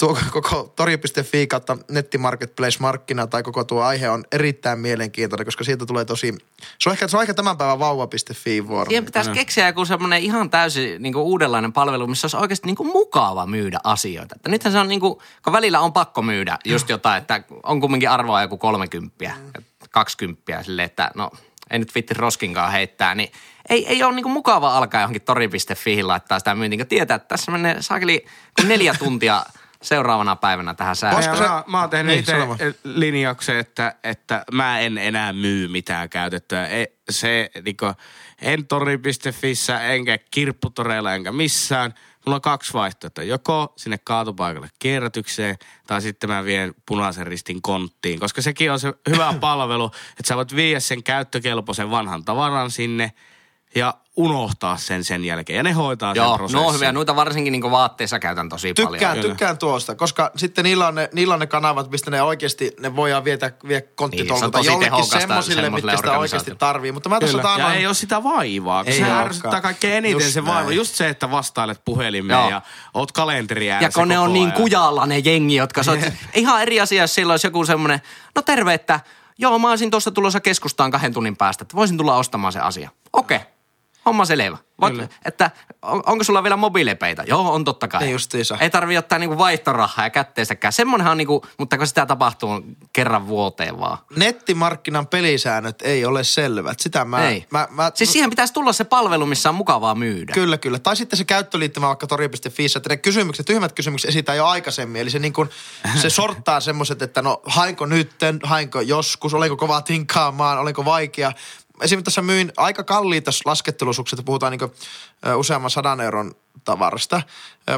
tuo 0.00 0.18
koko 0.30 0.72
tori.fi 0.76 1.46
kautta 1.46 1.78
nettimarketplace-markkina 1.90 3.26
tai 3.26 3.42
koko 3.42 3.64
tuo 3.64 3.82
aihe 3.82 4.10
on 4.10 4.24
erittäin 4.32 4.78
mielenkiintoinen, 4.78 5.44
koska 5.44 5.64
siitä 5.64 5.86
tulee 5.86 6.04
tosi, 6.04 6.34
se 6.78 6.88
on 6.88 6.92
ehkä, 6.92 7.08
se 7.08 7.16
on 7.16 7.22
ehkä 7.22 7.34
tämän 7.34 7.56
päivän 7.56 7.78
vauva.fi 7.78 8.68
vuoro. 8.68 8.88
Siihen 8.88 9.04
pitäisi 9.04 9.30
keksiä 9.30 9.66
joku 9.66 9.84
semmoinen 9.84 10.22
ihan 10.22 10.50
täysin 10.50 11.02
niin 11.02 11.12
kuin 11.12 11.22
uudenlainen 11.22 11.72
palvelu, 11.72 12.06
missä 12.06 12.24
olisi 12.24 12.36
oikeasti 12.36 12.66
niin 12.66 12.76
kuin 12.76 12.86
mukava 12.86 13.46
myydä 13.46 13.80
asioita. 13.84 14.34
Että 14.36 14.48
nythän 14.48 14.72
se 14.72 14.78
on 14.78 14.88
niin 14.88 15.00
kuin, 15.00 15.18
kun 15.44 15.52
välillä 15.52 15.80
on 15.80 15.92
pakko 15.92 16.22
myydä 16.22 16.58
just 16.64 16.88
jotain, 16.88 17.18
että 17.18 17.42
on 17.62 17.80
kumminkin 17.80 18.10
arvoa 18.10 18.42
joku 18.42 18.58
30, 18.58 19.32
20 19.90 20.62
silleen, 20.62 20.86
että 20.86 21.10
no 21.14 21.30
ei 21.70 21.78
nyt 21.78 21.94
vitti 21.94 22.14
roskinkaan 22.14 22.72
heittää, 22.72 23.14
niin 23.14 23.32
ei, 23.68 23.86
ei 23.86 24.02
ole 24.02 24.14
niin 24.14 24.30
mukava 24.30 24.76
alkaa 24.76 25.00
johonkin 25.00 25.22
tori.fi 25.22 26.02
laittaa 26.02 26.38
sitä 26.38 26.54
myyntiin, 26.54 26.80
kun 26.80 26.86
tietää, 26.86 27.14
että 27.14 27.28
tässä 27.28 27.52
menee 27.52 27.82
saakeli 27.82 28.26
neljä 28.66 28.94
tuntia 28.98 29.42
seuraavana 29.84 30.36
päivänä 30.36 30.74
tähän 30.74 30.96
säädöön. 30.96 31.22
Koska 31.22 31.36
se- 31.36 31.48
mä, 31.48 31.64
mä 31.66 31.80
oon 31.80 31.90
tehnyt 31.90 32.06
Niin, 32.06 32.20
itse 32.20 32.34
linjauksen, 32.84 33.56
että, 33.58 33.94
että 34.04 34.44
mä 34.52 34.80
en 34.80 34.98
enää 34.98 35.32
myy 35.32 35.68
mitään 35.68 36.10
käytettyä. 36.10 36.66
E, 36.68 36.86
se, 37.10 37.50
niinku, 37.64 37.86
en 38.42 38.66
tori.fissä, 38.66 39.80
enkä 39.80 40.18
kirpputoreilla, 40.30 41.14
enkä 41.14 41.32
missään. 41.32 41.94
Mulla 42.26 42.36
on 42.36 42.40
kaksi 42.42 42.72
vaihtoehtoa. 42.72 43.24
Joko 43.24 43.72
sinne 43.76 43.98
kaatopaikalle 44.04 44.68
kierrätykseen, 44.78 45.56
tai 45.86 46.02
sitten 46.02 46.30
mä 46.30 46.44
vien 46.44 46.74
punaisen 46.86 47.26
ristin 47.26 47.62
konttiin. 47.62 48.20
Koska 48.20 48.42
sekin 48.42 48.72
on 48.72 48.80
se 48.80 48.94
hyvä 49.10 49.34
palvelu, 49.40 49.86
että 50.10 50.28
sä 50.28 50.36
voit 50.36 50.56
viedä 50.56 50.80
sen 50.80 51.02
käyttökelpoisen 51.02 51.90
vanhan 51.90 52.24
tavaran 52.24 52.70
sinne 52.70 53.12
ja 53.74 53.94
unohtaa 54.16 54.76
sen 54.76 55.04
sen 55.04 55.24
jälkeen. 55.24 55.56
Ja 55.56 55.62
ne 55.62 55.72
hoitaa 55.72 56.14
sen 56.14 56.22
Joo, 56.22 56.36
prosessin. 56.36 56.62
no 56.62 56.68
on 56.68 56.74
hyviä. 56.74 56.92
Noita 56.92 57.16
varsinkin 57.16 57.52
niin 57.52 57.70
vaatteissa 57.70 58.18
käytän 58.18 58.48
tosi 58.48 58.74
paljon. 58.74 58.92
Tykkään, 58.92 59.20
tykkään 59.20 59.58
tuosta, 59.58 59.94
koska 59.94 60.30
sitten 60.36 60.64
niillä 60.64 60.88
on, 60.88 60.94
ne, 60.94 61.08
niillä 61.12 61.34
on 61.34 61.40
ne 61.40 61.46
kanavat, 61.46 61.90
mistä 61.90 62.10
ne 62.10 62.22
oikeasti, 62.22 62.72
ne 62.80 62.96
voidaan 62.96 63.24
vietä, 63.24 63.52
vie 63.68 63.78
Niin, 63.78 63.88
se 63.88 63.94
konttitolkulta 63.94 64.46
on 64.46 64.52
tosi 64.52 64.66
jollekin 64.70 65.04
semmoisille, 65.04 65.70
mitkä 65.70 65.96
sitä 65.96 66.18
oikeasti 66.18 66.54
tarvii. 66.58 66.92
Mutta 66.92 67.08
mä 67.08 67.20
tässä 67.20 67.38
otan 67.38 67.60
Ja 67.60 67.74
ei 67.74 67.86
ole 67.86 67.94
sitä 67.94 68.22
vaivaa, 68.22 68.84
kun 68.84 68.92
Ei 68.92 68.98
se 68.98 69.10
ärsyttää 69.10 69.60
kaikkein 69.60 69.94
eniten 69.96 70.12
Just 70.20 70.34
se 70.34 70.46
vaiva. 70.46 70.62
näin. 70.62 70.76
Just 70.76 70.94
se, 70.94 71.08
että 71.08 71.30
vastailet 71.30 71.80
puhelimeen 71.84 72.38
Joo. 72.40 72.50
ja 72.50 72.62
oot 72.94 73.12
kalenteri 73.12 73.66
Ja 73.66 73.90
kun 73.94 74.08
ne 74.08 74.18
on 74.18 74.32
niin 74.32 74.52
kujalla 74.52 75.06
ne 75.06 75.18
jengi, 75.18 75.54
jotka 75.54 75.82
sä 75.82 75.92
ihan 76.34 76.62
eri 76.62 76.80
asia, 76.80 77.02
jos 77.02 77.14
sillä 77.14 77.32
olisi 77.32 77.46
joku 77.46 77.64
semmoinen, 77.64 78.00
no 78.34 78.42
terve, 78.42 78.74
että 78.74 79.00
joo, 79.38 79.58
mä 79.58 79.70
olisin 79.70 79.90
tuossa 79.90 80.10
tulossa 80.10 80.40
keskustaan 80.40 80.90
kahden 80.90 81.12
tunnin 81.14 81.36
päästä, 81.36 81.62
että 81.64 81.76
voisin 81.76 81.98
tulla 81.98 82.16
ostamaan 82.16 82.52
se 82.52 82.60
asia. 82.60 82.90
Okei, 83.12 83.40
homma 84.06 84.24
selvä. 84.24 84.58
Voit, 84.80 84.94
Kyllä. 84.94 85.08
että 85.24 85.50
on, 85.82 86.02
onko 86.06 86.24
sulla 86.24 86.42
vielä 86.42 86.56
mobiilepeitä? 86.56 87.24
Joo, 87.26 87.52
on 87.52 87.64
totta 87.64 87.88
kai. 87.88 88.00
Niin 88.00 88.12
justiinsa. 88.12 88.58
Ei 88.60 88.70
tarvi 88.70 88.98
ottaa 88.98 89.18
niinku 89.18 89.38
vaihtorahaa 89.38 90.06
ja 90.06 90.10
kätteistäkään. 90.10 90.72
Semmonenhan 90.72 91.10
on 91.10 91.18
niinku, 91.18 91.46
mutta 91.58 91.78
kun 91.78 91.86
sitä 91.86 92.06
tapahtuu 92.06 92.62
kerran 92.92 93.26
vuoteen 93.26 93.80
vaan. 93.80 93.98
nettimarkkinan 94.16 95.06
pelisäännöt 95.06 95.82
ei 95.82 96.04
ole 96.04 96.24
selvät. 96.24 96.80
Sitä 96.80 97.04
mä... 97.04 97.28
Ei. 97.28 97.46
mä, 97.50 97.68
mä 97.70 97.90
Siis 97.94 98.12
siihen 98.12 98.30
pitäisi 98.30 98.52
tulla 98.52 98.72
se 98.72 98.84
palvelu, 98.84 99.26
missä 99.26 99.48
on 99.48 99.54
mukavaa 99.54 99.94
myydä. 99.94 100.32
Kyllä, 100.32 100.58
kyllä. 100.58 100.78
Tai 100.78 100.96
sitten 100.96 101.16
se 101.16 101.24
käyttöliittymä 101.24 101.86
vaikka 101.86 102.06
tori.fi, 102.06 102.66
että 102.76 102.88
ne 102.88 102.96
kysymykset, 102.96 103.46
tyhmät 103.46 103.72
kysymykset 103.72 104.08
esitään 104.08 104.38
jo 104.38 104.46
aikaisemmin. 104.46 105.00
Eli 105.00 105.10
se, 105.10 105.18
niin 105.18 105.32
kuin, 105.32 105.50
se 106.02 106.10
sorttaa 106.10 106.60
semmoiset, 106.60 107.02
että 107.02 107.22
no 107.22 107.42
hainko 107.46 107.86
nytten, 107.86 108.40
hainko 108.42 108.80
joskus, 108.80 109.34
olenko 109.34 109.56
kova 109.56 109.82
tinkaamaan, 109.82 110.58
olenko 110.58 110.84
vaikea. 110.84 111.32
Esimerkiksi 111.80 112.04
tässä 112.04 112.22
myin 112.22 112.52
aika 112.56 112.84
kalliita 112.84 113.30
laskettelusukset, 113.44 114.24
puhutaan 114.24 114.50
niin 114.52 114.70
useamman 115.36 115.70
sadan 115.70 116.00
euron 116.00 116.34
tavarasta. 116.64 117.22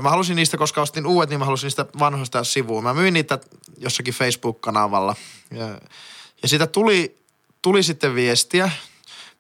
Mä 0.02 0.10
halusin 0.10 0.36
niistä, 0.36 0.56
koska 0.56 0.82
ostin 0.82 1.06
uudet, 1.06 1.30
niin 1.30 1.38
mä 1.38 1.44
halusin 1.44 1.66
niistä 1.66 1.86
vanhoista 1.98 2.44
sivuun. 2.44 2.84
Mä 2.84 2.94
myin 2.94 3.14
niitä 3.14 3.38
jossakin 3.78 4.14
Facebook-kanavalla. 4.14 5.16
Ja, 5.50 5.66
ja 6.42 6.48
siitä 6.48 6.66
tuli, 6.66 7.16
tuli 7.62 7.82
sitten 7.82 8.14
viestiä, 8.14 8.70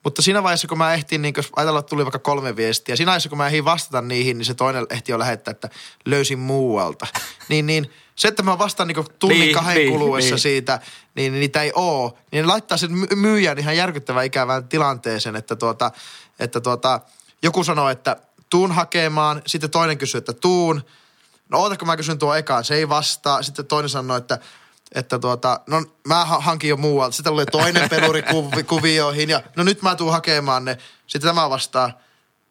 mutta 0.06 0.22
siinä 0.22 0.42
vaiheessa, 0.42 0.68
kun 0.68 0.78
mä 0.78 0.94
ehtin, 0.94 1.22
niin 1.22 1.34
jos 1.36 1.48
ajatellaan, 1.56 1.80
että 1.80 1.90
tuli 1.90 2.04
vaikka 2.04 2.18
kolme 2.18 2.56
viestiä, 2.56 2.96
siinä 2.96 3.10
vaiheessa, 3.10 3.28
kun 3.28 3.38
mä 3.38 3.46
ehdin 3.46 3.64
vastata 3.64 4.02
niihin, 4.02 4.38
niin 4.38 4.46
se 4.46 4.54
toinen 4.54 4.86
ehti 4.90 5.12
jo 5.12 5.18
lähettää, 5.18 5.52
että 5.52 5.68
löysin 6.04 6.38
muualta. 6.38 7.06
niin, 7.48 7.66
niin 7.66 7.90
se, 8.16 8.28
että 8.28 8.42
mä 8.42 8.58
vastaan 8.58 8.88
niin 8.88 9.04
tunnin 9.18 9.40
Niin, 9.40 9.54
kahden 9.54 9.74
niin, 9.74 9.92
kuluessa 9.92 10.34
niin. 10.34 10.38
siitä, 10.38 10.80
niin 11.14 11.32
niitä 11.32 11.62
ei 11.62 11.72
oo. 11.74 12.18
Niin 12.32 12.42
ne 12.42 12.46
laittaa 12.46 12.78
sen 12.78 12.92
my- 12.92 13.06
myyjän 13.14 13.58
ihan 13.58 13.76
järkyttävän 13.76 14.24
ikävään 14.24 14.68
tilanteeseen, 14.68 15.36
että, 15.36 15.56
tuota, 15.56 15.90
että 16.38 16.60
tuota, 16.60 17.00
joku 17.42 17.64
sanoo, 17.64 17.88
että 17.88 18.16
tuun 18.50 18.72
hakemaan, 18.72 19.42
sitten 19.46 19.70
toinen 19.70 19.98
kysyy, 19.98 20.18
että 20.18 20.32
tuun. 20.32 20.82
No 21.48 21.58
oota, 21.58 21.76
kun 21.76 21.88
mä 21.88 21.96
kysyn 21.96 22.18
tuo 22.18 22.34
ekaan, 22.34 22.64
se 22.64 22.74
ei 22.74 22.88
vastaa. 22.88 23.42
Sitten 23.42 23.66
toinen 23.66 23.88
sanoo, 23.88 24.16
että 24.16 24.38
että 24.94 25.18
tuota, 25.18 25.60
no 25.66 25.82
mä 26.08 26.24
ha- 26.24 26.40
hankin 26.40 26.70
jo 26.70 26.76
muualta. 26.76 27.16
Sitten 27.16 27.32
tulee 27.32 27.46
toinen 27.46 27.88
peluri 28.00 28.22
kuvi, 28.22 28.62
kuvioihin 28.62 29.30
ja 29.30 29.42
no 29.56 29.64
nyt 29.64 29.82
mä 29.82 29.94
tuun 29.96 30.12
hakemaan 30.12 30.64
ne. 30.64 30.78
Sitten 31.06 31.28
tämä 31.28 31.50
vastaa, 31.50 31.90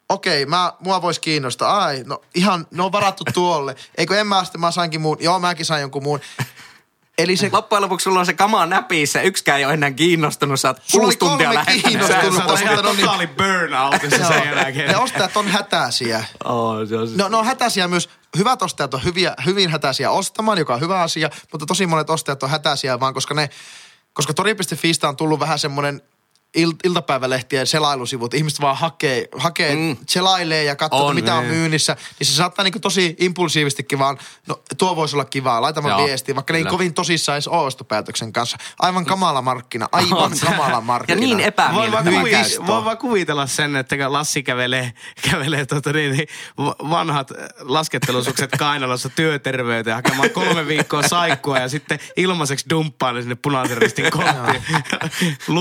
okei, 0.08 0.46
mä, 0.46 0.72
mua 0.80 1.02
vois 1.02 1.18
kiinnostaa. 1.18 1.84
Ai, 1.84 2.02
no 2.06 2.22
ihan, 2.34 2.66
ne 2.70 2.82
on 2.82 2.92
varattu 2.92 3.24
tuolle. 3.34 3.76
Eikö 3.98 4.20
en 4.20 4.26
mä 4.26 4.44
sitten, 4.44 4.60
mä 4.60 4.70
sainkin 4.70 5.00
muun. 5.00 5.16
Joo, 5.20 5.38
mäkin 5.38 5.66
sain 5.66 5.80
jonkun 5.80 6.02
muun. 6.02 6.20
Eli 7.18 7.36
se, 7.36 7.48
Loppujen 7.52 7.82
lopuksi 7.82 8.04
sulla 8.04 8.20
on 8.20 8.26
se 8.26 8.34
kama 8.34 8.66
näpissä, 8.66 9.20
yksikään 9.22 9.58
ei 9.58 9.64
ole 9.64 9.74
enää 9.74 9.90
kiinnostunut, 9.90 10.60
sä 10.60 10.68
oot 10.68 10.76
oli 10.92 11.00
kuusi 11.02 11.18
tuntia 11.18 11.54
lähettänyt. 11.54 11.82
kiinnostunut. 11.84 12.34
Sä 12.36 12.44
oot 12.44 12.60
ihan 12.60 12.76
no 12.76 12.82
niin. 12.92 13.00
totaali 13.00 13.26
burnoutissa 13.26 14.28
sen 14.28 14.46
jälkeen. 14.56 14.90
ne 14.90 14.96
ostajat 14.96 15.36
on 15.36 15.48
hätäisiä. 15.48 16.24
Oh, 16.44 16.76
se 16.88 16.96
on 16.96 17.08
No, 17.16 17.28
ne 17.28 17.36
on 17.36 17.46
hätäisiä 17.46 17.88
myös. 17.88 18.08
Hyvät 18.36 18.62
ostajat 18.62 18.94
on 18.94 19.04
hyviä, 19.04 19.34
hyvin 19.46 19.70
hätäisiä 19.70 20.10
ostamaan, 20.10 20.58
joka 20.58 20.74
on 20.74 20.80
hyvä 20.80 21.00
asia, 21.00 21.30
mutta 21.52 21.66
tosi 21.66 21.86
monet 21.86 22.10
ostajat 22.10 22.42
on 22.42 22.50
hätäisiä 22.50 23.00
vaan, 23.00 23.14
koska 23.14 23.34
ne, 23.34 23.50
koska 24.12 24.34
tori.fistä 24.34 25.08
on 25.08 25.16
tullut 25.16 25.40
vähän 25.40 25.58
semmoinen 25.58 26.02
il, 26.56 26.72
iltapäivälehtien 26.84 27.66
selailusivut. 27.66 28.34
Ihmiset 28.34 28.60
vaan 28.60 28.76
hakee, 28.76 29.28
hakee 29.38 29.74
Mm. 29.74 29.80
mm. 29.80 29.96
selailee 30.08 30.64
ja 30.64 30.76
katsoo, 30.76 31.06
On, 31.06 31.14
mitä 31.14 31.34
on 31.34 31.42
niin. 31.44 31.54
myynnissä. 31.54 31.96
Niin 32.18 32.26
se 32.26 32.32
saattaa 32.32 32.62
niinku 32.64 32.78
tosi 32.80 33.16
impulsiivistikin 33.20 33.98
vaan, 33.98 34.18
no 34.46 34.60
tuo 34.78 34.96
voisi 34.96 35.16
olla 35.16 35.24
kivaa, 35.24 35.62
laita 35.62 35.82
vaan 35.82 35.98
Joo, 35.98 36.06
viestiä, 36.06 36.34
vaikka 36.34 36.52
ne 36.52 36.58
ei 36.58 36.64
kovin 36.64 36.94
tosissaan 36.94 37.36
edes 37.36 37.48
ostopäätöksen 37.48 38.32
kanssa. 38.32 38.56
Aivan 38.78 39.04
kamala 39.06 39.42
markkina, 39.42 39.88
aivan 39.92 40.18
On 40.22 40.32
kamala 40.44 40.80
markkina. 40.80 41.16
Ja 41.16 41.20
niin 41.20 41.36
Voin 41.36 41.44
epämiellyttävä 41.48 42.66
voin 42.66 42.84
vaan 42.84 42.98
kuvitella 42.98 43.46
sen, 43.46 43.76
että 43.76 43.96
Lassi 44.12 44.42
kävelee, 44.42 44.92
kävelee 45.30 45.66
tota 45.66 45.92
niin, 45.92 46.12
niin, 46.12 46.28
va- 46.58 46.76
vanhat 46.90 47.30
äh, 47.30 47.36
laskettelusukset 47.60 48.50
kainalossa 48.58 49.08
työterveyteen 49.08 49.96
hakemaan 49.96 50.30
kolme 50.30 50.66
viikkoa 50.66 51.02
saikkua 51.08 51.58
ja 51.58 51.68
sitten 51.68 51.98
ilmaiseksi 52.16 52.66
dumppaa 52.70 53.12
ne 53.12 53.20
sinne 53.22 53.34
punaisen 53.34 53.78
ristin 53.78 54.10
konttiin. 54.10 54.62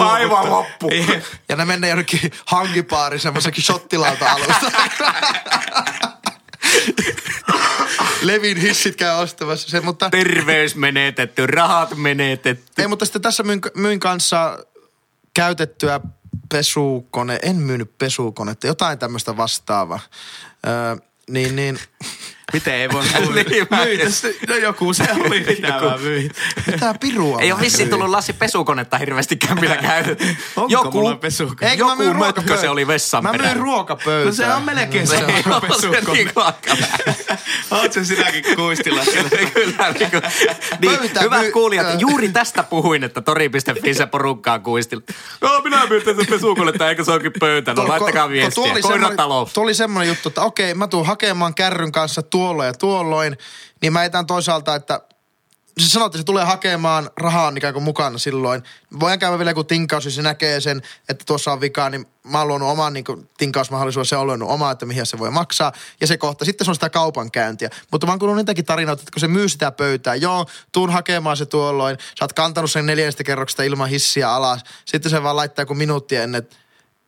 Aivan 0.02 0.50
loppu. 0.50 0.85
Ja 1.50 1.56
ne 1.56 1.66
menee 1.66 1.90
jonnekin 1.90 2.32
hankipaariin 2.46 3.20
semmoisenkin 3.20 3.64
shottilauta 3.64 4.32
alusta. 4.32 4.72
Levin 8.22 8.58
hissit 8.58 8.96
käy 8.96 9.16
ostamassa 9.16 9.70
sen, 9.70 9.86
mutta... 9.86 10.10
Terveys 10.10 10.76
menetetty, 10.76 11.48
rahat 11.48 11.98
menetetty. 11.98 12.82
Ei, 12.82 12.88
mutta 12.88 13.06
sitten 13.06 13.22
tässä 13.22 13.44
myin, 13.44 13.62
myin 13.76 14.00
kanssa 14.00 14.60
käytettyä 15.34 16.00
pesukone, 16.50 17.40
en 17.42 17.56
myynyt 17.56 17.98
pesukonetta, 17.98 18.68
jotain 18.68 19.00
tämmöistä 19.00 19.38
vastaavaa. 19.38 20.00
Öö, 20.68 20.96
niin, 21.30 21.56
niin, 21.56 21.80
Miten 22.54 22.74
ei 22.74 22.90
voi 22.90 23.04
Niin? 23.46 23.68
No 24.48 24.56
joku 24.56 24.94
se 24.94 25.04
oli, 25.26 25.40
mitä 25.48 25.68
mä 25.68 25.98
myin. 26.02 26.32
mitä 26.68 26.96
pirua 27.00 27.40
Ei 27.42 27.52
ole 27.52 27.62
vissiin 27.62 27.88
myin? 27.88 27.90
tullut 27.90 28.10
Lassi 28.10 28.34
pesukonetta 28.34 28.98
hirveästi 28.98 29.36
kämpillä 29.36 29.78
käytetty. 29.78 30.28
Onko 30.56 30.92
mulla 30.92 31.16
pesukone? 31.16 31.72
Eikö 31.72 31.84
mä 31.84 31.90
joku 31.92 32.04
mötkö 32.04 32.14
ruokapöytä? 32.14 32.62
se 32.62 32.70
oli 32.70 32.88
vessan 32.88 33.24
Mä 33.24 33.34
myin 33.34 33.56
ruokapöytää. 33.58 34.26
No 34.26 34.32
se 34.32 34.54
on 34.54 34.64
melkein 34.64 35.08
se. 35.08 35.18
se 35.18 35.24
on- 35.54 35.62
pesukone. 35.62 36.14
niin 36.14 36.32
Oot 37.72 37.94
sä 37.94 38.04
sinäkin 38.04 38.44
kuistilla 38.56 39.04
siellä? 39.04 39.30
Kyllä, 39.30 39.94
niin, 40.00 40.12
kuin, 40.12 40.22
niin 40.82 40.98
Pöytä 41.00 41.22
hyvät 41.22 41.40
myy- 41.42 41.52
kuulijat, 41.52 42.02
juuri 42.02 42.30
tästä 42.30 42.64
puhuin, 42.64 43.04
että 43.04 43.22
tori.fi 43.22 43.94
se 43.94 44.06
porukkaa 44.06 44.60
kuistilla. 44.60 45.04
Joo, 45.42 45.62
minä 45.62 45.86
myytin 45.86 46.16
sen 46.16 46.26
pesukonetta, 46.28 46.90
eikö 46.90 47.04
se 47.04 47.12
onkin 47.12 47.34
pöytä? 47.40 47.74
No 47.74 47.88
laittakaa 47.88 48.30
viestiä. 48.30 48.64
Koiratalous. 48.82 49.54
Tuo 49.54 49.64
oli 49.64 49.74
semmoinen 49.74 50.08
juttu, 50.10 50.30
että 50.30 50.42
okei, 50.42 50.74
mä 50.74 50.88
tuun 50.88 51.06
hakemaan 51.06 51.54
kärryn 51.56 51.92
kanssa 51.92 52.22
tuolloin 52.36 52.68
ja 52.68 52.74
tuolloin, 52.74 53.38
niin 53.82 53.94
mä 53.94 54.04
etän 54.04 54.26
toisaalta, 54.26 54.76
että 54.76 55.02
se 55.78 55.90
sanoo, 55.90 56.06
että 56.06 56.18
se 56.18 56.24
tulee 56.24 56.46
hakemaan 56.46 57.10
rahaa 57.18 57.54
ikään 57.56 57.74
kuin 57.74 57.84
mukana 57.84 58.18
silloin. 58.18 58.64
Voidaan 59.00 59.20
käydä 59.20 59.38
vielä 59.38 59.52
joku 59.52 59.64
tinkaus, 59.64 60.06
jos 60.06 60.16
se 60.16 60.22
näkee 60.22 60.62
sen, 60.62 60.82
että 61.10 61.24
tuossa 61.28 61.52
on 61.52 61.62
vikaa, 61.62 61.90
niin 61.90 62.06
mä 62.24 62.40
oon 62.40 62.48
luonut 62.48 62.70
oman 62.70 62.94
niin 62.94 63.06
tinkausmahdollisuuden, 63.38 64.06
se 64.06 64.18
on 64.18 64.28
luonut 64.28 64.50
omaa, 64.50 64.72
että 64.72 64.86
mihin 64.86 65.06
se 65.06 65.20
voi 65.20 65.32
maksaa. 65.32 65.72
Ja 66.02 66.08
se 66.08 66.18
kohta, 66.18 66.46
sitten 66.46 66.66
se 66.66 66.72
on 66.72 66.76
sitä 66.76 66.90
kaupankäyntiä. 66.90 67.70
Mutta 67.92 68.08
mä 68.08 68.14
oon 68.14 68.20
kuullut 68.20 68.38
niitäkin 68.38 68.66
tarinoita, 68.66 69.02
että 69.02 69.12
kun 69.12 69.20
se 69.20 69.28
myy 69.28 69.50
sitä 69.50 69.72
pöytää, 69.72 70.16
joo, 70.16 70.46
tuun 70.72 70.90
hakemaan 70.90 71.38
se 71.38 71.46
tuolloin, 71.46 71.98
sä 72.20 72.26
oot 72.26 72.34
kantanut 72.34 72.72
sen 72.72 72.86
neljännestä 72.86 73.24
kerroksesta 73.24 73.64
ilman 73.64 73.90
hissiä 73.90 74.32
alas. 74.32 74.64
Sitten 74.86 75.10
se 75.10 75.24
vaan 75.24 75.36
laittaa 75.36 75.64
joku 75.64 75.74
minuutti 75.74 76.16
ennen, 76.16 76.40
että 76.40 76.56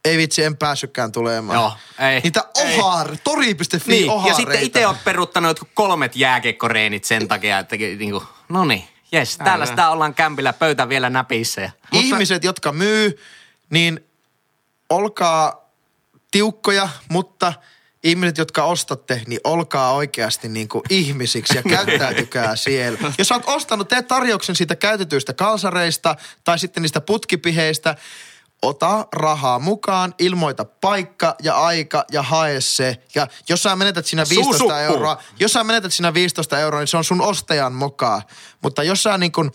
ei 0.07 0.17
vitsi, 0.17 0.43
en 0.43 0.57
päässytkään 0.57 1.11
tulemaan. 1.11 1.59
Joo, 1.59 1.73
ei. 1.99 2.21
Niitä 2.21 2.43
ohar, 2.57 3.17
tori.fi 3.23 3.91
Niin, 3.91 4.09
ohareita. 4.09 4.41
ja 4.41 4.45
sitten 4.45 4.63
itse 4.63 4.87
oot 4.87 5.03
peruttanut 5.03 5.49
jotkut 5.49 5.69
kolmet 5.73 6.15
jääkekkoreenit 6.15 7.03
sen 7.03 7.27
takia, 7.27 7.59
että 7.59 7.75
niinku, 7.75 8.23
no 8.49 8.65
niin, 8.65 8.83
jes, 9.11 9.37
täällä 9.37 9.65
sitä 9.65 9.89
ollaan 9.89 10.13
kämpillä, 10.13 10.53
pöytä 10.53 10.89
vielä 10.89 11.09
näpissä. 11.09 11.61
Ja, 11.61 11.71
Ihmiset, 11.91 12.43
jotka 12.43 12.71
myy, 12.71 13.19
niin 13.69 14.05
olkaa 14.89 15.69
tiukkoja, 16.31 16.89
mutta 17.09 17.53
ihmiset, 18.03 18.37
jotka 18.37 18.63
ostatte, 18.63 19.21
niin 19.27 19.39
olkaa 19.43 19.93
oikeasti 19.93 20.49
niin 20.49 20.67
kuin 20.67 20.83
ihmisiksi 20.89 21.57
ja 21.57 21.63
käyttäytykää 21.75 22.55
siellä. 22.55 23.13
Jos 23.17 23.27
sä 23.27 23.35
oot 23.35 23.43
ostanut, 23.45 23.87
teet 23.87 24.07
tarjouksen 24.07 24.55
siitä 24.55 24.75
käytetyistä 24.75 25.33
kalsareista 25.33 26.15
tai 26.43 26.59
sitten 26.59 26.81
niistä 26.81 27.01
putkipiheistä, 27.01 27.95
ota 28.61 29.07
rahaa 29.13 29.59
mukaan, 29.59 30.13
ilmoita 30.19 30.65
paikka 30.65 31.35
ja 31.43 31.55
aika 31.55 32.05
ja 32.11 32.23
hae 32.23 32.61
se. 32.61 32.97
Ja 33.15 33.27
jos 33.49 33.63
sä 33.63 33.75
menetät 33.75 34.05
siinä 34.05 34.25
15 34.29 34.57
Suusuppu. 34.57 34.73
euroa, 34.73 35.17
jos 35.39 35.53
sä 35.53 35.63
menetät 35.63 35.93
siinä 35.93 36.13
15 36.13 36.59
euroa, 36.59 36.79
niin 36.79 36.87
se 36.87 36.97
on 36.97 37.03
sun 37.03 37.21
ostajan 37.21 37.73
mukaan. 37.73 38.21
Mutta 38.63 38.83
jos 38.83 39.03
sä 39.03 39.17
niin 39.17 39.31
kuin 39.31 39.51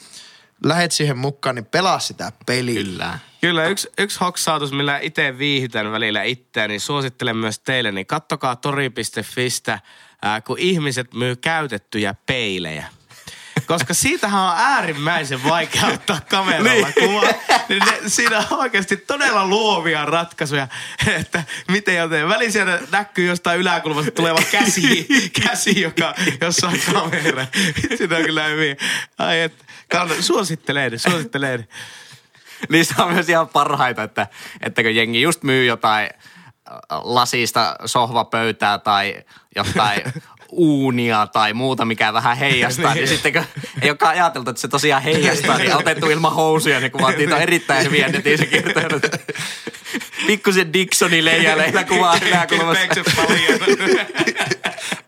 lähet 0.65 0.93
siihen 0.93 1.19
mukaan, 1.19 1.55
niin 1.55 1.65
pelaa 1.65 1.99
sitä 1.99 2.33
peliä. 2.47 2.83
kyllä. 2.83 3.19
Kyllä, 3.41 3.67
yksi, 3.67 3.89
yksi 3.99 4.19
hoksautus, 4.21 4.73
millä 4.73 4.99
itse 4.99 5.39
viihdytän 5.39 5.93
välillä 5.93 6.23
itseäni, 6.23 6.73
niin 6.73 6.81
suosittelen 6.81 7.37
myös 7.37 7.59
teille, 7.59 7.93
niin 7.93 8.07
kattokaa 8.07 8.57
tori.fistä, 8.57 9.81
ää, 10.23 10.41
kun 10.41 10.59
ihmiset 10.59 11.15
myy 11.15 11.37
käytettyjä 11.37 12.15
peilejä. 12.27 12.87
Koska 13.67 13.95
siitähän 13.95 14.43
on 14.43 14.55
äärimmäisen 14.57 15.45
vaikea 15.45 15.87
ottaa 15.87 16.21
kameralla 16.31 16.89
niin. 16.97 17.09
kuva. 17.09 17.23
Niin 17.69 17.83
ne, 17.87 17.99
siinä 18.07 18.39
on 18.39 18.59
oikeasti 18.59 18.97
todella 18.97 19.47
luovia 19.47 20.05
ratkaisuja, 20.05 20.69
että 21.07 21.45
miten 21.69 21.97
joten. 21.97 22.29
Väliin 22.29 22.53
sieltä 22.53 22.81
näkyy 22.93 23.27
jostain 23.27 23.61
yläkulmasta 23.61 24.11
tuleva 24.11 24.43
käsi, 24.51 25.07
käsi 25.43 25.81
joka, 25.81 26.15
jossa 26.41 26.69
on 26.69 26.79
kamera. 26.93 27.47
Sitä 27.99 28.17
on 28.17 28.23
kyllä 28.23 28.45
hyvin. 28.45 28.77
Ai 29.19 29.41
et, 29.41 29.65
kannat- 29.95 30.23
suosittelen, 30.23 30.99
suosittelen. 30.99 31.69
Niissä 32.69 33.05
on 33.05 33.13
myös 33.13 33.29
ihan 33.29 33.49
parhaita, 33.49 34.03
että, 34.03 34.27
että 34.61 34.83
kun 34.83 34.95
jengi 34.95 35.23
just 35.23 35.43
myy 35.43 35.65
jotain 35.65 36.11
lasista 36.91 37.77
sohvapöytää 37.87 38.79
tai 38.79 39.25
jotain 39.57 40.03
uunia 40.53 41.27
tai 41.27 41.53
muuta, 41.53 41.85
mikä 41.85 42.13
vähän 42.13 42.37
heijastaa, 42.37 42.95
niin 42.95 43.09
sitten 43.09 43.33
kun 43.33 43.45
ei 43.83 43.91
olekaan 43.91 44.13
ajateltu, 44.13 44.51
että 44.51 44.61
se 44.61 44.69
tosiaan 44.69 45.03
heijastaa, 45.03 45.59
niin 45.59 45.77
otettu 45.77 46.11
ilman 46.11 46.35
housuja 46.35 46.81
ne 46.81 46.91
kuvat. 46.91 47.17
Niitä 47.17 47.37
on 47.37 47.43
erittäin 47.43 47.85
hyviä 47.85 48.09
netissä 48.09 48.47
kertonut. 48.47 49.03
Pikkusen 50.27 50.73
Dixoni 50.73 51.25
leijäleillä 51.25 51.85
kuvaa 51.85 52.19
yläkulmassa. 52.27 52.85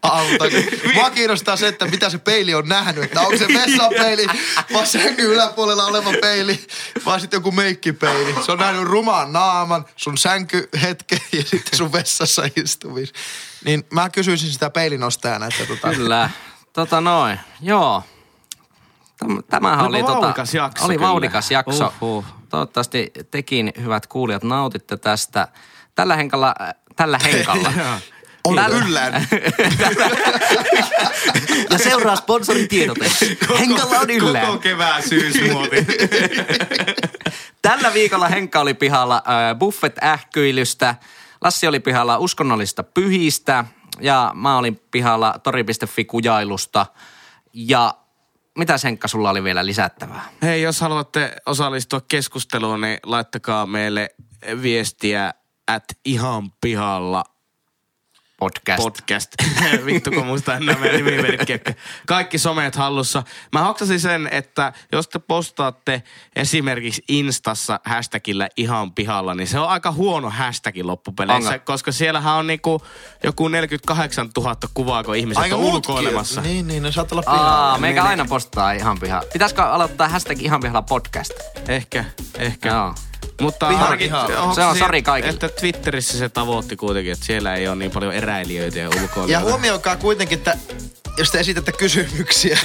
Auta. 0.05 0.45
Mua 0.95 1.11
kiinnostaa 1.11 1.57
se, 1.57 1.69
että 1.69 1.87
mitä 1.87 2.11
se 2.11 2.19
peili 2.19 2.55
on 2.55 2.69
nähnyt. 2.69 3.05
Että 3.05 3.21
onko 3.21 3.37
se 3.37 3.49
vessapeili, 3.49 4.27
vai 4.73 4.87
sängyn 4.87 5.27
yläpuolella 5.27 5.85
oleva 5.87 6.11
peili, 6.21 6.67
vai 7.07 7.21
sitten 7.21 7.37
joku 7.37 7.53
meikkipeili. 7.53 8.35
Se 8.47 8.53
on 8.53 8.59
nähnyt 8.59 8.83
rumaan 8.85 9.33
naaman, 9.33 9.85
sun 9.97 10.19
sänkyhetken 10.19 11.19
ja 11.33 11.43
sitten 11.43 11.79
sun 11.79 11.93
vessassa 11.93 12.43
istumis. 12.57 13.13
Niin 13.65 13.85
mä 13.93 14.11
kysyisin 14.11 14.53
sitä 14.53 14.71
peilinostajana, 14.71 15.47
että 15.47 15.67
tota, 15.67 15.91
Kyllä. 15.91 16.31
Tota 16.73 17.01
noin. 17.01 17.41
Joo. 17.61 18.03
Täm- 19.25 19.43
Tämähän 19.51 19.87
Olipa 19.87 20.13
oli, 20.13 20.27
tota, 20.27 20.45
jakso 20.53 20.85
oli 20.85 20.95
kyllä. 20.95 21.07
vauhdikas 21.09 21.51
jakso. 21.51 21.93
Uhuh. 22.01 22.25
Toivottavasti 22.49 23.13
tekin, 23.31 23.73
hyvät 23.83 24.07
kuulijat, 24.07 24.43
nautitte 24.43 24.97
tästä. 24.97 25.49
Tällä 25.95 26.17
henkalla, 26.21 26.55
tällä 26.97 27.19
henkalla. 27.19 27.73
On 28.45 28.57
Tällä- 28.57 28.77
yllään. 28.77 29.29
ja 31.71 31.79
seuraa 31.79 32.17
sponsorin 32.17 32.69
tiedote. 32.69 33.11
Henkalla 33.59 33.99
on 33.99 34.11
yllään. 34.11 34.47
Koko 34.47 34.59
kevään 34.59 35.03
syysmuoti. 35.03 35.77
Tällä 37.63 37.95
viikolla 37.95 38.29
Henkka 38.29 38.61
oli 38.61 38.75
pihalla 38.75 39.17
äh, 39.17 39.59
buffet-ähkyilystä, 39.59 40.95
Lassi 41.41 41.67
oli 41.67 41.81
pihalla 41.81 42.19
uskonnollista 42.19 42.83
pyhistä 42.83 43.65
ja 44.01 44.33
mä 44.35 44.59
olin 44.59 44.81
pihalla 44.91 45.35
tori.fi-kujailusta. 45.43 46.87
Ja 47.55 47.95
mitä 48.59 48.75
Henkka 48.85 49.09
sulla 49.09 49.31
oli 49.31 49.45
vielä 49.45 49.67
lisättävää? 49.67 50.29
Hei, 50.43 50.63
jos 50.63 50.81
haluatte 50.81 51.37
osallistua 51.47 52.01
keskusteluun, 52.01 52.81
niin 52.81 52.99
laittakaa 53.03 53.67
meille 53.67 54.11
viestiä 54.63 55.35
at 55.69 55.85
ihan 56.05 56.53
pihalla 56.61 57.25
Podcast. 58.45 58.83
podcast. 58.83 59.33
Vittu, 59.87 60.11
kun 60.11 60.27
muista 60.27 60.57
enää 60.57 60.79
meidän 60.79 60.97
nimimerkkiä. 61.05 61.59
Kaikki 62.07 62.39
somet 62.39 62.77
hallussa. 62.77 63.23
Mä 63.53 63.63
hoksasin 63.65 64.01
sen, 64.01 64.29
että 64.33 64.73
jos 64.93 65.09
te 65.09 65.19
postaatte 65.19 66.03
esimerkiksi 66.37 67.05
Instassa 67.09 67.81
hashtagillä 67.85 68.49
ihan 68.57 68.93
pihalla, 68.93 69.35
niin 69.35 69.47
se 69.47 69.59
on 69.59 69.69
aika 69.69 69.93
huono 69.93 70.31
hashtag 70.31 70.77
loppupeleissä, 70.83 71.51
Onko? 71.51 71.65
koska 71.65 71.93
siellähän 71.93 72.35
on 72.35 72.47
niinku 72.47 72.83
joku 73.23 73.49
48 73.49 74.31
000 74.37 74.57
kuvaa, 74.75 75.05
kun 75.05 75.17
ihmiset 75.17 75.43
Aika 75.43 75.57
on 75.57 75.63
ulkoilemassa. 75.63 76.41
Niin, 76.41 76.69
niin, 76.69 76.83
ne 76.83 76.93
saattaa 76.93 77.19
olla 77.19 77.31
Aa, 77.31 77.37
pihalla. 77.39 77.79
meikä 77.79 78.01
Niin, 78.01 78.11
aina 78.11 78.25
postaa 78.25 78.73
ihan 78.73 79.01
piha. 79.01 79.23
Pitäisikö 79.33 79.63
aloittaa 79.63 80.09
hashtag 80.09 80.43
ihan 80.43 80.61
pihalla 80.61 80.83
podcast? 80.83 81.33
Ehkä, 81.69 82.05
ehkä. 82.39 82.69
Joo. 82.69 82.95
Mutta 83.41 83.69
pihalla. 83.69 84.21
hoksasin, 84.21 84.55
Se 84.55 84.65
on 84.65 84.79
sori 84.79 85.03
kaikille. 85.03 85.33
Että 85.35 85.49
Twitterissä 85.49 86.19
se 86.19 86.29
tavoitti 86.29 86.77
kuitenkin, 86.77 87.13
että 87.13 87.25
siellä 87.27 87.55
ei 87.55 87.69
ole 87.69 87.77
niin 87.77 87.91
paljon 87.91 88.13
eräilijöitä 88.13 88.79
ja 88.79 88.89
ulkoilijoita. 88.89 89.33
Ja 89.33 89.41
huomioikaa 89.41 89.97
kuitenkin, 89.97 90.39
että 90.39 90.59
jos 91.17 91.31
te 91.31 91.41
esitätte 91.41 91.73
kysymyksiä 91.73 92.59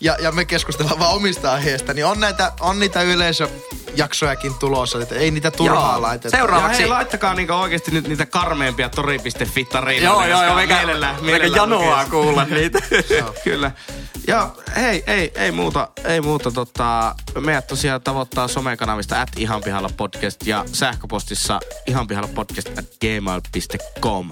ja, 0.00 0.16
ja 0.20 0.32
me 0.32 0.44
keskustellaan 0.44 0.98
vaan 0.98 1.14
omista 1.14 1.52
aiheista, 1.52 1.94
niin 1.94 2.06
on, 2.06 2.20
näitä, 2.20 2.52
on 2.60 2.78
niitä 2.80 3.02
yleisöjaksojakin 3.02 4.54
tulossa, 4.54 5.02
että 5.02 5.14
ei 5.14 5.30
niitä 5.30 5.50
turhaa 5.50 5.92
Joo. 5.92 6.02
laiteta. 6.02 6.36
Ja 6.36 6.40
Seuraavaksi. 6.40 6.78
hei, 6.78 6.88
laittakaa 6.88 7.34
niinku 7.34 7.52
oikeasti 7.52 7.90
nyt 7.90 8.08
niitä 8.08 8.26
karmeimpia 8.26 8.88
tori.fi-tarinoita. 8.88 10.04
Joo, 10.04 10.26
joo, 10.26 10.44
joo, 10.44 10.54
meikä, 10.54 10.76
mielellään, 10.76 11.14
meikä 11.14 11.24
mielellään 11.24 11.60
janoaa 11.62 12.04
lukee. 12.04 12.10
kuulla 12.10 12.44
niitä. 12.44 12.78
Kyllä. 13.44 13.70
Ja 14.26 14.50
hei, 14.76 15.04
ei, 15.06 15.32
ei 15.34 15.50
muuta, 15.50 15.88
ei 16.04 16.20
muuta 16.20 16.50
tota, 16.50 17.14
meidät 17.40 17.66
tosiaan 17.66 18.02
tavoittaa 18.02 18.48
somekanavista 18.48 19.20
at 19.20 19.28
ihanpihalla 19.36 19.90
podcast 19.96 20.46
ja 20.46 20.64
sähköpostissa 20.72 21.60
ihanpihallapodcast 21.86 22.78
at 22.78 22.84
gmail.com. 23.00 24.30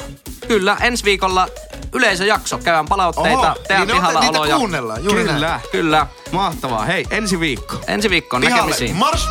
Kyllä, 0.49 0.77
ensi 0.81 1.05
viikolla 1.05 1.49
yleisöjakso. 1.93 2.59
Käydään 2.59 2.87
palautteita, 2.87 3.53
Oho, 3.53 3.64
tehdään 3.69 3.89
niin 3.89 3.97
pihalla 3.97 4.21
niitä 4.21 4.39
oloja. 4.39 4.57
kuunnellaan, 4.57 5.05
juuri 5.05 5.25
Kyllä. 5.25 5.49
näin. 5.49 5.61
Kyllä. 5.73 6.07
Mahtavaa. 6.33 6.85
Hei, 6.85 7.05
ensi 7.11 7.41
viikko. 7.41 7.77
Ensi 7.87 8.11
viikkoon 8.11 8.41
Pihalle, 8.43 8.63
näkemisiin. 8.71 8.97
mars! 8.97 9.29